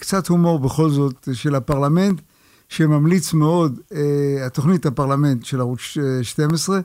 קצת 0.00 0.26
הומור 0.26 0.58
בכל 0.58 0.90
זאת, 0.90 1.28
של 1.32 1.54
הפרלמנט, 1.54 2.20
שממליץ 2.68 3.32
מאוד, 3.32 3.80
התוכנית 4.46 4.86
הפרלמנט 4.86 5.44
של 5.44 5.60
ערוץ 5.60 5.80
12, 6.22 6.80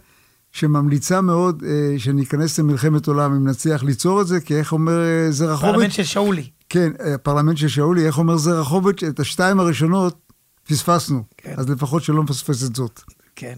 שממליצה 0.51 1.21
מאוד 1.21 1.63
אה, 1.67 1.99
שניכנס 1.99 2.59
למלחמת 2.59 3.07
עולם 3.07 3.33
אם 3.33 3.47
נצליח 3.47 3.83
ליצור 3.83 4.21
את 4.21 4.27
זה, 4.27 4.39
כי 4.41 4.55
איך 4.55 4.73
אומר 4.73 5.01
אה, 5.01 5.31
זרחוביץ'... 5.31 5.71
פרלמנט 5.71 5.91
של 5.91 6.03
שאולי. 6.03 6.49
כן, 6.69 6.91
אה, 7.05 7.17
פרלמנט 7.17 7.57
של 7.57 7.67
שאולי, 7.67 8.05
איך 8.07 8.17
אומר 8.17 8.37
זרחוביץ', 8.37 9.03
את 9.03 9.19
השתיים 9.19 9.59
הראשונות 9.59 10.31
פספסנו, 10.67 11.23
כן. 11.37 11.53
אז 11.57 11.69
לפחות 11.69 12.03
שלא 12.03 12.23
נפספס 12.23 12.63
את 12.63 12.75
זאת. 12.75 13.01
כן. 13.35 13.57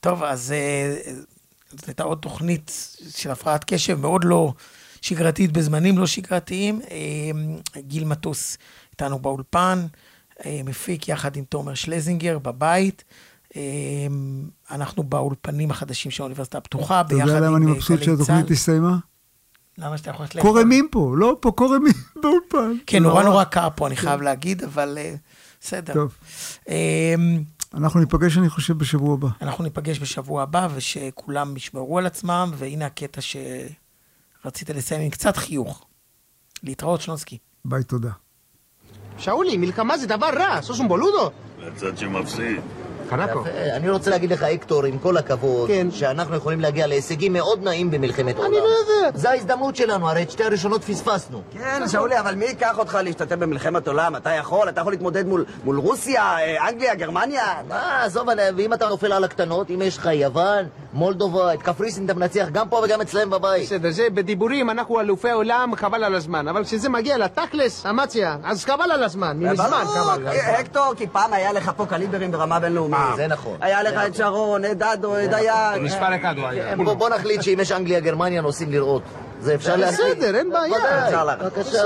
טוב, 0.00 0.22
אז 0.22 0.52
אה, 0.52 0.96
זאת 1.70 1.88
הייתה 1.88 2.02
עוד 2.02 2.18
תוכנית 2.18 2.94
של 3.16 3.30
הפרעת 3.30 3.64
קשב, 3.64 4.00
מאוד 4.00 4.24
לא 4.24 4.52
שגרתית 5.00 5.52
בזמנים 5.52 5.98
לא 5.98 6.06
שגרתיים. 6.06 6.80
אה, 6.90 7.80
גיל 7.80 8.04
מטוס 8.04 8.58
איתנו 8.90 9.18
באולפן, 9.18 9.86
אה, 10.46 10.60
מפיק 10.64 11.08
יחד 11.08 11.36
עם 11.36 11.44
תומר 11.44 11.74
שלזינגר 11.74 12.38
בבית. 12.38 13.04
אמ, 13.56 13.60
אנחנו 14.70 15.02
באולפנים 15.02 15.70
החדשים 15.70 16.10
של 16.10 16.22
האוניברסיטה 16.22 16.58
הפתוחה, 16.58 17.02
ביחד 17.02 17.12
עם 17.12 17.26
גלי 17.26 17.30
צה"ל. 17.30 17.36
אתה 17.36 17.44
יודע 17.44 17.48
למה 17.48 17.56
אני 17.56 17.66
מבסוט 17.66 18.02
שהתוכנית 18.02 18.50
הסתיימה? 18.50 18.96
למה 19.78 19.98
שאתה 19.98 20.10
יכול 20.10 20.26
ללכת? 20.26 20.38
קורמים 20.40 20.88
פה, 20.90 21.14
לא 21.18 21.36
פה 21.40 21.50
קורמים 21.50 21.92
באולפן. 22.22 22.76
כן, 22.86 23.02
נורא 23.02 23.22
נורא 23.22 23.44
קר 23.44 23.68
פה, 23.76 23.86
אני 23.86 23.96
חייב 23.96 24.22
להגיד, 24.22 24.62
אבל 24.62 24.98
אה, 25.00 25.14
בסדר. 25.60 25.94
טוב. 25.94 26.14
אמ, 26.68 27.42
אנחנו 27.74 28.00
ניפגש, 28.00 28.38
אני 28.38 28.48
חושב, 28.48 28.78
בשבוע 28.78 29.14
הבא. 29.14 29.28
אנחנו 29.42 29.64
ניפגש 29.64 30.00
בשבוע 30.00 30.42
הבא, 30.42 30.68
ושכולם 30.74 31.56
ישמרו 31.56 31.98
על 31.98 32.06
עצמם, 32.06 32.50
והנה 32.56 32.86
הקטע 32.86 33.20
שרצית 33.20 34.70
לסיים 34.70 35.00
עם 35.00 35.10
קצת 35.10 35.36
חיוך. 35.36 35.84
להתראות, 36.62 37.00
שלונסקי. 37.00 37.38
ביי, 37.64 37.84
תודה. 37.84 38.10
שאולי, 39.18 39.56
מלחמה 39.56 39.98
זה 39.98 40.06
דבר 40.06 40.30
רע, 40.36 40.62
סוס 40.62 40.80
בולודו. 40.88 41.30
לצד 41.58 41.98
שמפסיד. 41.98 42.60
חנקו. 43.10 43.44
אני 43.76 43.90
רוצה 43.90 44.10
להגיד 44.10 44.32
לך, 44.32 44.42
אקטור, 44.42 44.84
עם 44.84 44.98
כל 44.98 45.16
הכבוד, 45.16 45.68
כן. 45.68 45.90
שאנחנו 45.90 46.36
יכולים 46.36 46.60
להגיע 46.60 46.86
להישגים 46.86 47.32
מאוד 47.32 47.62
נעים 47.62 47.90
במלחמת 47.90 48.36
עולם. 48.36 48.50
אני 48.50 48.56
לא 48.60 48.64
יודע. 48.64 49.18
זו 49.18 49.28
ההזדמנות 49.28 49.76
שלנו, 49.76 50.10
הרי 50.10 50.22
את 50.22 50.30
שתי 50.30 50.44
הראשונות 50.44 50.84
פספסנו. 50.84 51.42
כן, 51.52 51.88
שאולי, 51.88 52.20
אבל 52.20 52.34
מי 52.34 52.44
ייקח 52.44 52.78
אותך 52.78 52.98
להשתתף 53.02 53.36
במלחמת 53.36 53.88
עולם? 53.88 54.16
אתה 54.16 54.30
יכול? 54.30 54.68
אתה 54.68 54.80
יכול 54.80 54.92
להתמודד 54.92 55.26
מול, 55.26 55.44
מול 55.64 55.78
רוסיה, 55.78 56.22
אה, 56.22 56.68
אנגליה, 56.68 56.94
גרמניה? 56.94 57.44
מה, 57.68 58.04
עזוב, 58.04 58.28
ואם 58.56 58.72
אתה 58.72 58.88
נופל 58.88 59.12
על 59.12 59.24
הקטנות, 59.24 59.70
אם 59.70 59.82
יש 59.82 59.98
לך 59.98 60.08
יוון, 60.12 60.64
מולדובה, 60.92 61.54
את 61.54 61.62
קפריסין 61.62 62.04
אתה 62.04 62.14
מנצח 62.14 62.46
גם 62.52 62.68
פה 62.68 62.80
וגם 62.84 63.00
אצלם 63.00 63.30
בבית. 63.30 63.66
בסדר, 63.66 63.90
זה 63.90 64.06
בדיבורים, 64.14 64.70
אנחנו 64.70 65.00
אלופי 65.00 65.30
עולם, 65.30 65.72
חבל 65.76 66.04
על 66.04 66.14
הזמן. 66.14 66.48
אבל 66.48 66.64
כשזה 66.64 66.88
מגיע 66.88 67.18
לתכלס, 67.18 67.86
אמציה, 67.86 68.36
אז 68.44 68.64
חבל 68.64 68.90
על 68.92 69.02
הזזמן, 69.02 69.38
מזמן 69.40 69.84
חבל. 69.94 70.26
הקטור, 70.58 70.92
כי 70.96 71.06
פעם 71.06 71.32
היה 71.32 71.52
לך 71.52 71.70
פה 71.76 71.86
קליברים 71.86 72.32
ברמה 72.32 72.60
בינלאומית. 72.60 72.98
זה 73.16 73.26
נכון. 73.26 73.56
היה 73.60 73.82
לך 73.82 73.94
את 74.06 74.14
שרון, 74.14 74.64
את 74.64 74.78
דדו, 74.78 75.18
את 75.18 75.30
דיין. 75.30 75.82
מספר 75.84 76.16
אחד 76.16 76.34
הוא 76.38 76.46
היה. 76.46 76.76
בוא 76.76 77.08
נחליט 77.08 77.42
שאם 77.42 77.58
יש 77.60 77.72
אנגליה-גרמניה 77.72 78.40
נוסעים 78.40 78.70
לראות. 78.72 79.02
זה 79.40 79.54
אפשר 79.54 79.76
להחליט. 79.76 80.16
בסדר, 80.18 80.36
אין 80.36 80.50
בעיה. 80.52 81.36
בבקשה. 81.40 81.78